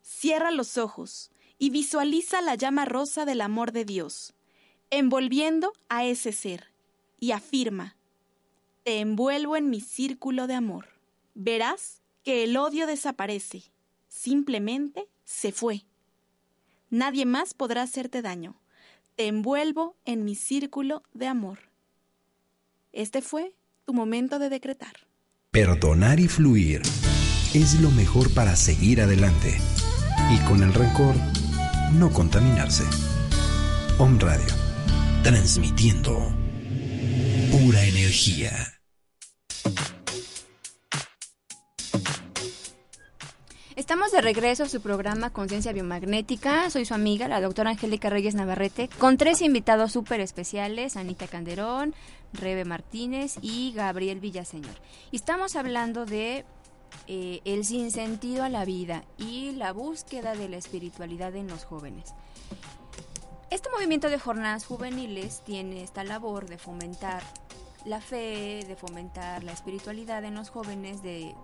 cierra 0.03 0.51
los 0.51 0.77
ojos 0.77 1.31
y 1.57 1.71
visualiza 1.71 2.39
la 2.43 2.53
llama 2.53 2.85
rosa 2.85 3.25
del 3.25 3.41
amor 3.41 3.71
de 3.71 3.83
Dios, 3.83 4.35
envolviendo 4.91 5.73
a 5.89 6.05
ese 6.05 6.31
ser, 6.31 6.71
y 7.19 7.31
afirma, 7.31 7.95
te 8.83 8.99
envuelvo 8.99 9.55
en 9.55 9.71
mi 9.71 9.81
círculo 9.81 10.45
de 10.45 10.53
amor. 10.53 10.89
Verás 11.33 12.03
que 12.23 12.43
el 12.43 12.55
odio 12.55 12.85
desaparece, 12.85 13.63
simplemente 14.07 15.07
se 15.25 15.51
fue. 15.51 15.83
Nadie 16.91 17.25
más 17.25 17.55
podrá 17.55 17.81
hacerte 17.81 18.21
daño. 18.21 18.61
Te 19.15 19.25
envuelvo 19.25 19.95
en 20.05 20.25
mi 20.25 20.35
círculo 20.35 21.01
de 21.13 21.25
amor. 21.25 21.57
Este 22.91 23.23
fue 23.23 23.55
tu 23.85 23.93
momento 23.93 24.39
de 24.39 24.49
decretar. 24.49 24.93
Perdonar 25.51 26.19
y 26.19 26.27
fluir 26.27 26.81
es 27.53 27.79
lo 27.81 27.91
mejor 27.91 28.33
para 28.33 28.55
seguir 28.55 29.01
adelante 29.01 29.59
y 30.31 30.37
con 30.47 30.63
el 30.63 30.73
rencor 30.73 31.15
no 31.93 32.11
contaminarse. 32.11 32.83
Om 33.97 34.19
Radio, 34.19 34.53
transmitiendo 35.23 36.17
pura 37.51 37.83
energía. 37.83 38.80
Estamos 43.91 44.13
de 44.13 44.21
regreso 44.21 44.63
a 44.63 44.69
su 44.69 44.79
programa 44.79 45.31
Conciencia 45.31 45.73
Biomagnética. 45.73 46.69
Soy 46.69 46.85
su 46.85 46.93
amiga, 46.93 47.27
la 47.27 47.41
doctora 47.41 47.71
Angélica 47.71 48.09
Reyes 48.09 48.35
Navarrete, 48.35 48.87
con 48.87 49.17
tres 49.17 49.41
invitados 49.41 49.91
súper 49.91 50.21
especiales, 50.21 50.95
Anita 50.95 51.27
Canderón, 51.27 51.93
Rebe 52.31 52.63
Martínez 52.63 53.35
y 53.41 53.73
Gabriel 53.73 54.21
Villaseñor. 54.21 54.75
Y 55.11 55.17
estamos 55.17 55.57
hablando 55.57 56.05
de 56.05 56.45
eh, 57.07 57.41
el 57.43 57.65
sinsentido 57.65 58.45
a 58.45 58.49
la 58.49 58.63
vida 58.63 59.03
y 59.17 59.51
la 59.57 59.73
búsqueda 59.73 60.35
de 60.35 60.47
la 60.47 60.55
espiritualidad 60.55 61.35
en 61.35 61.49
los 61.49 61.65
jóvenes. 61.65 62.13
Este 63.49 63.69
movimiento 63.71 64.09
de 64.09 64.19
jornadas 64.19 64.65
juveniles 64.65 65.41
tiene 65.43 65.83
esta 65.83 66.05
labor 66.05 66.47
de 66.47 66.57
fomentar 66.57 67.21
la 67.85 68.01
fe, 68.01 68.63
de 68.67 68.75
fomentar 68.75 69.43
la 69.43 69.51
espiritualidad 69.51 70.23
en 70.23 70.35
los 70.35 70.49
jóvenes, 70.49 71.01
de 71.01 71.35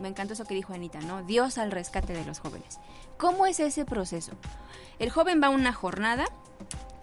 me 0.00 0.08
encanta 0.08 0.34
eso 0.34 0.44
que 0.44 0.54
dijo 0.54 0.72
Anita, 0.72 1.00
¿no? 1.00 1.22
Dios 1.22 1.58
al 1.58 1.70
rescate 1.70 2.12
de 2.12 2.24
los 2.24 2.40
jóvenes. 2.40 2.78
¿Cómo 3.16 3.46
es 3.46 3.60
ese 3.60 3.84
proceso? 3.84 4.32
El 4.98 5.10
joven 5.10 5.42
va 5.42 5.48
a 5.48 5.50
una 5.50 5.72
jornada 5.72 6.24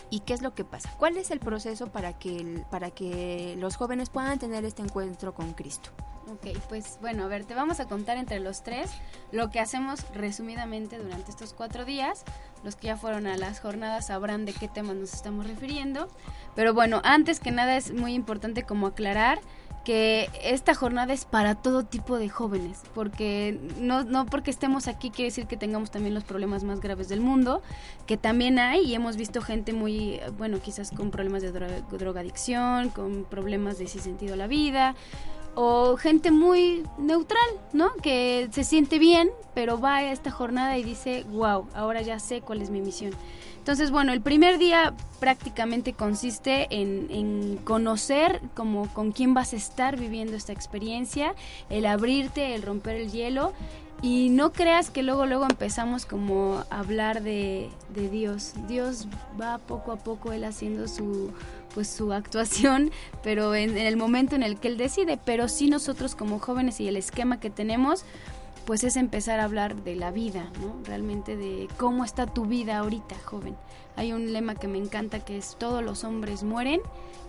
y 0.10 0.22
¿qué 0.22 0.34
es 0.34 0.42
lo 0.42 0.54
que 0.54 0.64
pasa? 0.64 0.92
¿Cuál 0.98 1.18
es 1.18 1.32
el 1.32 1.40
proceso 1.40 1.88
para 1.88 2.14
que, 2.18 2.64
para 2.72 2.92
que 2.92 3.56
los 3.58 3.76
jóvenes 3.76 4.10
puedan 4.10 4.40
tener 4.40 4.66
este 4.66 4.82
encuentro 4.82 5.34
con 5.34 5.54
Cristo? 5.54 5.92
Ok, 6.30 6.58
pues 6.68 6.98
bueno, 7.00 7.24
a 7.24 7.28
ver, 7.28 7.46
te 7.46 7.56
vamos 7.56 7.80
a 7.80 7.88
contar 7.88 8.18
entre 8.18 8.40
los 8.40 8.62
tres 8.62 8.92
lo 9.32 9.50
que 9.50 9.62
hacemos 9.62 10.06
resumidamente 10.14 10.98
durante 10.98 11.32
estos 11.32 11.54
cuatro 11.54 11.86
días. 11.86 12.26
Los 12.64 12.76
que 12.76 12.88
ya 12.88 12.98
fueron 12.98 13.28
a 13.28 13.38
las 13.38 13.62
jornadas 13.62 14.08
sabrán 14.08 14.46
de 14.46 14.54
qué 14.54 14.68
temas 14.68 14.96
nos 14.96 15.14
estamos 15.14 15.48
refiriendo. 15.48 16.10
Pero 16.56 16.74
bueno, 16.74 17.02
antes 17.06 17.40
que 17.40 17.52
nada 17.52 17.78
es 17.78 17.94
muy 17.94 18.14
importante 18.14 18.64
como 18.64 18.88
aclarar 18.88 19.40
que 19.88 20.30
esta 20.44 20.76
jornada 20.76 21.14
es 21.14 21.24
para 21.24 21.56
todo 21.56 21.84
tipo 21.84 22.18
de 22.18 22.28
jóvenes, 22.28 22.82
porque 22.94 23.58
no, 23.80 24.04
no 24.04 24.26
porque 24.26 24.52
estemos 24.52 24.90
aquí 24.90 25.12
quiere 25.12 25.30
decir 25.30 25.48
que 25.48 25.56
tengamos 25.56 25.92
también 25.92 26.14
los 26.14 26.26
problemas 26.26 26.66
más 26.66 26.82
graves 26.82 27.08
del 27.08 27.22
mundo, 27.22 27.62
que 28.06 28.18
también 28.18 28.60
hay 28.60 28.82
y 28.82 28.96
hemos 28.96 29.16
visto 29.16 29.42
gente 29.42 29.72
muy, 29.72 30.20
bueno, 30.38 30.60
quizás 30.60 30.92
con 30.92 31.10
problemas 31.10 31.42
de 31.42 31.54
drogadicción, 31.54 32.90
con 32.90 33.24
problemas 33.24 33.78
de 33.78 33.88
sin 33.88 34.02
sentido 34.02 34.36
la 34.36 34.48
vida, 34.48 34.94
o 35.60 35.98
gente 35.98 36.30
muy 36.30 36.84
neutral, 37.00 37.50
¿no? 37.74 37.92
Que 38.04 38.48
se 38.52 38.64
siente 38.64 39.00
bien, 39.00 39.32
pero 39.56 39.82
va 39.82 39.96
a 39.96 40.12
esta 40.12 40.30
jornada 40.30 40.78
y 40.78 40.84
dice, 40.84 41.26
wow, 41.32 41.66
ahora 41.74 42.04
ya 42.04 42.20
sé 42.20 42.42
cuál 42.42 42.62
es 42.62 42.70
mi 42.70 42.80
misión. 42.80 43.14
Entonces, 43.58 43.90
bueno, 43.90 44.14
el 44.14 44.22
primer 44.22 44.60
día 44.60 44.94
prácticamente 45.20 45.94
consiste 45.94 46.68
en, 46.70 47.58
conocer 47.64 48.40
como 48.54 48.88
con 48.94 49.12
quién 49.12 49.34
vas 49.34 49.54
a 49.54 49.56
estar 49.56 49.98
viviendo 49.98 50.36
esta 50.36 50.54
experiencia, 50.54 51.34
el 51.72 51.88
abrirte, 51.88 52.54
el 52.54 52.62
romper 52.62 52.98
el 52.98 53.12
hielo 53.12 53.52
y 54.04 54.30
no 54.30 54.54
creas 54.54 54.92
que 54.92 55.02
luego 55.02 55.26
luego 55.26 55.46
empezamos 55.50 56.06
como 56.06 56.64
a 56.70 56.80
hablar 56.80 57.24
de, 57.24 57.72
de 57.96 58.10
Dios. 58.10 58.54
Dios 58.68 59.08
va 59.42 59.58
poco 59.58 59.92
a 59.92 59.98
poco 59.98 60.34
él 60.34 60.44
haciendo 60.44 60.88
su 60.88 61.32
pues 61.74 61.88
su 61.88 62.14
actuación, 62.14 62.92
pero 63.24 63.56
en, 63.56 63.78
el 63.78 63.98
momento 63.98 64.36
en 64.36 64.44
el 64.44 64.60
que 64.60 64.68
él 64.68 64.78
decide, 64.78 65.20
pero 65.24 65.48
sí 65.48 65.70
nosotros 65.70 66.16
como 66.16 66.40
jóvenes 66.40 66.80
y 66.80 66.88
el 66.88 66.98
esquema 66.98 67.40
que 67.40 67.50
tenemos, 67.50 68.04
pues 68.66 68.84
es 68.84 68.98
empezar 68.98 69.40
a 69.40 69.46
hablar 69.46 69.76
de 69.84 69.96
la 69.96 70.12
vida, 70.12 70.52
¿no? 70.62 70.76
Realmente 70.84 71.38
de 71.38 71.70
cómo 71.78 72.04
está 72.04 72.28
tu 72.28 72.46
vida 72.46 72.78
ahorita, 72.78 73.16
joven. 73.24 73.56
Hay 73.96 74.12
un 74.12 74.34
lema 74.34 74.56
que 74.56 74.68
me 74.68 74.78
encanta 74.78 75.22
que 75.22 75.38
es 75.38 75.56
todos 75.58 75.82
los 75.82 76.04
hombres 76.04 76.44
mueren, 76.44 76.82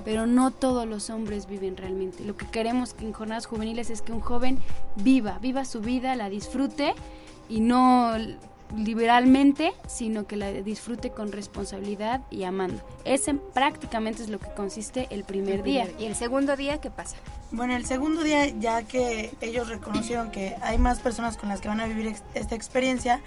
pero 0.04 0.26
no 0.26 0.50
todos 0.50 0.86
los 0.86 1.10
hombres 1.10 1.46
viven 1.46 1.76
realmente. 1.76 2.24
Lo 2.24 2.36
que 2.36 2.46
queremos 2.46 2.94
en 3.00 3.12
jornadas 3.12 3.46
juveniles 3.46 3.88
es 3.88 4.02
que 4.02 4.12
un 4.12 4.20
joven 4.20 4.58
viva, 4.96 5.38
viva 5.40 5.64
su 5.64 5.80
vida, 5.80 6.16
la 6.16 6.28
disfrute 6.28 6.94
y 7.48 7.60
no 7.60 8.14
liberalmente, 8.76 9.72
sino 9.86 10.26
que 10.26 10.36
la 10.36 10.52
disfrute 10.52 11.10
con 11.10 11.32
responsabilidad 11.32 12.22
y 12.30 12.44
amando. 12.44 12.82
Ese 13.04 13.34
prácticamente 13.34 14.22
es 14.22 14.28
lo 14.28 14.38
que 14.38 14.50
consiste 14.50 15.06
el 15.10 15.24
primer 15.24 15.62
día. 15.62 15.88
¿Y 15.98 16.04
el 16.04 16.14
segundo 16.14 16.56
día 16.56 16.78
qué 16.78 16.90
pasa? 16.90 17.16
Bueno, 17.50 17.74
el 17.76 17.86
segundo 17.86 18.22
día, 18.22 18.46
ya 18.46 18.82
que 18.82 19.34
ellos 19.40 19.68
reconocieron 19.68 20.30
que 20.30 20.56
hay 20.60 20.78
más 20.78 21.00
personas 21.00 21.36
con 21.36 21.48
las 21.48 21.60
que 21.60 21.68
van 21.68 21.80
a 21.80 21.86
vivir 21.86 22.14
esta 22.34 22.54
experiencia, 22.54 23.20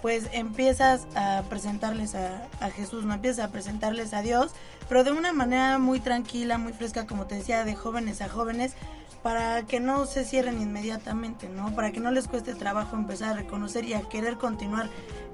pues 0.00 0.28
empiezas 0.32 1.06
a 1.14 1.42
presentarles 1.50 2.14
a, 2.14 2.48
a, 2.60 2.70
Jesús, 2.70 3.04
no 3.04 3.14
empiezas 3.14 3.44
a 3.44 3.52
presentarles 3.52 4.14
a 4.14 4.22
Dios, 4.22 4.52
pero 4.88 5.04
de 5.04 5.12
una 5.12 5.32
manera 5.34 5.78
muy 5.78 6.00
tranquila, 6.00 6.56
muy 6.56 6.72
fresca, 6.72 7.06
como 7.06 7.26
te 7.26 7.34
decía, 7.34 7.64
de 7.64 7.74
jóvenes 7.74 8.22
a 8.22 8.28
jóvenes, 8.30 8.74
para 9.22 9.66
que 9.66 9.80
no 9.80 10.06
se 10.06 10.24
cierren 10.24 10.60
inmediatamente, 10.60 11.48
¿no? 11.48 11.74
Para 11.74 11.92
que 11.92 12.00
no 12.00 12.10
les 12.10 12.28
cueste 12.28 12.54
trabajo 12.54 12.96
empezar 12.96 13.30
a 13.30 13.36
reconocer 13.36 13.84
y 13.84 13.94
a 13.94 14.02
querer 14.02 14.36
continuar 14.38 14.88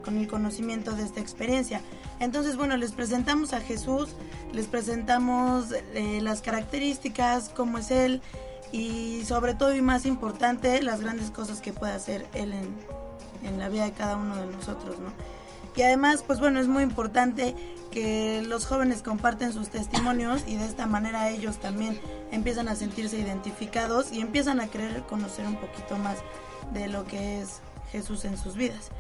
con 0.05 0.19
el 0.19 0.29
conocimiento 0.29 0.93
de 0.93 1.05
esta 1.05 1.21
experiencia. 1.21 1.81
Entonces, 2.21 2.57
bueno, 2.57 2.77
les 2.77 2.93
presentamos 2.93 3.53
a 3.53 3.61
Jesús, 3.61 4.11
les 4.53 4.67
presentamos 4.67 5.73
eh, 5.95 6.21
las 6.23 6.43
características, 6.43 7.51
cómo 7.51 7.79
es 7.79 7.91
Él 7.91 8.23
y 8.73 9.23
sobre 9.25 9.55
todo 9.55 9.75
y 9.75 9.83
más 9.83 10.07
importante, 10.07 10.83
las 10.83 11.01
grandes 11.01 11.31
cosas 11.31 11.61
que 11.61 11.73
puede 11.73 11.93
hacer 11.93 12.27
Él 12.35 12.53
en, 12.53 12.75
en 13.45 13.59
la 13.59 13.69
vida 13.69 13.85
de 13.85 13.93
cada 13.93 14.17
uno 14.17 14.37
de 14.37 14.47
nosotros, 14.47 14.99
¿no? 14.99 15.36
Y 15.77 15.83
además, 15.83 16.25
pues 16.27 16.41
bueno, 16.41 16.59
es 16.59 16.69
muy 16.69 16.83
importante 16.83 17.55
que 17.91 18.43
los 18.47 18.67
jóvenes 18.67 19.03
comparten 19.03 19.53
sus 19.53 19.69
testimonios 19.69 20.43
y 20.47 20.57
de 20.57 20.65
esta 20.65 20.87
manera 20.87 21.29
ellos 21.29 21.59
también 21.59 22.01
empiezan 22.33 22.69
a 22.69 22.77
sentirse 22.77 23.19
identificados 23.19 24.11
y 24.11 24.21
empiezan 24.21 24.61
a 24.61 24.69
querer 24.69 25.03
conocer 25.03 25.47
un 25.47 25.57
poquito 25.57 25.97
más 25.99 26.17
de 26.73 26.89
lo 26.89 27.05
que 27.05 27.41
es 27.41 27.61
Jesús 27.93 28.25
en 28.25 28.39
sus 28.39 28.57
vidas. 28.57 28.91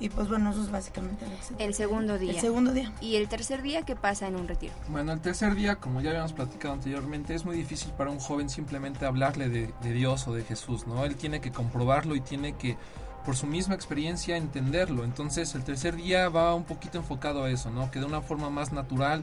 Y 0.00 0.08
pues 0.08 0.28
bueno, 0.28 0.50
eso 0.50 0.62
es 0.62 0.70
básicamente 0.70 1.26
el, 1.26 1.66
el 1.66 1.74
segundo 1.74 2.18
día. 2.18 2.32
El 2.32 2.40
segundo 2.40 2.72
día. 2.72 2.90
¿Y 3.02 3.16
el 3.16 3.28
tercer 3.28 3.60
día 3.60 3.82
qué 3.82 3.94
pasa 3.94 4.26
en 4.26 4.34
un 4.34 4.48
retiro? 4.48 4.72
Bueno, 4.88 5.12
el 5.12 5.20
tercer 5.20 5.54
día, 5.54 5.76
como 5.76 6.00
ya 6.00 6.10
habíamos 6.10 6.32
platicado 6.32 6.72
anteriormente, 6.72 7.34
es 7.34 7.44
muy 7.44 7.54
difícil 7.54 7.92
para 7.92 8.10
un 8.10 8.18
joven 8.18 8.48
simplemente 8.48 9.04
hablarle 9.04 9.50
de, 9.50 9.72
de 9.82 9.92
Dios 9.92 10.26
o 10.26 10.32
de 10.32 10.42
Jesús, 10.42 10.86
¿no? 10.86 11.04
Él 11.04 11.16
tiene 11.16 11.42
que 11.42 11.52
comprobarlo 11.52 12.16
y 12.16 12.20
tiene 12.22 12.54
que 12.54 12.78
por 13.24 13.36
su 13.36 13.46
misma 13.46 13.74
experiencia 13.74 14.36
entenderlo. 14.36 15.04
Entonces 15.04 15.54
el 15.54 15.64
tercer 15.64 15.96
día 15.96 16.28
va 16.28 16.54
un 16.54 16.64
poquito 16.64 16.98
enfocado 16.98 17.44
a 17.44 17.50
eso, 17.50 17.70
¿no? 17.70 17.90
Que 17.90 18.00
de 18.00 18.06
una 18.06 18.22
forma 18.22 18.50
más 18.50 18.72
natural, 18.72 19.22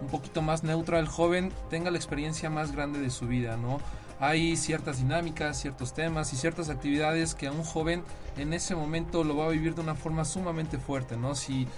un 0.00 0.08
poquito 0.08 0.42
más 0.42 0.62
neutra, 0.62 0.98
el 0.98 1.08
joven 1.08 1.52
tenga 1.70 1.90
la 1.90 1.98
experiencia 1.98 2.50
más 2.50 2.72
grande 2.72 3.00
de 3.00 3.10
su 3.10 3.26
vida, 3.26 3.56
¿no? 3.56 3.80
Hay 4.20 4.56
ciertas 4.56 4.98
dinámicas, 4.98 5.60
ciertos 5.60 5.92
temas 5.94 6.32
y 6.32 6.36
ciertas 6.36 6.70
actividades 6.70 7.34
que 7.34 7.46
a 7.46 7.52
un 7.52 7.62
joven 7.62 8.02
en 8.36 8.52
ese 8.52 8.74
momento 8.74 9.22
lo 9.22 9.36
va 9.36 9.46
a 9.46 9.48
vivir 9.48 9.74
de 9.74 9.80
una 9.80 9.94
forma 9.94 10.24
sumamente 10.24 10.78
fuerte, 10.78 11.16
¿no? 11.16 11.34
Si, 11.34 11.68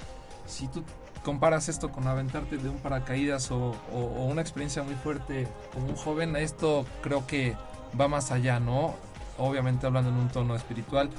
si 0.47 0.67
tú 0.69 0.83
comparas 1.23 1.69
esto 1.69 1.93
con 1.93 2.07
aventarte 2.07 2.57
de 2.57 2.69
un 2.69 2.79
paracaídas 2.79 3.51
o, 3.51 3.75
una 3.93 4.41
experiencia 4.41 4.83
muy 4.83 4.95
fuerte 4.95 5.47
como 5.73 5.89
un 5.89 5.97
joven, 5.97 6.37
esto 6.37 6.87
creo 7.03 7.27
que 7.27 7.57
va 7.99 8.09
más 8.09 8.31
allá, 8.31 8.61
¿no? 8.61 8.95
Obviamente 9.41 9.87
hablando 9.87 10.11
en 10.11 10.17
un 10.17 10.29
tono 10.29 10.55
espiritual, 10.55 11.11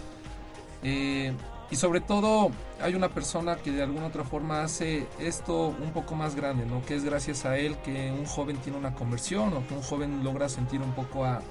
eh, 0.84 1.34
y 1.72 1.78
sobre 1.78 2.02
todo 2.02 2.52
hay 2.82 2.96
una 2.96 3.08
persona 3.08 3.56
que 3.56 3.72
de 3.72 3.82
alguna 3.82 4.08
otra 4.08 4.26
forma 4.26 4.62
hace 4.62 5.08
esto 5.20 5.68
un 5.68 5.92
poco 5.94 6.16
más 6.16 6.36
grande, 6.36 6.66
¿no? 6.66 6.84
Que 6.86 6.96
es 6.96 7.06
gracias 7.06 7.46
a 7.46 7.58
él 7.58 7.78
que 7.78 8.12
un 8.12 8.26
joven 8.26 8.58
tiene 8.58 8.78
una 8.78 8.94
conversión 8.94 9.54
o 9.54 9.66
que 9.66 9.74
un 9.74 9.82
joven 9.82 10.22
logra 10.22 10.50
sentir 10.50 10.82
un 10.82 10.92
poco 10.92 11.24
a, 11.24 11.42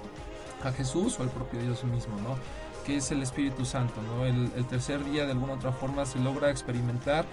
a 0.62 0.72
Jesús 0.72 1.18
o 1.18 1.22
al 1.22 1.30
propio 1.30 1.62
Dios 1.62 1.82
mismo, 1.84 2.16
¿no? 2.20 2.36
Que 2.84 2.96
es 2.96 3.10
el 3.10 3.22
Espíritu 3.22 3.64
Santo, 3.64 3.94
¿no? 4.02 4.26
El, 4.26 4.50
tercer 4.66 5.02
día 5.04 5.24
de 5.24 5.32
alguna 5.32 5.54
otra 5.54 5.72
forma 5.72 6.04
se 6.04 6.18
logra 6.18 6.50
experimentar 6.50 7.24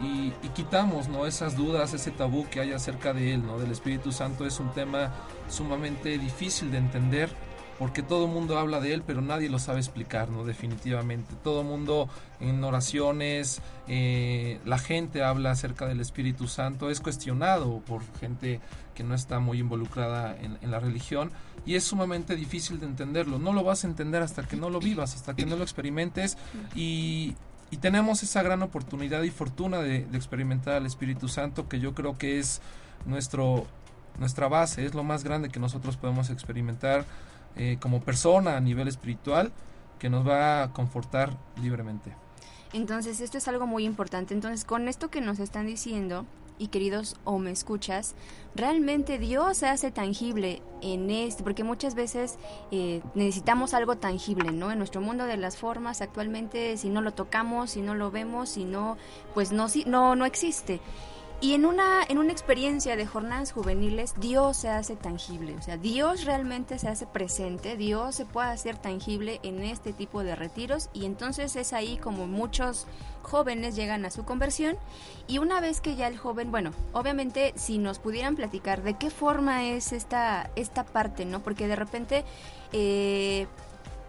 y, 0.00 0.32
y, 0.44 0.48
quitamos, 0.54 1.08
¿no? 1.08 1.26
Esas 1.26 1.56
dudas, 1.56 1.94
ese 1.94 2.12
tabú 2.12 2.46
que 2.48 2.60
hay 2.60 2.72
acerca 2.72 3.12
de 3.12 3.34
él, 3.34 3.44
¿no? 3.44 3.58
Del 3.58 3.72
Espíritu 3.72 4.12
Santo 4.12 4.46
es 4.46 4.60
un 4.60 4.70
tema 4.70 5.12
sumamente 5.48 6.16
difícil 6.16 6.70
de 6.70 6.78
entender 6.78 7.28
porque 7.78 8.02
todo 8.02 8.26
el 8.26 8.32
mundo 8.32 8.58
habla 8.58 8.80
de 8.80 8.94
él, 8.94 9.02
pero 9.06 9.20
nadie 9.20 9.50
lo 9.50 9.58
sabe 9.58 9.80
explicar, 9.80 10.30
¿no? 10.30 10.44
Definitivamente. 10.44 11.34
Todo 11.42 11.60
el 11.60 11.66
mundo 11.66 12.08
en 12.40 12.62
oraciones, 12.64 13.60
eh, 13.86 14.60
la 14.64 14.78
gente 14.78 15.22
habla 15.22 15.50
acerca 15.50 15.86
del 15.86 16.00
Espíritu 16.00 16.48
Santo, 16.48 16.90
es 16.90 17.00
cuestionado 17.00 17.80
por 17.80 18.02
gente 18.18 18.60
que 18.94 19.04
no 19.04 19.14
está 19.14 19.40
muy 19.40 19.58
involucrada 19.58 20.36
en, 20.36 20.70
la 20.70 20.80
religión 20.80 21.30
y 21.66 21.74
es 21.74 21.84
sumamente 21.84 22.34
difícil 22.34 22.80
de 22.80 22.86
entenderlo. 22.86 23.38
No 23.38 23.52
lo 23.52 23.62
vas 23.62 23.84
a 23.84 23.88
entender 23.88 24.22
hasta 24.22 24.42
que 24.44 24.56
no 24.56 24.70
lo 24.70 24.80
vivas, 24.80 25.14
hasta 25.14 25.36
que 25.36 25.44
no 25.44 25.56
lo 25.56 25.62
experimentes 25.62 26.38
y, 26.74 27.34
y 27.70 27.76
tenemos 27.76 28.22
esa 28.22 28.42
gran 28.42 28.62
oportunidad 28.62 29.22
y 29.22 29.30
fortuna 29.30 29.80
de, 29.80 30.06
de 30.06 30.16
experimentar 30.16 30.74
al 30.74 30.86
Espíritu 30.86 31.28
Santo 31.28 31.68
que 31.68 31.78
yo 31.78 31.94
creo 31.94 32.16
que 32.16 32.38
es 32.38 32.62
nuestro 33.04 33.66
nuestra 34.18 34.48
base, 34.48 34.86
es 34.86 34.94
lo 34.94 35.04
más 35.04 35.24
grande 35.24 35.50
que 35.50 35.60
nosotros 35.60 35.98
podemos 35.98 36.30
experimentar 36.30 37.04
eh, 37.56 37.78
como 37.80 38.00
persona 38.00 38.56
a 38.56 38.60
nivel 38.60 38.88
espiritual 38.88 39.52
que 39.98 40.10
nos 40.10 40.26
va 40.26 40.62
a 40.62 40.72
confortar 40.72 41.36
libremente. 41.62 42.14
Entonces, 42.72 43.20
esto 43.20 43.38
es 43.38 43.48
algo 43.48 43.66
muy 43.66 43.84
importante. 43.84 44.34
Entonces, 44.34 44.64
con 44.64 44.88
esto 44.88 45.08
que 45.08 45.20
nos 45.20 45.38
están 45.38 45.66
diciendo, 45.66 46.26
y 46.58 46.68
queridos 46.68 47.16
o 47.24 47.38
me 47.38 47.50
escuchas, 47.50 48.14
realmente 48.54 49.18
Dios 49.18 49.58
se 49.58 49.68
hace 49.68 49.90
tangible 49.90 50.62
en 50.82 51.10
esto, 51.10 51.44
porque 51.44 51.64
muchas 51.64 51.94
veces 51.94 52.38
eh, 52.70 53.02
necesitamos 53.14 53.74
algo 53.74 53.96
tangible, 53.96 54.52
¿no? 54.52 54.70
En 54.70 54.78
nuestro 54.78 55.00
mundo 55.00 55.26
de 55.26 55.36
las 55.36 55.56
formas, 55.56 56.00
actualmente, 56.00 56.76
si 56.76 56.88
no 56.88 57.00
lo 57.00 57.12
tocamos, 57.12 57.72
si 57.72 57.82
no 57.82 57.94
lo 57.94 58.10
vemos, 58.10 58.50
si 58.50 58.64
no, 58.64 58.96
pues 59.34 59.52
no, 59.52 59.68
si, 59.68 59.84
no, 59.84 60.16
no 60.16 60.24
existe. 60.24 60.80
Y 61.38 61.52
en 61.52 61.66
una, 61.66 62.02
en 62.08 62.16
una 62.16 62.32
experiencia 62.32 62.96
de 62.96 63.04
jornadas 63.04 63.52
juveniles, 63.52 64.14
Dios 64.18 64.56
se 64.56 64.70
hace 64.70 64.96
tangible, 64.96 65.54
o 65.54 65.62
sea, 65.62 65.76
Dios 65.76 66.24
realmente 66.24 66.78
se 66.78 66.88
hace 66.88 67.06
presente, 67.06 67.76
Dios 67.76 68.14
se 68.14 68.24
puede 68.24 68.48
hacer 68.48 68.78
tangible 68.78 69.38
en 69.42 69.62
este 69.62 69.92
tipo 69.92 70.24
de 70.24 70.34
retiros 70.34 70.88
y 70.94 71.04
entonces 71.04 71.54
es 71.56 71.74
ahí 71.74 71.98
como 71.98 72.26
muchos 72.26 72.86
jóvenes 73.20 73.76
llegan 73.76 74.06
a 74.06 74.10
su 74.10 74.24
conversión 74.24 74.78
y 75.26 75.36
una 75.36 75.60
vez 75.60 75.82
que 75.82 75.94
ya 75.94 76.08
el 76.08 76.16
joven, 76.16 76.50
bueno, 76.50 76.70
obviamente 76.94 77.52
si 77.54 77.76
nos 77.76 77.98
pudieran 77.98 78.34
platicar 78.34 78.82
de 78.82 78.94
qué 78.94 79.10
forma 79.10 79.66
es 79.66 79.92
esta, 79.92 80.50
esta 80.56 80.84
parte, 80.84 81.24
¿no? 81.26 81.40
Porque 81.40 81.68
de 81.68 81.76
repente... 81.76 82.24
Eh, 82.72 83.46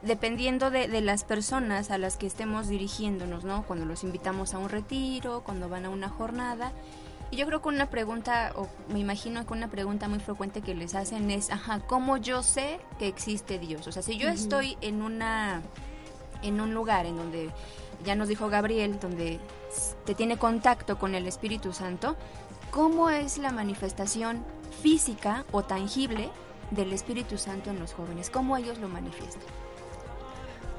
dependiendo 0.04 0.70
de, 0.70 0.88
de, 0.88 1.02
las 1.02 1.24
personas 1.24 1.90
a 1.90 1.98
las 1.98 2.18
que 2.18 2.28
estemos 2.28 2.68
dirigiéndonos, 2.68 3.44
¿no? 3.44 3.64
Cuando 3.64 3.84
los 3.84 4.04
invitamos 4.04 4.54
a 4.54 4.60
un 4.60 4.70
retiro, 4.70 5.42
cuando 5.44 5.70
van 5.70 5.86
a 5.86 5.90
una 5.90 6.08
jornada, 6.08 6.72
y 7.32 7.38
yo 7.38 7.46
creo 7.46 7.62
que 7.62 7.70
una 7.70 7.90
pregunta, 7.90 8.54
o 8.56 8.68
me 8.92 9.00
imagino 9.00 9.46
que 9.46 9.54
una 9.54 9.68
pregunta 9.68 10.08
muy 10.08 10.20
frecuente 10.20 10.62
que 10.62 10.74
les 10.76 10.96
hacen 10.96 11.30
es, 11.30 11.52
ajá, 11.52 11.80
¿cómo 11.80 12.18
yo 12.18 12.44
sé 12.44 12.80
que 13.00 13.08
existe 13.08 13.60
Dios? 13.60 13.88
O 13.88 13.92
sea, 13.92 14.02
si 14.02 14.18
yo 14.18 14.28
uh 14.28 14.32
-huh. 14.32 14.36
estoy 14.36 14.78
en 14.82 15.02
una 15.02 15.62
en 16.44 16.62
un 16.62 16.74
lugar 16.74 17.06
en 17.06 17.18
donde 17.18 17.50
ya 18.06 18.16
nos 18.16 18.28
dijo 18.28 18.48
Gabriel, 18.48 19.00
donde 19.00 19.40
te 20.06 20.16
tiene 20.16 20.38
contacto 20.38 21.00
con 21.00 21.16
el 21.16 21.28
Espíritu 21.28 21.74
Santo, 21.74 22.16
¿cómo 22.72 23.10
es 23.10 23.38
la 23.38 23.52
manifestación 23.52 24.46
física 24.82 25.46
o 25.52 25.64
tangible 25.64 26.30
del 26.72 26.94
Espíritu 26.94 27.38
Santo 27.38 27.72
en 27.72 27.80
los 27.80 27.94
jóvenes? 27.94 28.30
¿Cómo 28.30 28.56
ellos 28.56 28.78
lo 28.78 28.88
manifiestan? 28.88 29.42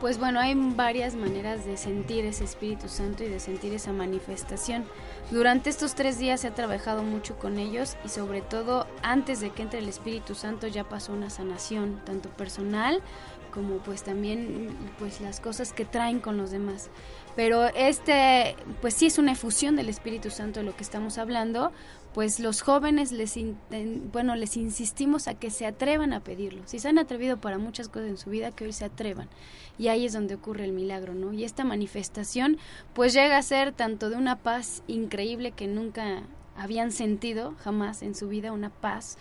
Pues 0.01 0.19
bueno, 0.21 0.39
hay 0.39 0.55
varias 0.55 1.17
maneras 1.17 1.67
de 1.67 1.77
sentir 1.77 2.25
ese 2.25 2.45
Espíritu 2.45 2.89
Santo 2.89 3.25
y 3.25 3.29
de 3.29 3.41
sentir 3.41 3.73
esa 3.75 3.93
manifestación. 3.93 4.85
Durante 5.33 5.71
estos 5.71 5.97
tres 5.97 6.21
días 6.21 6.45
he 6.45 6.53
trabajado 6.53 7.03
mucho 7.03 7.37
con 7.37 7.59
ellos 7.59 7.97
y 8.05 8.09
sobre 8.09 8.41
todo 8.41 8.87
antes 9.03 9.41
de 9.41 9.51
que 9.51 9.63
entre 9.63 9.81
el 9.81 9.89
Espíritu 9.89 10.37
Santo 10.37 10.69
ya 10.69 10.85
pasó 10.85 11.13
una 11.13 11.31
sanación, 11.31 12.01
tanto 12.05 12.29
personal 12.29 13.03
como 13.53 13.79
pues 13.79 14.05
también 14.05 14.69
pues 14.99 15.21
las 15.21 15.41
cosas 15.41 15.73
que 15.73 15.85
traen 15.85 16.21
con 16.21 16.37
los 16.37 16.53
demás. 16.53 16.91
Pero 17.35 17.67
este 17.67 18.55
pues 18.81 18.95
sí 18.95 19.07
es 19.07 19.19
una 19.19 19.33
efusión 19.33 19.75
del 19.75 19.89
Espíritu 19.89 20.31
Santo 20.31 20.61
de 20.61 20.67
lo 20.67 20.77
que 20.77 20.85
estamos 20.85 21.19
hablando, 21.19 21.73
pues 22.19 22.41
los 22.41 22.63
jóvenes 22.63 23.13
les 23.13 23.39
bueno 24.13 24.35
les 24.35 24.57
insistimos 24.57 25.29
a 25.29 25.35
que 25.35 25.51
se 25.51 25.67
atrevan 25.67 26.13
a 26.13 26.19
pedirlo. 26.19 26.63
Si 26.67 26.81
se 26.81 26.89
han 26.89 26.99
atrevido 26.99 27.37
para 27.37 27.59
muchas 27.59 27.89
cosas 27.89 28.09
en 28.09 28.17
su 28.17 28.29
vida 28.29 28.51
que 28.51 28.65
hoy 28.65 28.73
se 28.73 28.87
atrevan. 28.87 29.29
Y 29.79 29.87
ahí 29.87 30.05
es 30.05 30.15
donde 30.15 30.35
ocurre 30.35 30.65
el 30.65 30.73
milagro 30.73 31.15
no 31.15 31.33
y 31.33 31.45
esta 31.45 31.63
manifestación 31.63 32.59
pues 32.93 33.15
llega 33.15 33.39
a 33.39 33.43
ser 33.43 33.71
tanto 33.71 34.11
de 34.11 34.17
una 34.17 34.35
paz 34.35 34.83
increíble 34.89 35.53
que 35.53 35.69
nunca 35.69 36.25
habían 36.57 36.91
sentido 36.91 37.55
jamás 37.63 38.03
en 38.03 38.17
su 38.17 38.27
vida 38.27 38.51
una 38.51 38.71
paz 38.71 39.17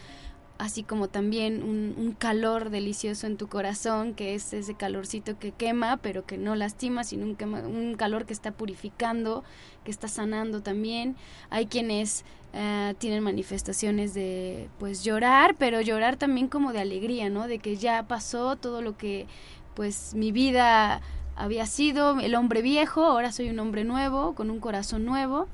así 0.58 0.82
como 0.84 1.08
también 1.08 1.62
un, 1.62 1.94
un, 1.98 2.14
calor 2.14 2.70
delicioso 2.72 3.28
en 3.28 3.38
tu 3.38 3.48
corazón, 3.48 4.14
que 4.16 4.34
es 4.34 4.54
ese 4.54 4.74
calorcito 4.74 5.38
que 5.38 5.52
quema, 5.52 5.98
pero 5.98 6.26
que 6.26 6.38
no 6.38 6.56
lastima, 6.56 7.04
sino 7.04 7.26
un, 7.26 7.36
quema, 7.36 7.60
un 7.60 7.96
calor 7.96 8.26
que 8.26 8.34
está 8.34 8.52
purificando, 8.52 9.44
que 9.84 9.92
está 9.92 10.08
sanando 10.08 10.62
también. 10.62 11.16
Hay 11.50 11.68
quienes 11.68 12.26
uh, 12.58 12.94
tienen 12.96 13.24
manifestaciones 13.24 14.14
de, 14.14 14.68
pues, 14.80 15.04
llorar, 15.04 15.56
pero 15.58 15.80
llorar 15.82 16.18
también 16.18 16.48
como 16.48 16.74
de 16.74 16.80
alegría, 16.80 17.30
¿no? 17.30 17.48
De 17.48 17.60
que 17.60 17.78
ya 17.78 18.08
pasó 18.08 18.56
todo 18.56 18.82
lo 18.82 18.98
que, 18.98 19.28
pues, 19.76 20.14
mi 20.16 20.32
vida 20.32 21.02
había 21.36 21.68
sido, 21.68 22.20
el 22.20 22.34
hombre 22.36 22.62
viejo, 22.62 23.06
ahora 23.06 23.32
soy 23.32 23.50
un 23.50 23.60
hombre 23.60 23.84
nuevo, 23.84 24.34
con 24.34 24.50
un 24.50 24.60
corazón 24.60 25.06
nuevo. 25.06 25.48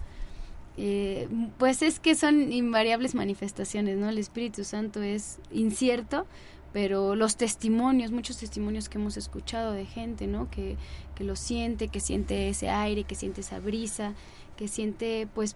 Eh, 0.76 1.28
pues 1.60 1.84
es 1.84 2.00
que 2.00 2.16
son 2.16 2.52
invariables 2.52 3.14
manifestaciones, 3.14 3.98
¿no? 3.98 4.10
El 4.10 4.18
Espíritu 4.18 4.64
Santo 4.64 5.04
es 5.04 5.40
incierto, 5.52 6.26
pero 6.72 7.16
los 7.16 7.38
testimonios, 7.38 8.12
muchos 8.12 8.38
testimonios 8.38 8.90
que 8.90 8.98
hemos 8.98 9.16
escuchado 9.18 9.74
de 9.74 9.86
gente, 9.86 10.26
¿no? 10.26 10.50
Que, 10.50 10.78
que 11.14 11.24
lo 11.24 11.36
siente, 11.36 11.90
que 11.90 12.00
siente 12.00 12.50
ese 12.50 12.70
aire, 12.70 13.04
que 13.04 13.14
siente 13.14 13.42
esa 13.42 13.60
brisa, 13.60 14.14
que 14.58 14.68
siente 14.68 15.28
pues 15.34 15.56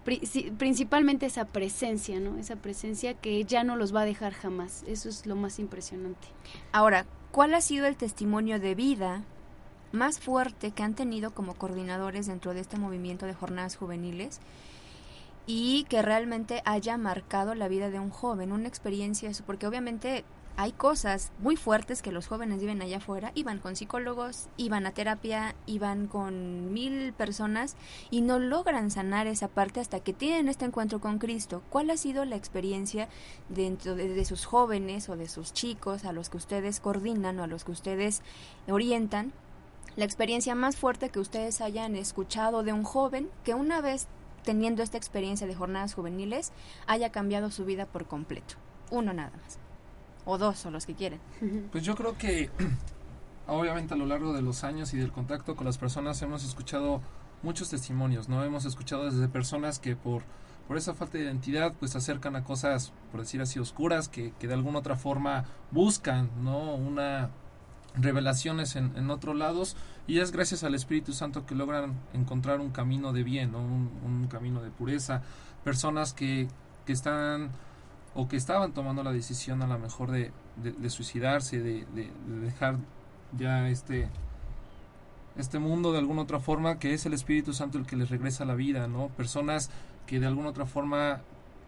principalmente 0.58 1.26
esa 1.26 1.44
presencia, 1.44 2.20
¿no? 2.20 2.36
Esa 2.38 2.56
presencia 2.56 3.14
que 3.14 3.44
ya 3.44 3.64
no 3.64 3.76
los 3.76 3.94
va 3.94 4.02
a 4.02 4.06
dejar 4.06 4.32
jamás. 4.32 4.84
Eso 4.86 5.08
es 5.08 5.26
lo 5.26 5.36
más 5.36 5.58
impresionante. 5.58 6.28
Ahora, 6.72 7.06
¿cuál 7.30 7.54
ha 7.54 7.60
sido 7.60 7.86
el 7.86 7.96
testimonio 7.96 8.58
de 8.58 8.74
vida 8.74 9.24
más 9.92 10.20
fuerte 10.20 10.72
que 10.72 10.82
han 10.82 10.94
tenido 10.94 11.30
como 11.30 11.54
coordinadores 11.54 12.26
dentro 12.26 12.54
de 12.54 12.60
este 12.60 12.76
movimiento 12.76 13.26
de 13.26 13.34
jornadas 13.34 13.76
juveniles? 13.76 14.40
y 15.50 15.84
que 15.84 16.02
realmente 16.02 16.60
haya 16.66 16.98
marcado 16.98 17.54
la 17.54 17.68
vida 17.68 17.88
de 17.88 17.98
un 17.98 18.10
joven, 18.10 18.52
una 18.52 18.68
experiencia, 18.68 19.30
porque 19.46 19.66
obviamente 19.66 20.22
hay 20.58 20.72
cosas 20.72 21.30
muy 21.38 21.54
fuertes 21.54 22.02
que 22.02 22.10
los 22.10 22.26
jóvenes 22.26 22.58
viven 22.58 22.82
allá 22.82 22.96
afuera, 22.96 23.30
iban 23.36 23.60
con 23.60 23.76
psicólogos, 23.76 24.48
iban 24.56 24.86
a 24.86 24.90
terapia, 24.90 25.54
iban 25.66 26.08
con 26.08 26.72
mil 26.72 27.12
personas 27.12 27.76
y 28.10 28.22
no 28.22 28.40
logran 28.40 28.90
sanar 28.90 29.28
esa 29.28 29.46
parte 29.46 29.78
hasta 29.78 30.00
que 30.00 30.12
tienen 30.12 30.48
este 30.48 30.64
encuentro 30.64 31.00
con 31.00 31.20
Cristo. 31.20 31.62
¿Cuál 31.70 31.90
ha 31.90 31.96
sido 31.96 32.24
la 32.24 32.34
experiencia 32.34 33.08
dentro 33.48 33.94
de, 33.94 34.24
sus 34.24 34.46
jóvenes 34.46 35.08
o 35.08 35.16
de 35.16 35.28
sus 35.28 35.52
chicos 35.52 36.04
a 36.04 36.12
los 36.12 36.28
que 36.28 36.38
ustedes 36.38 36.80
coordinan 36.80 37.38
o 37.38 37.44
a 37.44 37.46
los 37.46 37.62
que 37.62 37.70
ustedes 37.70 38.22
orientan? 38.66 39.32
La 39.94 40.06
experiencia 40.06 40.56
más 40.56 40.76
fuerte 40.76 41.10
que 41.10 41.20
ustedes 41.20 41.60
hayan 41.60 41.94
escuchado 41.94 42.64
de 42.64 42.72
un 42.72 42.82
joven 42.82 43.30
que 43.44 43.54
una 43.54 43.80
vez 43.80 44.08
teniendo 44.42 44.82
esta 44.82 44.96
experiencia 44.96 45.46
de 45.46 45.54
jornadas 45.54 45.94
juveniles 45.94 46.50
haya 46.88 47.12
cambiado 47.12 47.52
su 47.52 47.64
vida 47.64 47.86
por 47.86 48.06
completo. 48.06 48.56
Uno 48.90 49.12
nada 49.12 49.30
más 49.36 49.60
o 50.28 50.36
dos 50.36 50.66
o 50.66 50.70
los 50.70 50.84
que 50.84 50.94
quieren. 50.94 51.20
Pues 51.72 51.82
yo 51.82 51.94
creo 51.96 52.18
que 52.18 52.50
obviamente 53.48 53.94
a 53.94 53.96
lo 53.96 54.04
largo 54.04 54.34
de 54.34 54.42
los 54.42 54.62
años 54.62 54.92
y 54.92 54.98
del 54.98 55.10
contacto 55.10 55.56
con 55.56 55.64
las 55.64 55.78
personas 55.78 56.20
hemos 56.20 56.44
escuchado 56.44 57.00
muchos 57.42 57.70
testimonios, 57.70 58.28
¿no? 58.28 58.44
Hemos 58.44 58.66
escuchado 58.66 59.06
desde 59.06 59.26
personas 59.28 59.78
que 59.78 59.96
por, 59.96 60.24
por 60.68 60.76
esa 60.76 60.92
falta 60.92 61.16
de 61.16 61.24
identidad 61.24 61.72
pues 61.78 61.92
se 61.92 61.98
acercan 61.98 62.36
a 62.36 62.44
cosas, 62.44 62.92
por 63.10 63.20
decir 63.20 63.40
así, 63.40 63.58
oscuras, 63.58 64.08
que, 64.08 64.34
que 64.38 64.46
de 64.46 64.54
alguna 64.54 64.80
otra 64.80 64.96
forma 64.96 65.46
buscan, 65.70 66.30
¿no? 66.42 66.74
Una 66.74 67.30
revelaciones 67.94 68.76
en, 68.76 68.94
en 68.96 69.10
otros 69.10 69.34
lados 69.34 69.76
y 70.06 70.18
es 70.20 70.30
gracias 70.30 70.62
al 70.62 70.74
Espíritu 70.74 71.14
Santo 71.14 71.46
que 71.46 71.54
logran 71.54 71.94
encontrar 72.12 72.60
un 72.60 72.70
camino 72.70 73.14
de 73.14 73.22
bien, 73.22 73.52
¿no? 73.52 73.60
un, 73.60 73.90
un 74.04 74.28
camino 74.28 74.62
de 74.62 74.70
pureza, 74.70 75.22
personas 75.64 76.12
que, 76.12 76.48
que 76.84 76.92
están 76.92 77.50
o 78.14 78.28
que 78.28 78.36
estaban 78.36 78.72
tomando 78.72 79.02
la 79.02 79.12
decisión 79.12 79.62
a 79.62 79.66
lo 79.66 79.78
mejor 79.78 80.10
de, 80.10 80.32
de, 80.56 80.90
suicidarse, 80.90 81.60
de, 81.60 81.86
de, 81.94 82.10
dejar 82.40 82.76
ya 83.36 83.68
este 83.68 84.08
este 85.36 85.60
mundo 85.60 85.92
de 85.92 85.98
alguna 85.98 86.22
otra 86.22 86.40
forma, 86.40 86.80
que 86.80 86.94
es 86.94 87.06
el 87.06 87.14
Espíritu 87.14 87.52
Santo 87.52 87.78
el 87.78 87.86
que 87.86 87.94
les 87.94 88.10
regresa 88.10 88.44
la 88.44 88.56
vida, 88.56 88.88
¿no? 88.88 89.08
Personas 89.08 89.70
que 90.06 90.18
de 90.18 90.26
alguna 90.26 90.48
otra 90.48 90.66
forma 90.66 91.20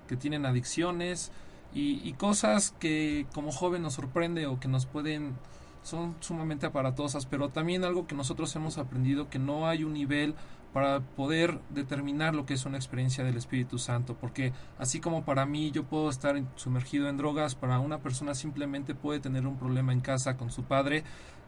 que 0.08 0.16
tienen 0.16 0.44
adicciones 0.44 1.30
y, 1.72 2.00
y 2.02 2.14
cosas 2.14 2.74
que 2.80 3.26
como 3.32 3.52
joven 3.52 3.82
nos 3.82 3.94
sorprende 3.94 4.46
o 4.46 4.58
que 4.58 4.66
nos 4.66 4.86
pueden 4.86 5.34
son 5.82 6.16
sumamente 6.20 6.66
aparatosas, 6.66 7.26
pero 7.26 7.48
también 7.48 7.84
algo 7.84 8.06
que 8.06 8.14
nosotros 8.14 8.54
hemos 8.56 8.76
aprendido 8.78 9.30
que 9.30 9.38
no 9.38 9.68
hay 9.68 9.84
un 9.84 9.94
nivel 9.94 10.34
para 10.72 11.00
poder 11.00 11.60
determinar 11.70 12.34
lo 12.34 12.46
que 12.46 12.54
es 12.54 12.64
una 12.64 12.76
experiencia 12.76 13.24
del 13.24 13.36
Espíritu 13.36 13.78
Santo, 13.78 14.16
porque 14.20 14.52
así 14.78 15.00
como 15.00 15.24
para 15.24 15.46
mí 15.46 15.70
yo 15.70 15.84
puedo 15.84 16.10
estar 16.10 16.40
sumergido 16.56 17.08
en 17.08 17.16
drogas, 17.16 17.54
para 17.54 17.80
una 17.80 17.98
persona 17.98 18.34
simplemente 18.34 18.94
puede 18.94 19.20
tener 19.20 19.46
un 19.46 19.56
problema 19.56 19.92
en 19.92 20.00
casa 20.00 20.36
con 20.36 20.50
su 20.50 20.64
padre, 20.64 21.04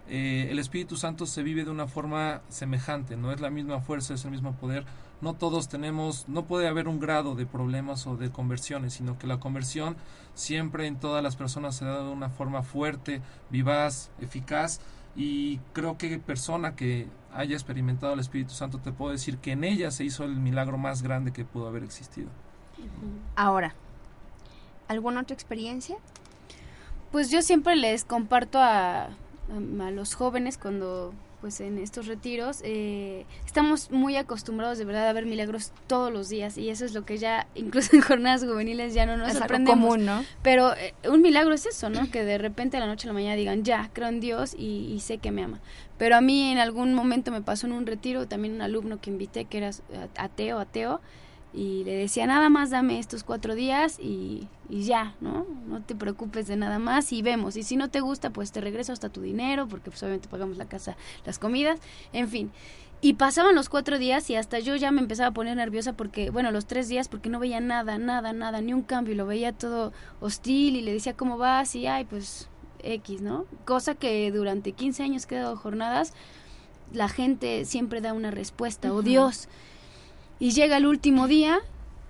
eh, 0.08 0.48
el 0.50 0.58
Espíritu 0.58 0.96
Santo 0.96 1.26
se 1.26 1.42
vive 1.42 1.64
de 1.64 1.70
una 1.70 1.86
forma 1.86 2.42
semejante, 2.48 3.16
no 3.16 3.30
es 3.30 3.40
la 3.40 3.50
misma 3.50 3.80
fuerza, 3.80 4.14
es 4.14 4.24
el 4.24 4.32
mismo 4.32 4.52
poder, 4.54 4.84
no 5.20 5.34
todos 5.34 5.68
tenemos, 5.68 6.28
no 6.28 6.44
puede 6.44 6.66
haber 6.66 6.88
un 6.88 6.98
grado 6.98 7.36
de 7.36 7.46
problemas 7.46 8.06
o 8.08 8.16
de 8.16 8.30
conversiones, 8.30 8.94
sino 8.94 9.18
que 9.18 9.28
la 9.28 9.38
conversión 9.38 9.96
siempre 10.34 10.88
en 10.88 10.98
todas 10.98 11.22
las 11.22 11.36
personas 11.36 11.76
se 11.76 11.84
da 11.84 12.02
de 12.02 12.10
una 12.10 12.28
forma 12.28 12.62
fuerte, 12.62 13.22
vivaz, 13.48 14.10
eficaz, 14.20 14.80
y 15.14 15.58
creo 15.72 15.98
que 15.98 16.18
persona 16.18 16.74
que 16.74 17.08
haya 17.34 17.54
experimentado 17.54 18.14
el 18.14 18.20
Espíritu 18.20 18.52
Santo 18.52 18.78
te 18.78 18.92
puedo 18.92 19.12
decir 19.12 19.38
que 19.38 19.52
en 19.52 19.64
ella 19.64 19.90
se 19.90 20.04
hizo 20.04 20.24
el 20.24 20.36
milagro 20.36 20.78
más 20.78 21.02
grande 21.02 21.32
que 21.32 21.44
pudo 21.44 21.66
haber 21.66 21.82
existido. 21.82 22.28
Ahora, 23.36 23.74
¿alguna 24.88 25.20
otra 25.20 25.34
experiencia? 25.34 25.96
Pues 27.10 27.30
yo 27.30 27.42
siempre 27.42 27.76
les 27.76 28.04
comparto 28.04 28.58
a, 28.58 29.04
a 29.04 29.90
los 29.92 30.14
jóvenes 30.14 30.58
cuando 30.58 31.12
pues 31.42 31.60
en 31.60 31.76
estos 31.78 32.06
retiros 32.06 32.60
eh, 32.62 33.26
estamos 33.44 33.90
muy 33.90 34.14
acostumbrados 34.14 34.78
de 34.78 34.84
verdad 34.84 35.08
a 35.08 35.12
ver 35.12 35.26
milagros 35.26 35.72
todos 35.88 36.12
los 36.12 36.28
días 36.28 36.56
y 36.56 36.70
eso 36.70 36.84
es 36.84 36.94
lo 36.94 37.04
que 37.04 37.18
ya 37.18 37.48
incluso 37.56 37.96
en 37.96 38.00
jornadas 38.00 38.44
juveniles 38.44 38.94
ya 38.94 39.06
no 39.06 39.16
nos 39.16 39.32
es 39.32 39.38
sorprendemos. 39.38 39.84
común, 39.84 40.06
¿no? 40.06 40.24
pero 40.42 40.72
eh, 40.74 40.94
un 41.10 41.20
milagro 41.20 41.52
es 41.52 41.66
eso 41.66 41.90
no 41.90 42.08
que 42.12 42.24
de 42.24 42.38
repente 42.38 42.76
a 42.76 42.80
la 42.80 42.86
noche 42.86 43.08
a 43.08 43.08
la 43.08 43.14
mañana 43.14 43.34
digan 43.34 43.64
ya 43.64 43.90
creo 43.92 44.08
en 44.08 44.20
Dios 44.20 44.54
y, 44.56 44.98
sé 45.00 45.18
que 45.18 45.32
me 45.32 45.42
ama 45.42 45.60
pero 45.98 46.14
a 46.14 46.20
mí 46.20 46.52
en 46.52 46.58
algún 46.58 46.94
momento 46.94 47.32
me 47.32 47.42
pasó 47.42 47.66
en 47.66 47.72
un 47.72 47.86
retiro 47.86 48.28
también 48.28 48.54
un 48.54 48.62
alumno 48.62 49.00
que 49.00 49.10
invité 49.10 49.46
que 49.46 49.58
era 49.58 49.70
ateo 50.16 50.60
ateo 50.60 51.00
y 51.54 51.84
le 51.84 51.94
decía 51.94 52.26
nada 52.26 52.48
más 52.48 52.70
dame 52.70 52.98
estos 52.98 53.24
cuatro 53.24 53.54
días 53.54 53.98
y, 53.98 54.48
y, 54.70 54.84
ya, 54.84 55.14
¿no? 55.20 55.46
No 55.66 55.82
te 55.82 55.94
preocupes 55.94 56.46
de 56.46 56.56
nada 56.56 56.78
más 56.78 57.12
y 57.12 57.20
vemos. 57.20 57.56
Y 57.56 57.62
si 57.62 57.76
no 57.76 57.90
te 57.90 58.00
gusta, 58.00 58.30
pues 58.30 58.52
te 58.52 58.60
regreso 58.60 58.92
hasta 58.92 59.10
tu 59.10 59.20
dinero, 59.20 59.68
porque 59.68 59.90
pues 59.90 60.02
obviamente 60.02 60.28
pagamos 60.28 60.56
la 60.56 60.66
casa, 60.66 60.96
las 61.26 61.38
comidas, 61.38 61.78
en 62.12 62.28
fin. 62.28 62.50
Y 63.02 63.14
pasaban 63.14 63.54
los 63.54 63.68
cuatro 63.68 63.98
días 63.98 64.30
y 64.30 64.36
hasta 64.36 64.60
yo 64.60 64.76
ya 64.76 64.92
me 64.92 65.00
empezaba 65.00 65.28
a 65.30 65.32
poner 65.32 65.56
nerviosa 65.56 65.92
porque, 65.92 66.30
bueno, 66.30 66.52
los 66.52 66.66
tres 66.66 66.88
días 66.88 67.08
porque 67.08 67.28
no 67.28 67.40
veía 67.40 67.60
nada, 67.60 67.98
nada, 67.98 68.32
nada, 68.32 68.60
ni 68.60 68.72
un 68.72 68.82
cambio, 68.82 69.14
lo 69.16 69.26
veía 69.26 69.52
todo 69.52 69.92
hostil 70.20 70.76
y 70.76 70.82
le 70.82 70.92
decía 70.92 71.14
cómo 71.14 71.36
vas 71.36 71.74
y, 71.74 71.86
ay, 71.86 72.04
pues 72.04 72.48
X, 72.82 73.20
¿no? 73.20 73.44
Cosa 73.64 73.94
que 73.94 74.30
durante 74.30 74.72
15 74.72 75.02
años 75.02 75.26
que 75.26 75.34
he 75.34 75.38
dado 75.38 75.56
jornadas, 75.56 76.14
la 76.92 77.08
gente 77.08 77.64
siempre 77.64 78.00
da 78.00 78.12
una 78.12 78.30
respuesta, 78.30 78.92
o 78.92 79.02
Dios 79.02 79.48
y 80.42 80.50
llega 80.50 80.76
el 80.76 80.86
último 80.86 81.28
día, 81.28 81.60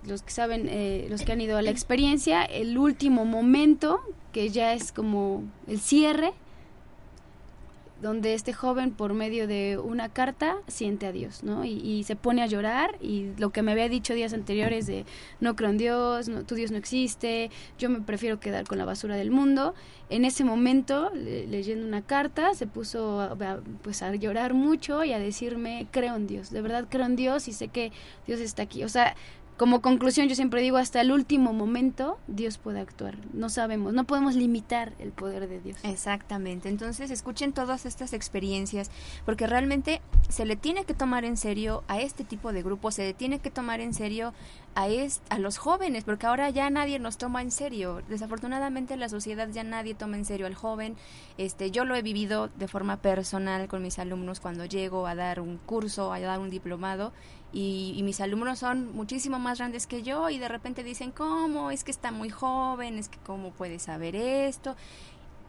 los 0.06 0.22
que 0.22 0.30
saben, 0.30 0.66
eh, 0.70 1.06
los 1.10 1.20
que 1.20 1.32
han 1.32 1.42
ido 1.42 1.58
a 1.58 1.60
la 1.60 1.68
experiencia, 1.68 2.42
el 2.42 2.78
último 2.78 3.26
momento, 3.26 4.00
que 4.32 4.48
ya 4.48 4.72
es 4.72 4.90
como 4.90 5.44
el 5.66 5.78
cierre, 5.78 6.32
donde 8.02 8.34
este 8.34 8.52
joven 8.52 8.90
por 8.90 9.14
medio 9.14 9.46
de 9.46 9.78
una 9.78 10.08
carta 10.08 10.56
siente 10.66 11.06
a 11.06 11.12
Dios, 11.12 11.44
¿no? 11.44 11.64
Y, 11.64 12.02
se 12.02 12.16
pone 12.16 12.42
a 12.42 12.46
llorar 12.46 12.96
y 13.00 13.28
lo 13.38 13.50
que 13.50 13.62
me 13.62 13.70
había 13.70 13.88
dicho 13.88 14.12
días 14.12 14.32
anteriores 14.32 14.86
de 14.86 15.06
no 15.38 15.54
creo 15.54 15.70
en 15.70 15.78
Dios, 15.78 16.28
no, 16.28 16.42
tu 16.42 16.56
Dios 16.56 16.72
no 16.72 16.78
existe, 16.78 17.50
yo 17.78 17.88
me 17.88 18.00
prefiero 18.00 18.40
quedar 18.40 18.66
con 18.66 18.78
la 18.78 18.84
basura 18.84 19.14
del 19.14 19.30
mundo, 19.30 19.74
en 20.10 20.24
ese 20.24 20.42
momento 20.42 21.12
leyendo 21.14 21.86
una 21.86 22.02
carta 22.02 22.54
se 22.54 22.66
puso 22.66 23.20
a, 23.20 23.60
pues 23.82 24.02
a 24.02 24.12
llorar 24.16 24.52
mucho 24.52 25.04
y 25.04 25.12
a 25.12 25.20
decirme 25.20 25.86
creo 25.92 26.16
en 26.16 26.26
Dios, 26.26 26.50
de 26.50 26.60
verdad 26.60 26.86
creo 26.90 27.06
en 27.06 27.14
Dios 27.14 27.46
y 27.46 27.52
sé 27.52 27.68
que 27.68 27.92
Dios 28.26 28.40
está 28.40 28.64
aquí, 28.64 28.82
o 28.82 28.88
sea, 28.88 29.14
como 29.62 29.80
conclusión 29.80 30.26
yo 30.26 30.34
siempre 30.34 30.60
digo, 30.60 30.76
hasta 30.76 31.00
el 31.00 31.12
último 31.12 31.52
momento 31.52 32.18
Dios 32.26 32.58
puede 32.58 32.80
actuar. 32.80 33.14
No 33.32 33.48
sabemos, 33.48 33.92
no 33.92 34.02
podemos 34.02 34.34
limitar 34.34 34.92
el 34.98 35.12
poder 35.12 35.48
de 35.48 35.60
Dios. 35.60 35.78
Exactamente. 35.84 36.68
Entonces 36.68 37.12
escuchen 37.12 37.52
todas 37.52 37.86
estas 37.86 38.12
experiencias 38.12 38.90
porque 39.24 39.46
realmente 39.46 40.02
se 40.28 40.46
le 40.46 40.56
tiene 40.56 40.84
que 40.84 40.94
tomar 40.94 41.24
en 41.24 41.36
serio 41.36 41.84
a 41.86 42.00
este 42.00 42.24
tipo 42.24 42.52
de 42.52 42.64
grupos, 42.64 42.96
se 42.96 43.04
le 43.04 43.14
tiene 43.14 43.38
que 43.38 43.52
tomar 43.52 43.78
en 43.78 43.94
serio 43.94 44.34
a, 44.74 44.88
a 45.28 45.38
los 45.38 45.58
jóvenes, 45.58 46.02
porque 46.02 46.26
ahora 46.26 46.50
ya 46.50 46.68
nadie 46.68 46.98
nos 46.98 47.16
toma 47.16 47.40
en 47.40 47.52
serio. 47.52 48.02
Desafortunadamente 48.08 48.96
la 48.96 49.08
sociedad 49.08 49.48
ya 49.52 49.62
nadie 49.62 49.94
toma 49.94 50.16
en 50.16 50.24
serio 50.24 50.46
al 50.46 50.56
joven. 50.56 50.96
Este, 51.38 51.70
yo 51.70 51.84
lo 51.84 51.94
he 51.94 52.02
vivido 52.02 52.48
de 52.48 52.66
forma 52.66 52.96
personal 52.96 53.68
con 53.68 53.80
mis 53.80 54.00
alumnos 54.00 54.40
cuando 54.40 54.64
llego 54.64 55.06
a 55.06 55.14
dar 55.14 55.38
un 55.38 55.58
curso, 55.58 56.12
a 56.12 56.18
dar 56.18 56.40
un 56.40 56.50
diplomado 56.50 57.12
y, 57.52 58.00
mis 58.02 58.20
alumnos 58.20 58.58
son 58.58 58.94
muchísimo 58.94 59.38
más 59.38 59.58
grandes 59.58 59.86
que 59.86 60.02
yo 60.02 60.30
y 60.30 60.38
de 60.38 60.48
repente 60.48 60.82
dicen, 60.82 61.10
¿cómo? 61.12 61.70
Es 61.70 61.84
que 61.84 61.90
está 61.90 62.10
muy 62.10 62.30
joven, 62.30 62.98
es 62.98 63.08
que 63.08 63.18
cómo 63.18 63.50
puede 63.50 63.78
saber 63.78 64.16
esto. 64.16 64.74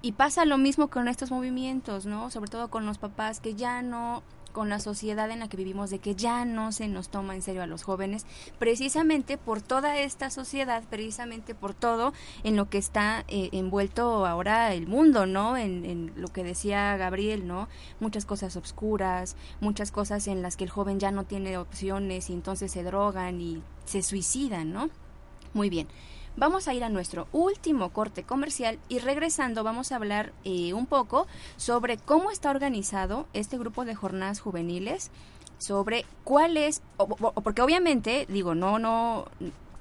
Y 0.01 0.11
pasa 0.11 0.43
lo 0.43 0.57
mismo 0.57 0.89
con 0.89 1.07
estos 1.07 1.31
movimientos, 1.31 2.05
¿no? 2.05 2.29
Sobre 2.29 2.49
todo 2.49 2.69
con 2.69 2.85
los 2.85 2.97
papás 2.97 3.39
que 3.39 3.55
ya 3.55 3.81
no 3.81 4.21
con 4.53 4.69
la 4.69 4.79
sociedad 4.79 5.29
en 5.31 5.39
la 5.39 5.49
que 5.49 5.57
vivimos 5.57 5.89
de 5.89 5.99
que 5.99 6.15
ya 6.15 6.45
no 6.45 6.71
se 6.71 6.87
nos 6.87 7.09
toma 7.09 7.35
en 7.35 7.41
serio 7.41 7.63
a 7.63 7.67
los 7.67 7.83
jóvenes, 7.83 8.25
precisamente 8.59 9.37
por 9.37 9.61
toda 9.61 9.99
esta 9.99 10.29
sociedad, 10.29 10.83
precisamente 10.89 11.55
por 11.55 11.73
todo 11.73 12.13
en 12.43 12.55
lo 12.55 12.69
que 12.69 12.77
está 12.77 13.25
eh, 13.27 13.49
envuelto 13.51 14.25
ahora 14.25 14.73
el 14.73 14.87
mundo, 14.87 15.25
¿no? 15.25 15.57
En, 15.57 15.83
en, 15.83 16.13
lo 16.15 16.27
que 16.29 16.43
decía 16.43 16.95
Gabriel, 16.95 17.47
¿no? 17.47 17.67
Muchas 17.99 18.25
cosas 18.25 18.55
obscuras, 18.55 19.35
muchas 19.59 19.91
cosas 19.91 20.27
en 20.27 20.41
las 20.41 20.55
que 20.55 20.63
el 20.63 20.69
joven 20.69 20.99
ya 20.99 21.11
no 21.11 21.25
tiene 21.25 21.57
opciones 21.57 22.29
y 22.29 22.33
entonces 22.33 22.71
se 22.71 22.83
drogan 22.83 23.41
y 23.41 23.61
se 23.85 24.03
suicidan, 24.03 24.71
¿no? 24.71 24.89
Muy 25.53 25.69
bien. 25.69 25.87
Vamos 26.35 26.67
a 26.67 26.73
ir 26.73 26.83
a 26.83 26.89
nuestro 26.89 27.27
último 27.31 27.89
corte 27.89 28.23
comercial 28.23 28.79
y 28.89 28.97
regresando 28.97 29.63
vamos 29.63 29.91
a 29.91 29.97
hablar 29.97 30.33
eh, 30.43 30.73
un 30.73 30.87
poco 30.87 31.27
sobre 31.57 31.97
cómo 31.97 32.31
está 32.31 32.49
organizado 32.49 33.27
este 33.33 33.57
grupo 33.57 33.85
de 33.85 33.93
jornadas 33.93 34.39
juveniles, 34.39 35.11
sobre 35.59 36.05
cuál 36.23 36.57
es, 36.57 36.81
porque 37.43 37.61
obviamente, 37.61 38.25
digo, 38.27 38.55
no, 38.55 38.79
no, 38.79 39.25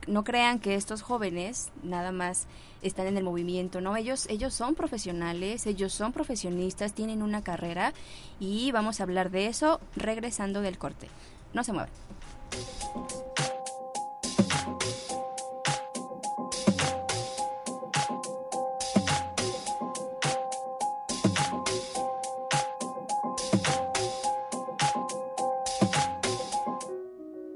no 0.06 0.24
crean 0.24 0.58
que 0.58 0.74
estos 0.74 1.00
jóvenes 1.00 1.70
nada 1.82 2.12
más 2.12 2.46
están 2.82 3.06
en 3.06 3.16
el 3.16 3.24
movimiento, 3.24 3.80
¿no? 3.80 3.96
Ellos, 3.96 4.26
ellos 4.28 4.52
son 4.52 4.74
profesionales, 4.74 5.66
ellos 5.66 5.94
son 5.94 6.12
profesionistas, 6.12 6.92
tienen 6.92 7.22
una 7.22 7.42
carrera 7.42 7.94
y 8.38 8.72
vamos 8.72 9.00
a 9.00 9.04
hablar 9.04 9.30
de 9.30 9.46
eso 9.46 9.80
regresando 9.96 10.60
del 10.60 10.76
corte. 10.76 11.08
No 11.54 11.64
se 11.64 11.72
muevan. 11.72 11.90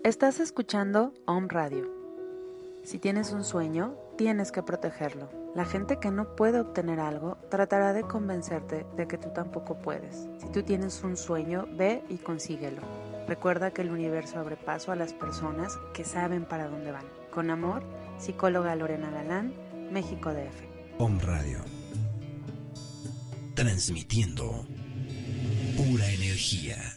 Estás 0.06 0.38
escuchando 0.38 1.12
Home 1.26 1.48
Radio. 1.50 1.90
Si 2.84 3.00
tienes 3.00 3.32
un 3.32 3.42
sueño, 3.42 3.96
tienes 4.16 4.52
que 4.52 4.62
protegerlo. 4.62 5.28
La 5.56 5.64
gente 5.64 5.98
que 5.98 6.12
no 6.12 6.36
puede 6.36 6.60
obtener 6.60 7.00
algo 7.00 7.38
tratará 7.50 7.92
de 7.92 8.02
convencerte 8.02 8.86
de 8.96 9.08
que 9.08 9.18
tú 9.18 9.30
tampoco 9.34 9.82
puedes. 9.82 10.28
Si 10.38 10.48
tú 10.52 10.62
tienes 10.62 11.02
un 11.02 11.16
sueño, 11.16 11.66
ve 11.72 12.04
y 12.08 12.18
consíguelo. 12.18 12.82
Recuerda 13.26 13.72
que 13.72 13.82
el 13.82 13.90
universo 13.90 14.38
abre 14.38 14.54
paso 14.54 14.92
a 14.92 14.94
las 14.94 15.12
personas 15.12 15.76
que 15.92 16.04
saben 16.04 16.44
para 16.44 16.68
dónde 16.68 16.92
van. 16.92 17.06
Con 17.32 17.50
amor, 17.50 17.82
psicóloga 18.20 18.76
Lorena 18.76 19.10
Galán, 19.10 19.54
México 19.90 20.32
DF. 20.32 21.00
Home 21.00 21.20
Radio. 21.20 21.58
Transmitiendo 23.56 24.68
pura 25.76 26.08
energía. 26.12 26.95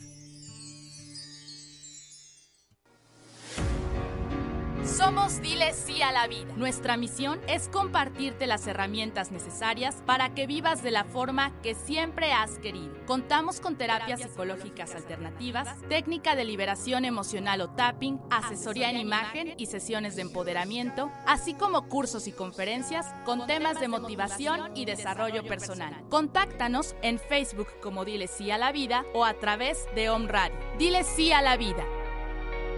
Somos 5.09 5.41
Dile 5.41 5.73
Sí 5.73 6.03
a 6.03 6.11
la 6.11 6.27
Vida. 6.27 6.53
Nuestra 6.55 6.95
misión 6.95 7.41
es 7.47 7.67
compartirte 7.67 8.45
las 8.45 8.67
herramientas 8.67 9.31
necesarias 9.31 10.03
para 10.05 10.35
que 10.35 10.45
vivas 10.45 10.83
de 10.83 10.91
la 10.91 11.03
forma 11.03 11.51
que 11.63 11.73
siempre 11.73 12.31
has 12.31 12.59
querido. 12.59 12.93
Contamos 13.07 13.59
con 13.59 13.75
terapias 13.75 14.21
psicológicas 14.21 14.93
alternativas, 14.93 15.67
técnica 15.89 16.35
de 16.35 16.45
liberación 16.45 17.05
emocional 17.05 17.61
o 17.61 17.71
tapping, 17.71 18.21
asesoría 18.29 18.91
en 18.91 18.97
imagen 18.97 19.55
y 19.57 19.65
sesiones 19.65 20.15
de 20.15 20.21
empoderamiento, 20.21 21.11
así 21.25 21.55
como 21.55 21.89
cursos 21.89 22.27
y 22.27 22.31
conferencias 22.31 23.07
con 23.25 23.47
temas 23.47 23.79
de 23.79 23.87
motivación 23.87 24.77
y 24.77 24.85
desarrollo 24.85 25.41
personal. 25.43 26.03
Contáctanos 26.09 26.95
en 27.01 27.17
Facebook 27.17 27.69
como 27.81 28.05
Dile 28.05 28.27
Sí 28.27 28.51
a 28.51 28.59
la 28.59 28.71
Vida 28.71 29.03
o 29.15 29.25
a 29.25 29.33
través 29.33 29.87
de 29.95 30.11
Home 30.11 30.27
Radio. 30.27 30.55
Dile 30.77 31.03
Sí 31.03 31.31
a 31.31 31.41
la 31.41 31.57
Vida 31.57 31.83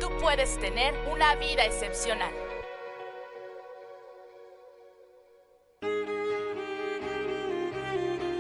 tú 0.02 0.10
puedes 0.20 0.58
tener 0.60 0.96
una 1.12 1.36
vida 1.36 1.64
excepcional. 1.64 2.32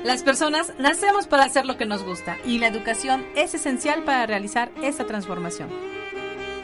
Las 0.03 0.23
personas 0.23 0.73
nacemos 0.79 1.27
para 1.27 1.43
hacer 1.43 1.67
lo 1.67 1.77
que 1.77 1.85
nos 1.85 2.03
gusta 2.03 2.37
y 2.43 2.57
la 2.57 2.67
educación 2.67 3.23
es 3.35 3.53
esencial 3.53 4.03
para 4.03 4.25
realizar 4.25 4.71
esa 4.81 5.05
transformación. 5.05 5.69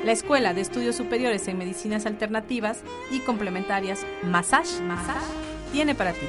La 0.04 0.12
Escuela 0.12 0.56
de 0.56 0.62
Estudios 0.62 0.95
Superiores 0.95 1.48
en 1.48 1.60
Medicinas 1.60 2.08
Alternativas 2.08 2.82
y 3.12 3.20
Complementarias 3.20 4.04
Massage, 4.24 4.82
Massage 4.82 5.26
tiene 5.72 5.93
para 5.93 6.14
ti. 6.14 6.26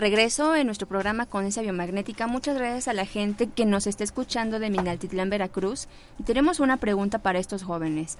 Regreso 0.00 0.56
en 0.56 0.66
nuestro 0.66 0.88
programa 0.88 1.26
Conciencia 1.26 1.62
Biomagnética. 1.62 2.26
Muchas 2.26 2.56
gracias 2.56 2.88
a 2.88 2.94
la 2.94 3.04
gente 3.04 3.48
que 3.48 3.66
nos 3.66 3.86
está 3.86 4.02
escuchando 4.02 4.58
de 4.58 4.70
Minaltitlán, 4.70 5.28
Veracruz. 5.28 5.88
Y 6.18 6.22
tenemos 6.22 6.58
una 6.58 6.78
pregunta 6.78 7.18
para 7.18 7.38
estos 7.38 7.62
jóvenes. 7.62 8.16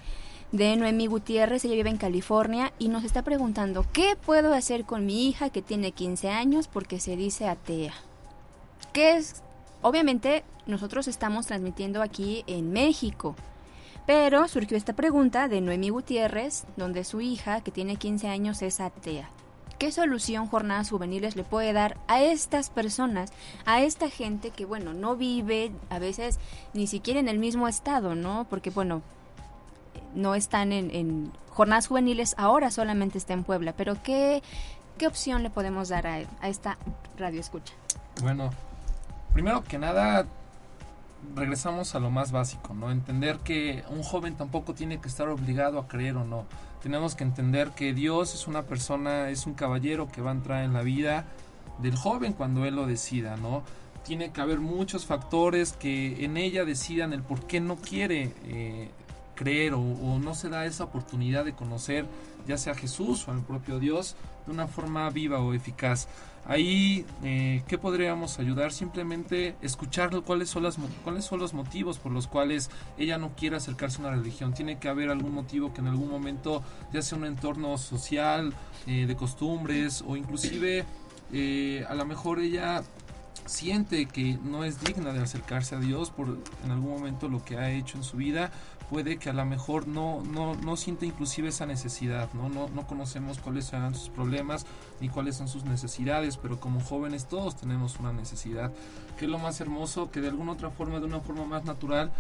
De 0.53 0.76
Noemí 0.76 1.07
Gutiérrez, 1.07 1.64
ella 1.64 1.76
vive 1.76 1.91
en 1.91 1.97
California 1.97 2.72
y 2.78 2.89
nos 2.89 3.05
está 3.05 3.22
preguntando, 3.22 3.87
¿qué 3.93 4.14
puedo 4.14 4.53
hacer 4.53 4.85
con 4.85 5.07
mi 5.07 5.28
hija 5.28 5.49
que 5.51 5.62
tiene 5.62 5.93
15 5.93 6.28
años 6.28 6.68
porque 6.68 7.01
se 7.01 7.16
dice 7.16 7.49
atea? 7.49 7.95
¿Qué 8.93 9.16
es? 9.16 9.43
Obviamente 9.81 10.45
nosotros 10.66 11.09
estamos 11.09 11.47
transmitiendo 11.47 12.03
aquí 12.03 12.45
en 12.47 12.72
México, 12.72 13.37
pero 14.07 14.47
surgió 14.49 14.76
esta 14.76 14.93
pregunta 14.93 15.49
de 15.49 15.61
Noemí 15.62 15.89
Gutiérrez, 15.89 16.64
donde 16.76 17.05
su 17.05 17.20
hija, 17.20 17.62
que 17.62 17.70
tiene 17.70 17.97
15 17.97 18.28
años, 18.28 18.61
es 18.61 18.81
atea. 18.81 19.31
¿Qué 19.81 19.93
solución 19.93 20.47
Jornadas 20.47 20.91
Juveniles 20.91 21.37
le 21.37 21.43
puede 21.43 21.72
dar 21.72 21.97
a 22.07 22.20
estas 22.20 22.68
personas, 22.68 23.33
a 23.64 23.81
esta 23.81 24.11
gente 24.11 24.51
que, 24.51 24.66
bueno, 24.66 24.93
no 24.93 25.16
vive 25.16 25.72
a 25.89 25.99
veces 25.99 26.39
ni 26.74 26.87
siquiera 26.87 27.18
en 27.18 27.28
el 27.28 27.39
mismo 27.39 27.66
estado, 27.66 28.14
¿no? 28.14 28.47
Porque, 28.51 28.68
bueno, 28.68 29.01
no 30.14 30.35
están 30.35 30.72
en, 30.74 31.33
Jornadas 31.49 31.87
Juveniles, 31.87 32.35
ahora 32.37 32.70
solamente 32.70 33.16
está 33.16 33.33
en 33.33 33.43
Puebla, 33.43 33.72
pero 33.74 33.97
¿qué, 34.03 34.43
qué 34.99 35.07
opción 35.07 35.43
le 35.43 35.49
podemos 35.49 35.89
dar 35.89 36.07
a, 36.07 36.16
a 36.43 36.49
esta 36.51 36.76
radio 37.16 37.41
escucha? 37.41 37.72
Bueno, 38.20 38.51
primero 39.33 39.64
que 39.64 39.78
nada, 39.78 40.26
regresamos 41.35 41.95
a 41.95 42.01
lo 42.01 42.11
más 42.11 42.33
básico, 42.33 42.74
¿no? 42.74 42.91
Entender 42.91 43.39
que 43.39 43.83
un 43.89 44.03
joven 44.03 44.37
tampoco 44.37 44.74
tiene 44.74 45.01
que 45.01 45.09
estar 45.09 45.26
obligado 45.31 45.78
a 45.78 45.89
creer 45.89 46.18
o 46.18 46.24
no 46.24 46.45
tenemos 46.83 47.14
que 47.14 47.24
entender 47.24 47.70
que 47.70 47.93
Dios 47.93 48.35
es 48.35 48.47
una 48.47 48.62
persona, 48.62 49.31
es 49.31 49.47
un 49.47 49.55
caballero 49.55 50.09
que 50.11 50.22
va 50.22 50.31
a 50.31 50.35
entrar 50.35 50.64
en 50.64 50.72
la 50.72 50.83
vida 50.83 51.26
del 51.78 51.97
joven 51.97 52.33
cuando 52.33 52.64
él 52.64 52.76
lo 52.76 52.87
decida, 52.87 53.37
¿no? 53.37 53.62
Tiene 54.05 54.31
que 54.31 54.41
haber 54.41 54.61
muchos 54.61 55.07
factores 55.07 55.72
que 55.72 56.24
en 56.24 56.37
ella 56.37 56.64
decidan 56.64 57.12
el 57.12 57.22
por 57.22 57.47
qué 57.47 57.61
no 57.61 57.76
quiere 57.76 58.33
eh, 58.47 58.89
creer 59.35 59.74
o, 59.74 60.18
no 60.18 60.35
se 60.35 60.49
da 60.49 60.66
esa 60.66 60.85
oportunidad 60.85 61.45
de 61.45 61.55
conocer 61.55 62.07
ya 62.47 62.59
sea 62.59 62.74
Jesús 62.74 63.28
o 63.28 63.31
al 63.31 63.43
propio 63.43 63.78
Dios 63.78 64.16
de 64.47 64.53
una 64.53 64.66
forma 64.66 65.09
viva 65.11 65.41
o 65.41 65.53
eficaz. 65.53 66.09
Ahí, 66.47 67.05
eh, 67.22 67.62
¿qué 67.68 67.78
podríamos 67.78 68.38
ayudar? 68.38 68.72
Simplemente 68.72 69.55
escuchar 69.62 70.11
cuáles 70.22 70.49
son, 70.49 70.64
las, 70.64 70.78
cuáles 71.05 71.24
son 71.24 71.38
los 71.38 71.55
motivos 71.55 71.99
por 71.99 72.12
los 72.12 72.26
cuales 72.26 72.70
ella 72.99 73.18
no 73.18 73.30
quiere 73.36 73.57
acercarse 73.57 73.99
a 73.99 74.07
una 74.07 74.16
religión. 74.16 74.53
Tiene 74.53 74.78
que 74.78 74.88
haber 74.88 75.11
algún 75.11 75.34
motivo 75.34 75.72
que 75.72 75.80
en 75.80 75.86
algún 75.86 76.11
momento, 76.11 76.62
ya 76.93 77.03
sea 77.03 77.18
un 77.18 77.26
entorno 77.26 77.78
social, 77.78 78.53
eh, 78.86 79.07
de 79.07 79.14
costumbres 79.14 80.03
o 80.07 80.16
inclusive 80.16 80.84
eh, 81.32 81.84
a 81.88 81.95
lo 81.95 82.05
mejor 82.07 82.41
ella 82.41 82.82
siente 83.51 84.07
que 84.07 84.39
no 84.45 84.65
es 84.65 84.81
digna 84.81 85.13
de 85.13 85.21
acercarse 85.21 85.75
a 85.75 85.81
Dios 85.81 86.11
por 86.11 86.39
en 86.65 86.71
algún 86.71 86.91
momento 86.91 87.29
lo 87.29 87.45
que 87.45 87.59
ha 87.59 87.71
hecho 87.71 87.99
en 87.99 88.05
su 88.05 88.17
vida, 88.17 88.51
puede 88.89 89.19
que 89.19 89.31
a 89.31 89.33
lo 89.33 89.45
mejor 89.45 89.87
no, 89.87 90.23
no, 90.23 90.55
no 90.55 90.77
siente 90.77 91.07
inclusive 91.07 91.49
esa 91.49 91.67
necesidad, 91.67 92.29
¿no? 92.33 92.49
No, 92.49 92.69
no 92.69 92.87
conocemos 92.87 93.39
cuáles 93.39 93.67
serán 93.67 93.95
sus 93.95 94.09
problemas 94.09 94.67
ni 95.01 95.09
cuáles 95.09 95.37
son 95.37 95.49
sus 95.49 95.65
necesidades, 95.65 96.37
pero 96.37 96.59
como 96.59 96.81
jóvenes 96.81 97.27
todos 97.27 97.57
tenemos 97.57 97.99
una 97.99 98.13
necesidad, 98.13 98.73
que 99.19 99.27
es 99.27 99.31
lo 99.31 99.39
más 99.39 99.61
hermoso, 99.61 100.11
que 100.11 100.21
de 100.21 100.29
alguna 100.29 100.53
otra 100.53 100.71
forma, 100.71 100.99
de 100.99 101.07
una 101.07 101.21
forma 101.21 101.45
más 101.45 101.65
natural, 101.65 102.13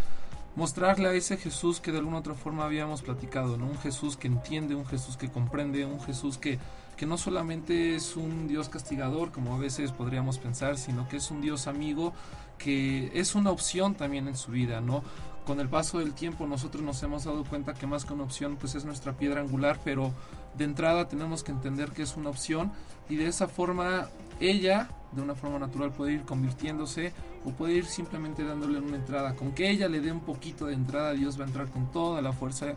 mostrarle 0.56 1.08
a 1.08 1.12
ese 1.12 1.36
Jesús 1.36 1.80
que 1.80 1.92
de 1.92 1.98
alguna 1.98 2.18
otra 2.18 2.34
forma 2.34 2.64
habíamos 2.64 3.02
platicado, 3.02 3.56
¿no? 3.56 3.66
Un 3.66 3.78
Jesús 3.78 4.16
que 4.16 4.28
entiende, 4.28 4.74
un 4.74 4.86
Jesús 4.86 5.16
que 5.16 5.30
comprende, 5.30 5.84
un 5.84 6.00
Jesús 6.00 6.38
que, 6.38 6.58
que 7.00 7.06
no 7.06 7.16
solamente 7.16 7.94
es 7.94 8.14
un 8.14 8.46
Dios 8.46 8.68
castigador, 8.68 9.32
como 9.32 9.54
a 9.54 9.58
veces 9.58 9.90
podríamos 9.90 10.36
pensar, 10.36 10.76
sino 10.76 11.08
que 11.08 11.16
es 11.16 11.30
un 11.30 11.40
Dios 11.40 11.66
amigo, 11.66 12.12
que 12.58 13.10
es 13.14 13.34
una 13.34 13.50
opción 13.50 13.94
también 13.94 14.28
en 14.28 14.36
su 14.36 14.50
vida, 14.50 14.82
¿no? 14.82 15.02
Con 15.46 15.60
el 15.60 15.70
paso 15.70 16.00
del 16.00 16.12
tiempo 16.12 16.46
nosotros 16.46 16.82
nos 16.84 17.02
hemos 17.02 17.24
dado 17.24 17.42
cuenta 17.44 17.72
que 17.72 17.86
más 17.86 18.04
que 18.04 18.12
una 18.12 18.24
opción 18.24 18.58
pues 18.60 18.74
es 18.74 18.84
nuestra 18.84 19.16
piedra 19.16 19.40
angular, 19.40 19.80
pero 19.82 20.12
de 20.58 20.64
entrada 20.64 21.08
tenemos 21.08 21.42
que 21.42 21.52
entender 21.52 21.92
que 21.92 22.02
es 22.02 22.18
una 22.18 22.28
opción 22.28 22.70
y 23.08 23.16
de 23.16 23.28
esa 23.28 23.48
forma 23.48 24.08
ella 24.38 24.90
de 25.12 25.22
una 25.22 25.34
forma 25.34 25.58
natural 25.58 25.92
puede 25.92 26.12
ir 26.12 26.24
convirtiéndose 26.24 27.14
o 27.46 27.50
puede 27.52 27.76
ir 27.76 27.86
simplemente 27.86 28.44
dándole 28.44 28.78
una 28.78 28.96
entrada. 28.96 29.36
Con 29.36 29.52
que 29.52 29.70
ella 29.70 29.88
le 29.88 30.02
dé 30.02 30.12
un 30.12 30.20
poquito 30.20 30.66
de 30.66 30.74
entrada, 30.74 31.14
Dios 31.14 31.40
va 31.40 31.44
a 31.44 31.46
entrar 31.46 31.70
con 31.70 31.90
toda 31.92 32.20
la 32.20 32.34
fuerza 32.34 32.74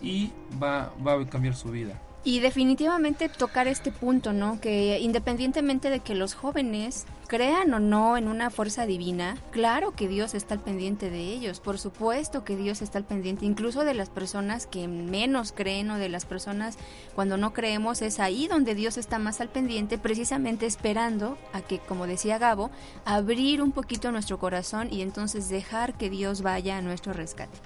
y 0.00 0.32
va, 0.62 0.94
va 1.06 1.20
a 1.20 1.26
cambiar 1.26 1.54
su 1.54 1.70
vida. 1.70 2.00
Y 2.26 2.40
definitivamente 2.40 3.28
tocar 3.28 3.68
este 3.68 3.92
punto, 3.92 4.32
¿no? 4.32 4.60
Que 4.60 4.98
independientemente 4.98 5.90
de 5.90 6.00
que 6.00 6.16
los 6.16 6.34
jóvenes 6.34 7.06
crean 7.28 7.72
o 7.72 7.78
no 7.78 8.16
en 8.16 8.26
una 8.26 8.50
fuerza 8.50 8.84
divina, 8.84 9.36
claro 9.52 9.92
que 9.92 10.08
Dios 10.08 10.34
está 10.34 10.54
al 10.54 10.60
pendiente 10.60 11.08
de 11.08 11.20
ellos, 11.20 11.60
por 11.60 11.78
supuesto 11.78 12.42
que 12.42 12.56
Dios 12.56 12.82
está 12.82 12.98
al 12.98 13.04
pendiente, 13.04 13.46
incluso 13.46 13.84
de 13.84 13.94
las 13.94 14.10
personas 14.10 14.66
que 14.66 14.88
menos 14.88 15.52
creen 15.52 15.88
o 15.92 15.98
de 15.98 16.08
las 16.08 16.24
personas 16.24 16.78
cuando 17.14 17.36
no 17.36 17.52
creemos, 17.52 18.02
es 18.02 18.18
ahí 18.18 18.48
donde 18.48 18.74
Dios 18.74 18.98
está 18.98 19.20
más 19.20 19.40
al 19.40 19.48
pendiente, 19.48 19.96
precisamente 19.96 20.66
esperando 20.66 21.38
a 21.52 21.60
que, 21.60 21.78
como 21.78 22.08
decía 22.08 22.38
Gabo, 22.38 22.72
abrir 23.04 23.62
un 23.62 23.70
poquito 23.70 24.10
nuestro 24.10 24.40
corazón 24.40 24.88
y 24.90 25.02
entonces 25.02 25.48
dejar 25.48 25.96
que 25.96 26.10
Dios 26.10 26.42
vaya 26.42 26.76
a 26.76 26.82
nuestro 26.82 27.12
rescate. 27.12 27.56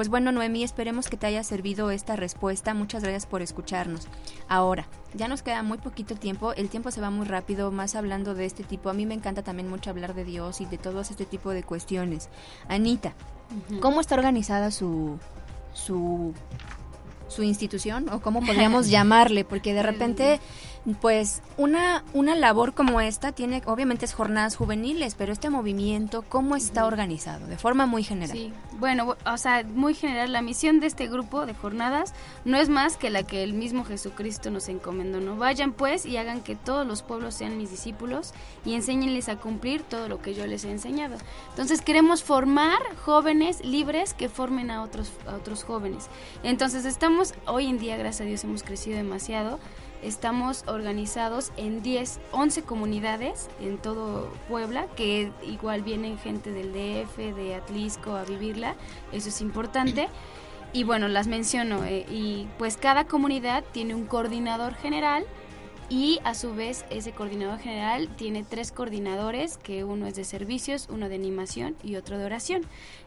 Pues 0.00 0.08
bueno, 0.08 0.32
Noemí, 0.32 0.64
esperemos 0.64 1.08
que 1.10 1.18
te 1.18 1.26
haya 1.26 1.44
servido 1.44 1.90
esta 1.90 2.16
respuesta. 2.16 2.72
Muchas 2.72 3.02
gracias 3.02 3.26
por 3.26 3.42
escucharnos. 3.42 4.08
Ahora, 4.48 4.88
ya 5.12 5.28
nos 5.28 5.42
queda 5.42 5.62
muy 5.62 5.76
poquito 5.76 6.14
tiempo, 6.14 6.54
el 6.54 6.70
tiempo 6.70 6.90
se 6.90 7.02
va 7.02 7.10
muy 7.10 7.26
rápido, 7.26 7.70
más 7.70 7.94
hablando 7.94 8.34
de 8.34 8.46
este 8.46 8.64
tipo. 8.64 8.88
A 8.88 8.94
mí 8.94 9.04
me 9.04 9.12
encanta 9.12 9.42
también 9.42 9.68
mucho 9.68 9.90
hablar 9.90 10.14
de 10.14 10.24
Dios 10.24 10.62
y 10.62 10.64
de 10.64 10.78
todos 10.78 11.10
este 11.10 11.26
tipo 11.26 11.50
de 11.50 11.64
cuestiones. 11.64 12.30
Anita, 12.66 13.12
¿cómo 13.82 14.00
está 14.00 14.14
organizada 14.14 14.70
su, 14.70 15.18
su, 15.74 16.32
su 17.28 17.42
institución 17.42 18.08
o 18.08 18.22
cómo 18.22 18.40
podríamos 18.40 18.88
llamarle? 18.88 19.44
Porque 19.44 19.74
de 19.74 19.82
repente 19.82 20.40
pues 21.00 21.42
una, 21.58 22.04
una 22.14 22.34
labor 22.34 22.72
como 22.74 23.00
esta 23.00 23.32
tiene, 23.32 23.62
obviamente 23.66 24.06
es 24.06 24.14
jornadas 24.14 24.56
juveniles, 24.56 25.14
pero 25.14 25.32
este 25.32 25.50
movimiento, 25.50 26.24
¿cómo 26.28 26.56
está 26.56 26.86
organizado? 26.86 27.46
De 27.46 27.58
forma 27.58 27.86
muy 27.86 28.02
general. 28.02 28.36
Sí, 28.36 28.52
bueno, 28.78 29.16
o 29.26 29.36
sea, 29.36 29.62
muy 29.62 29.94
general, 29.94 30.32
la 30.32 30.40
misión 30.40 30.80
de 30.80 30.86
este 30.86 31.06
grupo 31.06 31.44
de 31.44 31.52
jornadas 31.52 32.14
no 32.46 32.56
es 32.56 32.70
más 32.70 32.96
que 32.96 33.10
la 33.10 33.24
que 33.24 33.42
el 33.42 33.52
mismo 33.52 33.84
Jesucristo 33.84 34.50
nos 34.50 34.68
encomendó, 34.68 35.20
¿no? 35.20 35.36
Vayan 35.36 35.72
pues 35.72 36.06
y 36.06 36.16
hagan 36.16 36.40
que 36.40 36.56
todos 36.56 36.86
los 36.86 37.02
pueblos 37.02 37.34
sean 37.34 37.58
mis 37.58 37.70
discípulos 37.70 38.32
y 38.64 38.74
enséñenles 38.74 39.28
a 39.28 39.36
cumplir 39.36 39.82
todo 39.82 40.08
lo 40.08 40.22
que 40.22 40.34
yo 40.34 40.46
les 40.46 40.64
he 40.64 40.70
enseñado. 40.70 41.16
Entonces 41.50 41.82
queremos 41.82 42.22
formar 42.22 42.80
jóvenes 43.04 43.62
libres 43.64 44.14
que 44.14 44.30
formen 44.30 44.70
a 44.70 44.82
otros, 44.82 45.12
a 45.26 45.36
otros 45.36 45.62
jóvenes. 45.62 46.08
Entonces 46.42 46.86
estamos, 46.86 47.34
hoy 47.46 47.66
en 47.66 47.78
día, 47.78 47.98
gracias 47.98 48.22
a 48.22 48.24
Dios, 48.24 48.44
hemos 48.44 48.62
crecido 48.62 48.96
demasiado 48.96 49.58
Estamos 50.02 50.64
organizados 50.66 51.52
en 51.56 51.82
10, 51.82 52.20
11 52.32 52.62
comunidades 52.62 53.48
en 53.60 53.76
todo 53.76 54.32
Puebla, 54.48 54.86
que 54.96 55.30
igual 55.42 55.82
vienen 55.82 56.18
gente 56.18 56.52
del 56.52 56.72
DF, 56.72 57.18
de 57.34 57.54
Atlisco 57.54 58.14
a 58.14 58.24
vivirla, 58.24 58.76
eso 59.12 59.28
es 59.28 59.40
importante. 59.40 60.08
Y 60.72 60.84
bueno, 60.84 61.08
las 61.08 61.26
menciono, 61.26 61.84
eh, 61.84 62.06
y 62.08 62.46
pues 62.56 62.76
cada 62.76 63.04
comunidad 63.04 63.64
tiene 63.72 63.94
un 63.94 64.06
coordinador 64.06 64.74
general 64.74 65.26
y 65.90 66.20
a 66.22 66.34
su 66.34 66.54
vez 66.54 66.84
ese 66.88 67.10
coordinador 67.10 67.58
general 67.58 68.08
tiene 68.16 68.44
tres 68.48 68.70
coordinadores, 68.70 69.58
que 69.58 69.82
uno 69.82 70.06
es 70.06 70.14
de 70.14 70.22
servicios, 70.22 70.86
uno 70.88 71.08
de 71.08 71.16
animación 71.16 71.74
y 71.82 71.96
otro 71.96 72.16
de 72.16 72.24
oración. 72.24 72.62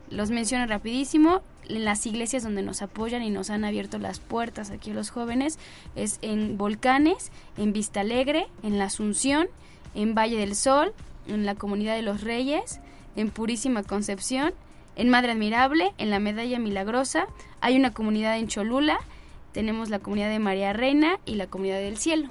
Los 0.09 0.31
menciono 0.31 0.67
rapidísimo, 0.67 1.41
en 1.69 1.85
las 1.85 2.05
iglesias 2.05 2.43
donde 2.43 2.61
nos 2.61 2.81
apoyan 2.81 3.23
y 3.23 3.29
nos 3.29 3.49
han 3.49 3.63
abierto 3.63 3.99
las 3.99 4.19
puertas 4.19 4.69
aquí 4.69 4.91
a 4.91 4.93
los 4.93 5.11
jóvenes 5.11 5.57
es 5.95 6.19
en 6.21 6.57
Volcanes, 6.57 7.31
en 7.57 7.71
Vista 7.71 8.01
Alegre, 8.01 8.47
en 8.63 8.77
La 8.77 8.85
Asunción, 8.85 9.47
en 9.95 10.13
Valle 10.13 10.37
del 10.37 10.53
Sol, 10.53 10.93
en 11.25 11.45
la 11.45 11.55
Comunidad 11.55 11.95
de 11.95 12.01
los 12.01 12.19
Reyes, 12.19 12.81
en 13.15 13.31
Purísima 13.31 13.83
Concepción, 13.83 14.53
en 14.97 15.09
Madre 15.09 15.31
Admirable, 15.31 15.93
en 15.97 16.09
la 16.09 16.19
Medalla 16.19 16.59
Milagrosa, 16.59 17.27
hay 17.61 17.77
una 17.77 17.93
comunidad 17.93 18.37
en 18.37 18.49
Cholula, 18.49 18.99
tenemos 19.53 19.89
la 19.89 19.99
comunidad 19.99 20.29
de 20.29 20.39
María 20.39 20.73
Reina 20.73 21.17
y 21.25 21.35
la 21.35 21.47
comunidad 21.47 21.79
del 21.79 21.97
Cielo. 21.97 22.29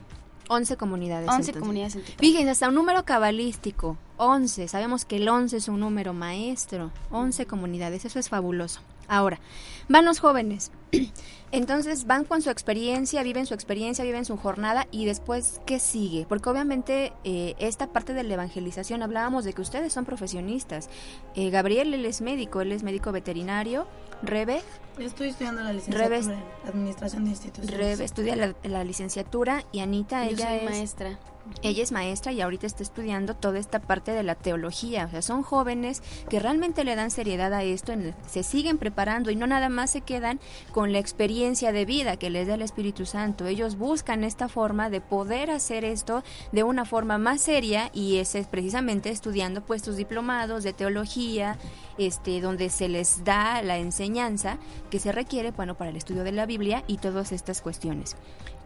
11 0.52 0.76
comunidades. 0.76 1.28
11 1.28 1.52
comunidades 1.54 1.96
en. 1.96 2.02
Fíjense, 2.02 2.50
hasta 2.50 2.68
un 2.68 2.74
número 2.74 3.04
cabalístico, 3.04 3.96
11. 4.18 4.68
Sabemos 4.68 5.04
que 5.04 5.16
el 5.16 5.28
11 5.28 5.56
es 5.56 5.68
un 5.68 5.80
número 5.80 6.12
maestro. 6.12 6.90
11 7.10 7.46
comunidades, 7.46 8.04
eso 8.04 8.18
es 8.18 8.28
fabuloso. 8.28 8.80
Ahora, 9.08 9.40
van 9.88 10.04
los 10.04 10.20
jóvenes. 10.20 10.70
Entonces 11.52 12.06
van 12.06 12.24
con 12.24 12.40
su 12.40 12.48
experiencia, 12.48 13.22
viven 13.22 13.44
su 13.44 13.52
experiencia, 13.52 14.04
viven 14.04 14.24
su 14.24 14.38
jornada 14.38 14.88
y 14.90 15.04
después, 15.04 15.60
¿qué 15.66 15.78
sigue? 15.78 16.24
Porque 16.26 16.48
obviamente 16.48 17.12
eh, 17.24 17.54
esta 17.58 17.88
parte 17.88 18.14
de 18.14 18.22
la 18.22 18.34
evangelización, 18.34 19.02
hablábamos 19.02 19.44
de 19.44 19.52
que 19.52 19.60
ustedes 19.60 19.92
son 19.92 20.06
profesionistas. 20.06 20.88
Eh, 21.34 21.50
Gabriel, 21.50 21.92
él 21.92 22.06
es 22.06 22.22
médico, 22.22 22.62
él 22.62 22.72
es 22.72 22.82
médico 22.82 23.12
veterinario. 23.12 23.86
Rebe. 24.22 24.62
Estoy 24.98 25.28
estudiando 25.28 25.62
la 25.62 25.72
licenciatura 25.74 26.16
en 26.16 26.68
Administración 26.68 27.24
de 27.24 27.30
Instituciones. 27.30 27.76
Rebe 27.76 28.04
estudia 28.04 28.54
la, 28.62 28.84
licenciatura 28.84 29.64
y 29.72 29.80
Anita, 29.80 30.26
ella 30.26 30.56
es 30.56 30.64
maestra. 30.64 31.18
Ella 31.62 31.82
es 31.82 31.92
maestra 31.92 32.32
y 32.32 32.40
ahorita 32.40 32.66
está 32.66 32.82
estudiando 32.82 33.34
toda 33.34 33.58
esta 33.58 33.80
parte 33.80 34.12
de 34.12 34.22
la 34.22 34.34
teología. 34.34 35.06
O 35.06 35.10
sea, 35.10 35.22
son 35.22 35.42
jóvenes 35.42 36.02
que 36.28 36.40
realmente 36.40 36.84
le 36.84 36.96
dan 36.96 37.10
seriedad 37.10 37.52
a 37.52 37.62
esto, 37.62 37.92
se 38.26 38.42
siguen 38.42 38.78
preparando 38.78 39.30
y 39.30 39.36
no 39.36 39.46
nada 39.46 39.68
más 39.68 39.90
se 39.90 40.00
quedan 40.00 40.40
con 40.72 40.92
la 40.92 40.98
experiencia 40.98 41.72
de 41.72 41.84
vida 41.84 42.16
que 42.16 42.30
les 42.30 42.46
da 42.46 42.54
el 42.54 42.62
Espíritu 42.62 43.06
Santo. 43.06 43.46
Ellos 43.46 43.76
buscan 43.76 44.24
esta 44.24 44.48
forma 44.48 44.90
de 44.90 45.00
poder 45.00 45.50
hacer 45.50 45.84
esto 45.84 46.22
de 46.52 46.62
una 46.62 46.84
forma 46.84 47.18
más 47.18 47.40
seria 47.40 47.90
y 47.92 48.18
es 48.18 48.36
precisamente 48.50 49.10
estudiando 49.10 49.62
puestos 49.62 49.96
diplomados 49.96 50.62
de 50.64 50.72
teología, 50.72 51.58
este, 51.98 52.40
donde 52.40 52.70
se 52.70 52.88
les 52.88 53.24
da 53.24 53.62
la 53.62 53.78
enseñanza 53.78 54.58
que 54.90 54.98
se 54.98 55.12
requiere, 55.12 55.50
bueno, 55.50 55.76
para 55.76 55.90
el 55.90 55.96
estudio 55.96 56.24
de 56.24 56.32
la 56.32 56.46
Biblia 56.46 56.84
y 56.86 56.98
todas 56.98 57.32
estas 57.32 57.60
cuestiones. 57.60 58.16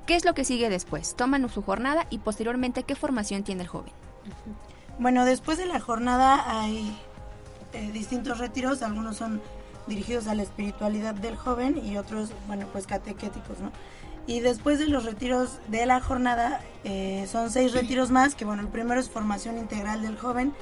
¿Qué 0.06 0.14
es 0.14 0.24
lo 0.24 0.34
que 0.34 0.44
sigue 0.44 0.68
después? 0.68 1.16
Toman 1.16 1.48
su 1.48 1.62
jornada 1.62 2.06
y 2.10 2.18
posteriormente, 2.18 2.84
¿qué 2.84 2.94
formación 2.94 3.42
tiene 3.42 3.62
el 3.62 3.68
joven? 3.68 3.92
Bueno, 4.98 5.24
después 5.24 5.58
de 5.58 5.66
la 5.66 5.80
jornada 5.80 6.60
hay 6.60 6.96
eh, 7.72 7.90
distintos 7.92 8.38
retiros, 8.38 8.82
algunos 8.82 9.16
son 9.16 9.42
dirigidos 9.88 10.28
a 10.28 10.34
la 10.34 10.42
espiritualidad 10.42 11.14
del 11.14 11.36
joven 11.36 11.84
y 11.84 11.96
otros, 11.96 12.30
bueno, 12.46 12.66
pues 12.72 12.86
catequéticos, 12.86 13.58
¿no? 13.58 13.72
Y 14.28 14.40
después 14.40 14.78
de 14.78 14.86
los 14.86 15.04
retiros 15.04 15.58
de 15.68 15.86
la 15.86 16.00
jornada, 16.00 16.60
eh, 16.84 17.26
son 17.30 17.50
seis 17.50 17.72
retiros 17.72 18.10
más, 18.10 18.34
que 18.34 18.44
bueno, 18.44 18.62
el 18.62 18.68
primero 18.68 19.00
es 19.00 19.08
formación 19.08 19.58
integral 19.58 20.02
del 20.02 20.18
joven, 20.18 20.52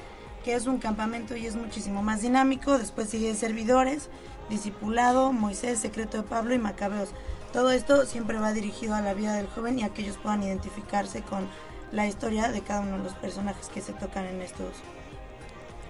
que 0.45 0.55
es 0.55 0.67
un 0.67 0.79
campamento 0.79 1.37
y 1.37 1.47
es 1.47 1.57
muchísimo 1.57 2.03
más 2.03 2.21
dinámico, 2.21 2.77
después 2.77 3.09
sigue 3.09 3.35
servidores, 3.35 4.11
discipulado, 4.51 5.33
Moisés, 5.33 5.79
secreto 5.79 6.19
de 6.19 6.23
Pablo 6.25 6.55
y 6.55 6.59
Macabeos. 6.59 7.11
Todo 7.55 7.71
esto 7.71 8.05
siempre 8.05 8.37
va 8.41 8.53
dirigido 8.53 8.97
a 8.97 9.01
la 9.01 9.15
vida 9.15 9.37
del 9.37 9.47
joven 9.47 9.79
y 9.79 9.85
a 9.85 9.91
que 9.91 10.03
ellos 10.03 10.19
puedan 10.21 10.43
identificarse 10.43 11.23
con 11.23 11.49
la 11.93 12.05
historia 12.05 12.49
de 12.49 12.63
cada 12.63 12.81
uno 12.81 12.99
de 12.99 13.05
los 13.05 13.15
personajes 13.15 13.69
que 13.69 13.81
se 13.81 13.93
tocan 13.93 14.27
en 14.27 14.43
estos 14.43 14.73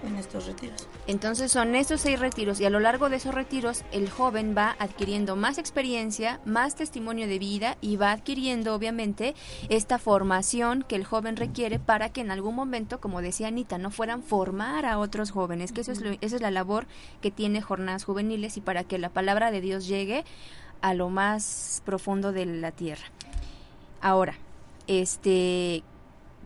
en 0.05 0.15
estos 0.17 0.45
retiros. 0.45 0.87
Entonces 1.07 1.51
son 1.51 1.73
estos 1.73 2.01
seis 2.01 2.19
retiros 2.19 2.59
y 2.61 2.65
a 2.65 2.69
lo 2.69 2.79
largo 2.79 3.09
de 3.09 3.15
esos 3.15 3.33
retiros 3.33 3.83
el 3.91 4.11
joven 4.11 4.53
va 4.55 4.75
adquiriendo 4.77 5.35
más 5.35 5.57
experiencia, 5.57 6.39
más 6.45 6.75
testimonio 6.75 7.27
de 7.27 7.39
vida 7.39 7.77
y 7.81 7.97
va 7.97 8.11
adquiriendo 8.11 8.75
obviamente 8.75 9.33
esta 9.69 9.97
formación 9.97 10.83
que 10.87 10.95
el 10.95 11.05
joven 11.05 11.35
requiere 11.35 11.79
para 11.79 12.09
que 12.09 12.21
en 12.21 12.29
algún 12.29 12.53
momento, 12.53 12.99
como 12.99 13.23
decía 13.23 13.47
Anita, 13.47 13.79
no 13.79 13.89
fueran 13.89 14.21
formar 14.21 14.85
a 14.85 14.99
otros 14.99 15.31
jóvenes, 15.31 15.71
que 15.71 15.81
eso 15.81 15.93
es 15.93 16.01
esa 16.21 16.35
es 16.35 16.41
la 16.41 16.51
labor 16.51 16.85
que 17.21 17.31
tiene 17.31 17.61
jornadas 17.61 18.03
juveniles 18.03 18.57
y 18.57 18.61
para 18.61 18.83
que 18.83 18.99
la 18.99 19.09
palabra 19.09 19.49
de 19.49 19.61
Dios 19.61 19.87
llegue 19.87 20.25
a 20.81 20.93
lo 20.93 21.09
más 21.09 21.81
profundo 21.85 22.31
de 22.31 22.45
la 22.45 22.71
tierra. 22.71 23.05
Ahora, 24.01 24.35
este, 24.87 25.83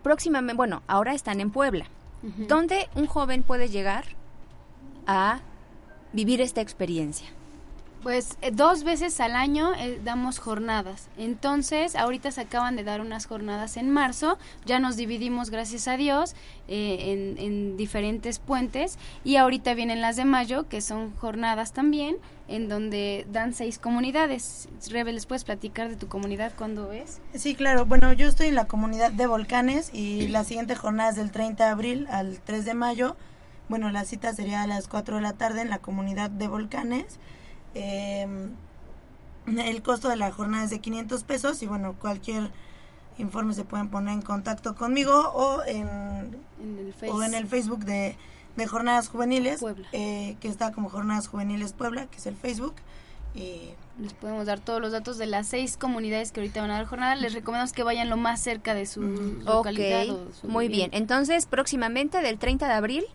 próximamente, 0.03 0.57
bueno, 0.57 0.81
ahora 0.87 1.13
están 1.13 1.41
en 1.41 1.51
Puebla. 1.51 1.85
¿Dónde 2.21 2.89
un 2.95 3.07
joven 3.07 3.43
puede 3.43 3.69
llegar 3.69 4.03
a 5.07 5.39
vivir 6.11 6.41
esta 6.41 6.59
experiencia? 6.59 7.29
Pues 8.03 8.37
eh, 8.41 8.51
dos 8.51 8.85
veces 8.85 9.19
al 9.19 9.35
año 9.35 9.73
eh, 9.75 9.99
damos 10.03 10.39
jornadas. 10.39 11.09
Entonces, 11.17 11.97
ahorita 11.97 12.31
se 12.31 12.41
acaban 12.41 12.77
de 12.77 12.85
dar 12.85 13.01
unas 13.01 13.25
jornadas 13.25 13.75
en 13.75 13.89
marzo. 13.89 14.37
Ya 14.65 14.79
nos 14.79 14.95
dividimos, 14.95 15.49
gracias 15.49 15.87
a 15.89 15.97
Dios, 15.97 16.33
eh, 16.69 17.35
en, 17.37 17.75
diferentes 17.75 18.39
puentes. 18.39 18.97
Y 19.25 19.35
ahorita 19.35 19.73
vienen 19.73 19.99
las 19.99 20.15
de 20.15 20.23
mayo, 20.23 20.69
que 20.69 20.79
son 20.79 21.13
jornadas 21.17 21.73
también, 21.73 22.15
en 22.47 22.69
donde 22.69 23.27
dan 23.31 23.53
seis 23.53 23.79
comunidades. 23.79 24.69
Rebe, 24.89 25.11
¿les 25.11 25.25
puedes 25.25 25.43
platicar 25.43 25.89
de 25.89 25.97
tu 25.97 26.07
comunidad 26.07 26.53
cuándo 26.57 26.93
es? 26.93 27.19
Sí, 27.33 27.53
claro. 27.53 27.85
Bueno, 27.85 28.13
yo 28.13 28.29
estoy 28.29 28.47
en 28.47 28.55
la 28.55 28.65
comunidad 28.65 29.11
de 29.11 29.27
Volcanes 29.27 29.89
y 29.93 30.29
la 30.29 30.45
siguiente 30.45 30.75
jornada 30.75 31.09
es 31.09 31.17
del 31.17 31.31
30 31.31 31.65
de 31.65 31.69
abril 31.69 32.07
al 32.09 32.39
3 32.39 32.63
de 32.63 32.73
mayo. 32.75 33.17
Bueno, 33.67 33.91
la 33.91 34.05
cita 34.05 34.33
sería 34.33 34.63
a 34.63 34.67
las 34.67 34.87
4 34.87 35.17
de 35.17 35.21
la 35.21 35.33
tarde 35.33 35.61
en 35.61 35.69
la 35.69 35.79
comunidad 35.79 36.29
de 36.29 36.47
Volcanes. 36.47 37.19
Eh, 37.75 38.27
el 39.57 39.81
costo 39.81 40.09
de 40.09 40.15
la 40.15 40.31
jornada 40.31 40.63
es 40.65 40.69
de 40.69 40.79
500 40.79 41.23
pesos 41.23 41.63
y 41.63 41.67
bueno, 41.67 41.95
cualquier 41.99 42.51
informe 43.17 43.53
se 43.53 43.65
pueden 43.65 43.89
poner 43.89 44.13
en 44.13 44.21
contacto 44.21 44.75
conmigo 44.75 45.13
o 45.13 45.63
en, 45.65 45.87
el, 45.87 47.09
o 47.09 47.23
en 47.23 47.33
el 47.33 47.47
Facebook 47.47 47.85
de, 47.85 48.15
Jornadas 48.67 49.07
Juveniles, 49.07 49.63
eh, 49.93 50.35
que 50.41 50.49
está 50.49 50.73
como 50.73 50.89
Jornadas 50.89 51.29
Juveniles 51.29 51.71
Puebla, 51.71 52.07
que 52.07 52.17
es 52.17 52.25
el 52.25 52.35
Facebook. 52.35 52.75
Y 53.33 53.69
les 54.01 54.11
podemos 54.13 54.47
dar 54.47 54.59
todos 54.59 54.81
los 54.81 54.91
datos 54.91 55.17
de 55.17 55.27
las 55.27 55.47
seis 55.47 55.77
comunidades 55.77 56.33
que 56.33 56.41
ahorita 56.41 56.59
van 56.59 56.71
a 56.71 56.73
dar 56.73 56.85
jornada. 56.85 57.15
Les 57.15 57.33
recomendamos 57.33 57.71
que 57.71 57.83
vayan 57.83 58.09
lo 58.09 58.17
más 58.17 58.41
cerca 58.41 58.73
de 58.73 58.85
su 58.85 59.01
localidad. 59.01 60.07
Muy 60.43 60.67
bien. 60.67 60.89
Entonces, 60.91 61.45
próximamente, 61.45 62.21
del 62.21 62.37
30 62.37 62.67
de 62.67 62.73
abril 62.73 63.05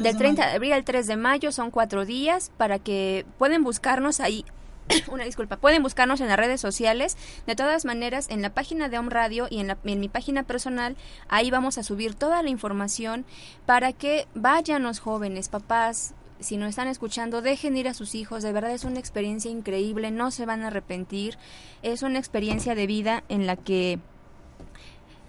del 0.00 0.16
30 0.16 0.46
de 0.46 0.52
abril 0.52 0.72
al 0.72 0.84
3 0.84 1.06
de 1.06 1.16
mayo 1.16 1.52
son 1.52 1.70
cuatro 1.70 2.04
días 2.04 2.50
para 2.56 2.78
que 2.78 3.24
pueden 3.38 3.64
buscarnos 3.64 4.20
ahí. 4.20 4.44
Una 5.12 5.24
disculpa, 5.24 5.56
pueden 5.56 5.82
buscarnos 5.82 6.20
en 6.20 6.28
las 6.28 6.36
redes 6.36 6.60
sociales. 6.60 7.16
De 7.46 7.56
todas 7.56 7.84
maneras, 7.84 8.26
en 8.30 8.42
la 8.42 8.50
página 8.50 8.88
de 8.88 8.98
Home 8.98 9.10
Radio 9.10 9.46
y 9.50 9.60
en, 9.60 9.76
en 9.84 10.00
mi 10.00 10.08
página 10.08 10.42
personal, 10.42 10.96
ahí 11.28 11.50
vamos 11.50 11.78
a 11.78 11.82
subir 11.82 12.14
toda 12.14 12.42
la 12.42 12.50
información 12.50 13.24
para 13.66 13.92
que 13.92 14.26
vayan 14.34 14.82
los 14.82 14.98
jóvenes, 14.98 15.48
papás, 15.48 16.14
si 16.40 16.56
no 16.56 16.66
están 16.66 16.88
escuchando, 16.88 17.42
dejen 17.42 17.76
ir 17.76 17.88
a 17.88 17.94
sus 17.94 18.14
hijos. 18.14 18.42
De 18.42 18.52
verdad 18.52 18.70
es 18.70 18.84
una 18.84 19.00
experiencia 19.00 19.50
increíble, 19.50 20.10
no 20.10 20.30
se 20.30 20.46
van 20.46 20.62
a 20.62 20.68
arrepentir. 20.68 21.36
Es 21.82 22.02
una 22.02 22.18
experiencia 22.18 22.74
de 22.74 22.86
vida 22.86 23.24
en 23.28 23.46
la 23.46 23.56
que... 23.56 23.98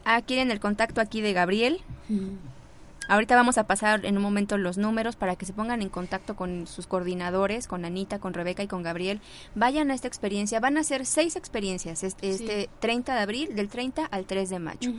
Ah, 0.05 0.21
quieren 0.21 0.49
el 0.49 0.59
contacto 0.59 1.01
aquí 1.01 1.21
de 1.21 1.33
Gabriel. 1.33 1.81
Ahorita 3.09 3.35
vamos 3.35 3.57
a 3.57 3.65
pasar 3.65 4.05
en 4.05 4.17
un 4.17 4.23
momento 4.23 4.59
los 4.59 4.77
números 4.77 5.15
para 5.15 5.35
que 5.35 5.47
se 5.47 5.51
pongan 5.51 5.81
en 5.81 5.89
contacto 5.89 6.35
con 6.35 6.67
sus 6.67 6.85
coordinadores, 6.85 7.67
con 7.67 7.83
Anita, 7.83 8.19
con 8.19 8.35
Rebeca 8.35 8.61
y 8.61 8.67
con 8.67 8.83
Gabriel. 8.83 9.19
Vayan 9.55 9.89
a 9.89 9.95
esta 9.95 10.07
experiencia. 10.07 10.59
Van 10.59 10.77
a 10.77 10.83
ser 10.83 11.07
seis 11.07 11.35
experiencias 11.35 12.03
este, 12.03 12.69
30 12.79 13.15
de 13.15 13.19
abril, 13.19 13.55
del 13.55 13.67
30 13.67 14.05
al 14.05 14.25
3 14.25 14.49
de 14.51 14.59
mayo. 14.59 14.91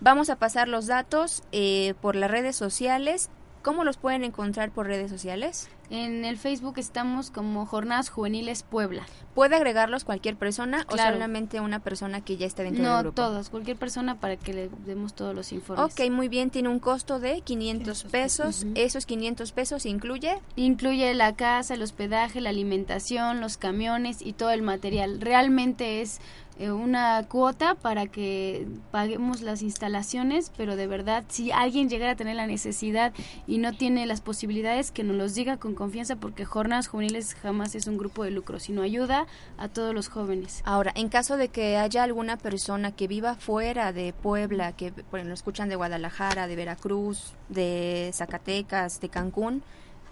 Vamos 0.00 0.28
a 0.28 0.36
pasar 0.36 0.68
los 0.68 0.86
datos 0.86 1.42
eh, 1.50 1.94
por 2.02 2.14
las 2.14 2.30
redes 2.30 2.56
sociales. 2.56 3.30
¿Cómo 3.62 3.84
los 3.84 3.98
pueden 3.98 4.24
encontrar 4.24 4.70
por 4.70 4.86
redes 4.86 5.10
sociales? 5.10 5.68
En 5.90 6.24
el 6.24 6.38
Facebook 6.38 6.78
estamos 6.78 7.30
como 7.30 7.66
Jornadas 7.66 8.08
Juveniles 8.08 8.62
Puebla. 8.62 9.04
¿Puede 9.34 9.56
agregarlos 9.56 10.04
cualquier 10.04 10.36
persona 10.36 10.86
o 10.88 10.96
solamente 10.96 11.60
una 11.60 11.80
persona 11.80 12.22
que 12.22 12.36
ya 12.36 12.46
esté 12.46 12.62
dentro 12.62 12.84
del 12.84 13.02
grupo? 13.02 13.20
No, 13.20 13.28
todos, 13.28 13.50
cualquier 13.50 13.76
persona 13.76 14.18
para 14.18 14.36
que 14.36 14.54
le 14.54 14.70
demos 14.86 15.14
todos 15.14 15.34
los 15.34 15.52
informes. 15.52 15.92
Ok, 15.92 16.10
muy 16.10 16.28
bien, 16.28 16.50
tiene 16.50 16.68
un 16.68 16.78
costo 16.78 17.20
de 17.20 17.42
500 17.42 18.04
pesos. 18.04 18.66
¿Esos 18.76 19.04
500 19.04 19.52
pesos 19.52 19.84
incluye? 19.84 20.38
Incluye 20.56 21.12
la 21.12 21.34
casa, 21.34 21.74
el 21.74 21.82
hospedaje, 21.82 22.40
la 22.40 22.50
alimentación, 22.50 23.40
los 23.40 23.58
camiones 23.58 24.22
y 24.22 24.32
todo 24.32 24.52
el 24.52 24.62
material. 24.62 25.20
Realmente 25.20 26.00
es 26.00 26.20
una 26.68 27.26
cuota 27.28 27.74
para 27.74 28.06
que 28.06 28.66
paguemos 28.90 29.40
las 29.40 29.62
instalaciones, 29.62 30.52
pero 30.56 30.76
de 30.76 30.86
verdad, 30.86 31.24
si 31.28 31.50
alguien 31.52 31.88
llegara 31.88 32.12
a 32.12 32.16
tener 32.16 32.36
la 32.36 32.46
necesidad 32.46 33.12
y 33.46 33.58
no 33.58 33.72
tiene 33.72 34.04
las 34.04 34.20
posibilidades, 34.20 34.90
que 34.90 35.04
nos 35.04 35.16
los 35.16 35.34
diga 35.34 35.56
con 35.56 35.74
confianza, 35.74 36.16
porque 36.16 36.44
Jornadas 36.44 36.88
Juveniles 36.88 37.34
jamás 37.34 37.74
es 37.74 37.86
un 37.86 37.96
grupo 37.96 38.24
de 38.24 38.30
lucro, 38.30 38.60
sino 38.60 38.82
ayuda 38.82 39.26
a 39.56 39.68
todos 39.68 39.94
los 39.94 40.08
jóvenes. 40.08 40.62
Ahora, 40.64 40.92
en 40.94 41.08
caso 41.08 41.36
de 41.36 41.48
que 41.48 41.78
haya 41.78 42.02
alguna 42.02 42.36
persona 42.36 42.92
que 42.92 43.08
viva 43.08 43.34
fuera 43.34 43.92
de 43.92 44.12
Puebla, 44.12 44.72
que 44.72 44.92
por 44.92 45.18
ejemplo 45.18 45.34
escuchan 45.34 45.68
de 45.68 45.76
Guadalajara, 45.76 46.46
de 46.46 46.56
Veracruz, 46.56 47.34
de 47.48 48.10
Zacatecas, 48.12 49.00
de 49.00 49.08
Cancún, 49.08 49.62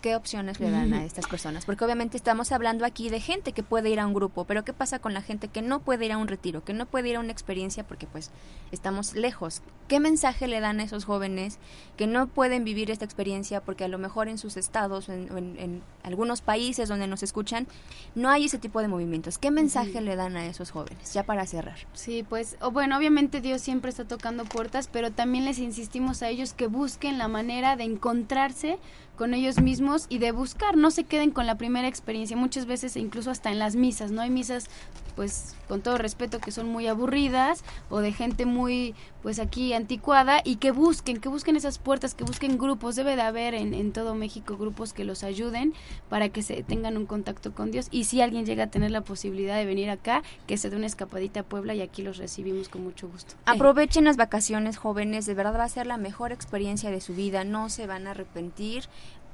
¿qué 0.00 0.16
opciones 0.16 0.60
le 0.60 0.70
dan 0.70 0.92
a 0.94 1.04
estas 1.04 1.26
personas? 1.26 1.64
Porque 1.64 1.84
obviamente 1.84 2.16
estamos 2.16 2.52
hablando 2.52 2.84
aquí 2.84 3.08
de 3.10 3.20
gente 3.20 3.52
que 3.52 3.62
puede 3.62 3.90
ir 3.90 4.00
a 4.00 4.06
un 4.06 4.14
grupo, 4.14 4.44
pero 4.44 4.64
¿qué 4.64 4.72
pasa 4.72 4.98
con 4.98 5.14
la 5.14 5.22
gente 5.22 5.48
que 5.48 5.62
no 5.62 5.80
puede 5.80 6.06
ir 6.06 6.12
a 6.12 6.18
un 6.18 6.28
retiro, 6.28 6.64
que 6.64 6.72
no 6.72 6.86
puede 6.86 7.08
ir 7.08 7.16
a 7.16 7.20
una 7.20 7.32
experiencia 7.32 7.86
porque 7.86 8.06
pues 8.06 8.30
estamos 8.72 9.14
lejos? 9.14 9.62
¿Qué 9.88 10.00
mensaje 10.00 10.46
le 10.48 10.60
dan 10.60 10.80
a 10.80 10.82
esos 10.82 11.04
jóvenes 11.04 11.58
que 11.96 12.06
no 12.06 12.26
pueden 12.26 12.64
vivir 12.64 12.90
esta 12.90 13.04
experiencia 13.04 13.62
porque 13.62 13.84
a 13.84 13.88
lo 13.88 13.98
mejor 13.98 14.28
en 14.28 14.38
sus 14.38 14.56
estados, 14.56 15.08
en, 15.08 15.28
en, 15.58 15.82
algunos 16.02 16.40
países 16.40 16.88
donde 16.88 17.06
nos 17.06 17.22
escuchan, 17.22 17.66
no 18.14 18.30
hay 18.30 18.46
ese 18.46 18.58
tipo 18.58 18.80
de 18.80 18.88
movimientos? 18.88 19.38
¿Qué 19.38 19.50
mensaje 19.50 20.00
le 20.00 20.16
dan 20.16 20.36
a 20.36 20.46
esos 20.46 20.70
jóvenes? 20.70 21.12
Ya 21.12 21.22
para 21.22 21.46
cerrar. 21.46 21.78
Sí, 21.94 22.24
pues, 22.28 22.56
bueno, 22.72 22.96
obviamente 22.96 23.40
Dios 23.40 23.62
siempre 23.62 23.90
está 23.90 24.04
tocando 24.04 24.44
puertas, 24.44 24.88
pero 24.90 25.10
también 25.10 25.44
les 25.44 25.58
insistimos 25.58 26.22
a 26.22 26.28
ellos 26.28 26.52
que 26.52 26.66
busquen 26.66 27.18
la 27.18 27.28
manera 27.28 27.76
de 27.76 27.84
encontrarse 27.84 28.78
con 29.18 29.34
ellos 29.34 29.60
mismos 29.60 30.06
y 30.08 30.18
de 30.18 30.30
buscar, 30.30 30.76
no 30.76 30.92
se 30.92 31.02
queden 31.02 31.32
con 31.32 31.44
la 31.44 31.58
primera 31.58 31.88
experiencia, 31.88 32.36
muchas 32.36 32.66
veces 32.66 32.96
incluso 32.96 33.32
hasta 33.32 33.50
en 33.50 33.58
las 33.58 33.74
misas, 33.74 34.12
¿no? 34.12 34.22
Hay 34.22 34.30
misas, 34.30 34.70
pues 35.18 35.56
con 35.66 35.80
todo 35.80 35.98
respeto, 35.98 36.38
que 36.38 36.52
son 36.52 36.68
muy 36.68 36.86
aburridas 36.86 37.64
o 37.90 37.98
de 37.98 38.12
gente 38.12 38.46
muy, 38.46 38.94
pues 39.20 39.40
aquí 39.40 39.72
anticuada 39.72 40.40
y 40.44 40.56
que 40.56 40.70
busquen, 40.70 41.18
que 41.18 41.28
busquen 41.28 41.56
esas 41.56 41.80
puertas, 41.80 42.14
que 42.14 42.22
busquen 42.22 42.56
grupos, 42.56 42.94
debe 42.94 43.16
de 43.16 43.22
haber 43.22 43.54
en, 43.54 43.90
todo 43.90 44.14
México 44.14 44.56
grupos 44.56 44.92
que 44.92 45.02
los 45.02 45.24
ayuden 45.24 45.74
para 46.08 46.28
que 46.28 46.42
se 46.42 46.62
tengan 46.62 46.96
un 46.96 47.04
contacto 47.04 47.52
con 47.52 47.72
Dios. 47.72 47.88
Y 47.90 48.04
si 48.04 48.20
alguien 48.20 48.46
llega 48.46 48.62
a 48.62 48.66
tener 48.68 48.92
la 48.92 49.00
posibilidad 49.00 49.56
de 49.56 49.64
venir 49.64 49.90
acá, 49.90 50.22
que 50.46 50.56
se 50.56 50.70
dé 50.70 50.76
una 50.76 50.86
escapadita 50.86 51.40
a 51.40 51.42
Puebla 51.42 51.74
y 51.74 51.80
aquí 51.82 52.02
los 52.02 52.16
recibimos 52.16 52.68
con 52.68 52.84
mucho 52.84 53.08
gusto. 53.08 53.34
Aprovechen 53.44 54.04
las 54.04 54.16
vacaciones 54.16 54.76
jóvenes, 54.76 55.26
de 55.26 55.34
verdad 55.34 55.58
va 55.58 55.64
a 55.64 55.68
ser 55.68 55.88
la 55.88 55.96
mejor 55.96 56.30
experiencia 56.30 56.92
de 56.92 57.00
su 57.00 57.16
vida, 57.16 57.42
no 57.42 57.70
se 57.70 57.88
van 57.88 58.06
a 58.06 58.12
arrepentir. 58.12 58.84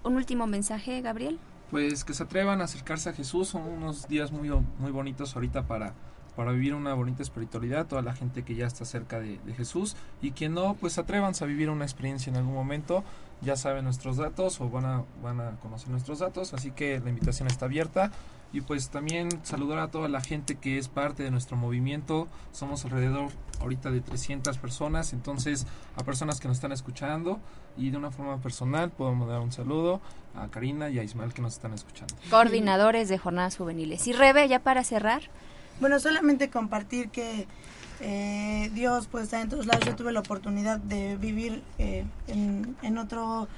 Un 0.03 0.16
último 0.16 0.47
mensaje, 0.47 1.03
Gabriel. 1.03 1.39
Pues 1.71 2.05
que 2.05 2.15
se 2.15 2.23
atrevan 2.23 2.61
a 2.61 2.65
acercarse 2.65 3.11
a 3.11 3.12
Jesús, 3.12 3.49
son 3.49 3.62
unos 3.62 4.07
días 4.09 4.33
muy, 4.33 4.51
muy 4.79 4.93
bonitos 4.93 5.35
ahorita 5.35 5.67
para, 5.67 5.95
para 6.37 6.53
vivir 6.53 6.75
una 6.75 6.95
bonita 6.95 7.23
espiritualidad, 7.23 7.87
toda 7.87 8.03
la 8.03 8.15
gente 8.15 8.43
que 8.43 8.55
ya 8.55 8.67
está 8.67 8.85
cerca 8.85 9.21
de, 9.21 9.39
Jesús. 9.57 9.97
Y 10.23 10.33
quien 10.33 10.55
no, 10.55 10.75
pues 10.75 10.99
atrévanse 10.99 11.45
a 11.45 11.47
vivir 11.47 11.71
una 11.71 11.85
experiencia 11.85 12.31
en 12.31 12.37
algún 12.37 12.55
momento, 12.55 13.03
ya 13.41 13.57
saben 13.57 13.85
nuestros 13.85 14.17
datos 14.17 14.61
o 14.61 14.69
van 14.69 14.85
a, 14.85 15.05
van 15.23 15.41
a 15.41 15.51
conocer 15.61 15.91
nuestros 15.91 16.21
datos, 16.21 16.55
así 16.55 16.71
que 16.71 17.01
la 17.01 17.11
invitación 17.11 17.49
está 17.49 17.67
abierta 17.67 18.11
y 18.55 18.61
pues 18.61 18.89
también 18.89 19.29
saludar 19.43 19.81
a 19.81 19.89
toda 19.89 20.09
la 20.09 20.21
gente 20.21 20.55
que 20.55 20.79
es 20.79 20.87
parte 20.87 21.25
de 21.25 21.33
nuestro 21.33 21.57
movimiento. 21.57 22.29
Somos 22.53 22.85
alrededor 22.85 23.33
ahorita 23.61 23.91
de 23.91 24.01
300 24.01 24.59
personas, 24.59 25.13
entonces 25.13 25.67
a 25.97 26.05
personas 26.05 26.39
que 26.39 26.47
nos 26.47 26.59
están 26.59 26.71
escuchando 26.71 27.41
y 27.77 27.91
de 27.91 27.97
una 27.97 28.13
forma 28.13 28.41
personal 28.41 28.93
podemos 28.93 29.29
dar 29.29 29.41
un 29.41 29.51
saludo 29.51 30.01
a 30.37 30.47
Karina 30.47 30.89
y 30.89 31.01
a 31.01 31.03
Ismael 31.03 31.35
que 31.35 31.43
nos 31.43 31.55
están 31.55 31.75
escuchando. 31.75 32.15
Coordinadores 32.31 33.09
de 33.09 33.19
jornadas 33.19 33.57
juveniles. 33.57 34.07
Y 34.07 34.13
Rebe, 34.13 34.47
ya 34.47 34.61
para 34.61 34.85
cerrar. 34.85 35.23
Bueno, 35.81 35.99
solamente 35.99 36.49
compartir 36.49 37.11
que 37.11 37.49
eh, 37.99 38.71
Dios 38.73 39.09
pues 39.11 39.25
está 39.25 39.41
en 39.41 39.49
todos 39.49 39.67
lados. 39.67 39.85
Yo 39.85 39.97
tuve 39.97 40.13
la 40.13 40.21
oportunidad 40.21 40.79
de 40.79 41.17
vivir 41.17 41.65
eh, 41.79 42.05
en, 42.29 42.77
en 42.83 42.99
otro 42.99 43.49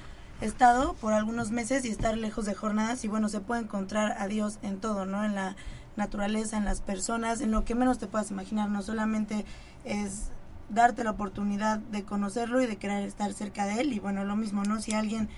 estado 0.41 0.93
por 0.95 1.13
algunos 1.13 1.51
meses 1.51 1.85
y 1.85 1.89
estar 1.89 2.17
lejos 2.17 2.45
de 2.45 2.53
jornadas 2.53 3.03
y 3.03 3.07
bueno, 3.07 3.29
se 3.29 3.39
puede 3.39 3.61
encontrar 3.61 4.15
a 4.19 4.27
Dios 4.27 4.59
en 4.61 4.79
todo, 4.79 5.05
¿no? 5.05 5.23
En 5.23 5.35
la 5.35 5.55
naturaleza, 5.95 6.57
en 6.57 6.65
las 6.65 6.81
personas, 6.81 7.41
en 7.41 7.51
lo 7.51 7.65
que 7.65 7.75
menos 7.75 7.97
te 7.97 8.07
puedas 8.07 8.29
imaginar, 8.29 8.69
no 8.69 8.81
solamente 8.81 9.45
es 9.83 10.29
darte 10.69 11.03
la 11.03 11.11
oportunidad 11.11 11.79
de 11.79 12.03
conocerlo 12.03 12.61
y 12.61 12.67
de 12.67 12.75
querer 12.75 13.03
estar 13.03 13.33
cerca 13.33 13.65
de 13.65 13.81
él 13.81 13.93
y 13.93 13.99
bueno, 13.99 14.23
lo 14.25 14.35
mismo, 14.35 14.63
¿no? 14.63 14.79
Si 14.81 14.93
alguien 14.93 15.29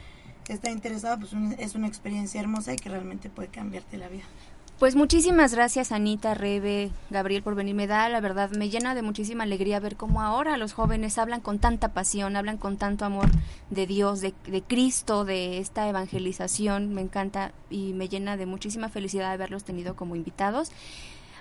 está 0.47 0.71
interesado, 0.71 1.19
pues 1.19 1.31
es 1.59 1.75
una 1.75 1.87
experiencia 1.87 2.41
hermosa 2.41 2.73
y 2.73 2.77
que 2.77 2.89
realmente 2.89 3.29
puede 3.29 3.49
cambiarte 3.49 3.97
la 3.97 4.09
vida. 4.09 4.23
Pues 4.79 4.95
muchísimas 4.95 5.53
gracias 5.53 5.91
Anita, 5.91 6.35
Rebe, 6.35 6.89
Gabriel 7.09 7.43
por 7.43 7.53
venirme 7.53 7.85
da, 7.85 8.07
la 8.07 8.21
verdad 8.21 8.49
me 8.51 8.69
llena 8.69 8.95
de 8.95 9.01
muchísima 9.01 9.43
alegría 9.43 9.81
ver 9.81 9.97
cómo 9.97 10.21
ahora 10.21 10.55
los 10.55 10.71
jóvenes 10.71 11.17
hablan 11.17 11.41
con 11.41 11.59
tanta 11.59 11.89
pasión, 11.89 12.37
hablan 12.37 12.55
con 12.55 12.77
tanto 12.77 13.03
amor 13.03 13.29
de 13.69 13.85
Dios, 13.85 14.21
de, 14.21 14.33
de 14.47 14.61
Cristo, 14.61 15.25
de 15.25 15.57
esta 15.57 15.89
evangelización, 15.89 16.93
me 16.93 17.01
encanta 17.01 17.51
y 17.69 17.91
me 17.91 18.07
llena 18.07 18.37
de 18.37 18.45
muchísima 18.45 18.87
felicidad 18.87 19.33
haberlos 19.33 19.65
tenido 19.65 19.97
como 19.97 20.15
invitados. 20.15 20.71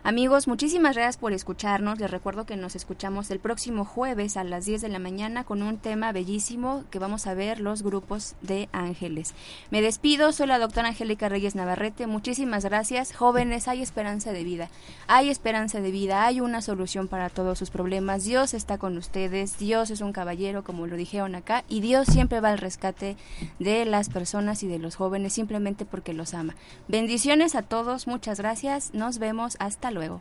Amigos, 0.05 0.47
muchísimas 0.47 0.95
gracias 0.95 1.17
por 1.17 1.33
escucharnos. 1.33 1.99
Les 1.99 2.11
recuerdo 2.11 2.47
que 2.47 2.57
nos 2.57 2.77
escuchamos 2.77 3.31
el 3.31 3.41
próximo 3.41 3.85
jueves 3.85 4.37
a 4.37 4.45
las 4.45 4.65
10 4.65 4.81
de 4.81 4.89
la 4.89 5.01
mañana 5.01 5.45
con 5.45 5.61
un 5.61 5.77
tema 5.79 6.13
bellísimo 6.13 6.85
que 6.91 7.01
vamos 7.01 7.27
a 7.27 7.35
ver 7.35 7.61
los 7.61 7.83
grupos 7.83 8.37
de 8.41 8.69
ángeles. 8.73 9.35
Me 9.71 9.83
despido, 9.83 10.33
soy 10.33 10.47
la 10.47 10.61
doctora 10.61 10.89
Angélica 10.89 11.29
Reyes 11.29 11.57
Navarrete. 11.57 12.07
Muchísimas 12.07 12.65
gracias. 12.65 13.13
Jóvenes, 13.15 13.67
hay 13.67 13.83
esperanza 13.83 14.33
de 14.33 14.45
vida. 14.45 14.71
Hay 15.09 15.31
esperanza 15.31 15.81
de 15.81 15.91
vida, 15.91 16.25
hay 16.25 16.41
una 16.41 16.63
solución 16.63 17.09
para 17.09 17.29
todos 17.29 17.59
sus 17.59 17.71
problemas. 17.71 18.25
Dios 18.25 18.55
está 18.55 18.79
con 18.79 18.97
ustedes, 18.97 19.59
Dios 19.59 19.91
es 19.91 20.01
un 20.01 20.13
caballero, 20.13 20.63
como 20.63 20.87
lo 20.87 20.97
dijeron 20.97 21.35
acá, 21.35 21.65
y 21.69 21.81
Dios 21.81 22.07
siempre 22.07 22.41
va 22.41 22.51
al 22.51 22.59
rescate 22.59 23.17
de 23.59 23.85
las 23.85 24.09
personas 24.09 24.63
y 24.63 24.69
de 24.69 24.79
los 24.79 24.95
jóvenes 24.95 25.33
simplemente 25.33 25.85
porque 25.85 26.13
los 26.13 26.35
ama. 26.35 26.55
Bendiciones 26.87 27.57
a 27.57 27.63
todos, 27.63 28.07
muchas 28.07 28.39
gracias. 28.39 28.95
Nos 28.95 29.19
vemos 29.19 29.57
hasta 29.59 29.88
luego. 29.91 30.21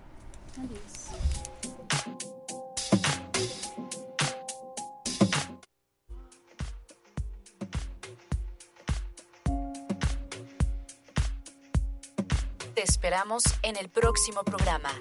Te 12.74 12.84
esperamos 12.84 13.44
en 13.64 13.76
el 13.76 13.90
próximo 13.90 14.44
programa. 14.44 14.92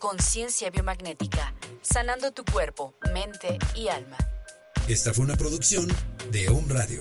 Conciencia 0.00 0.70
biomagnética, 0.70 1.54
sanando 1.80 2.32
tu 2.32 2.44
cuerpo, 2.44 2.94
mente 3.14 3.58
y 3.76 3.88
alma. 3.88 4.16
Esta 4.88 5.14
fue 5.14 5.24
una 5.24 5.36
producción 5.36 5.86
de 6.32 6.48
Home 6.48 6.74
Radio. 6.74 7.00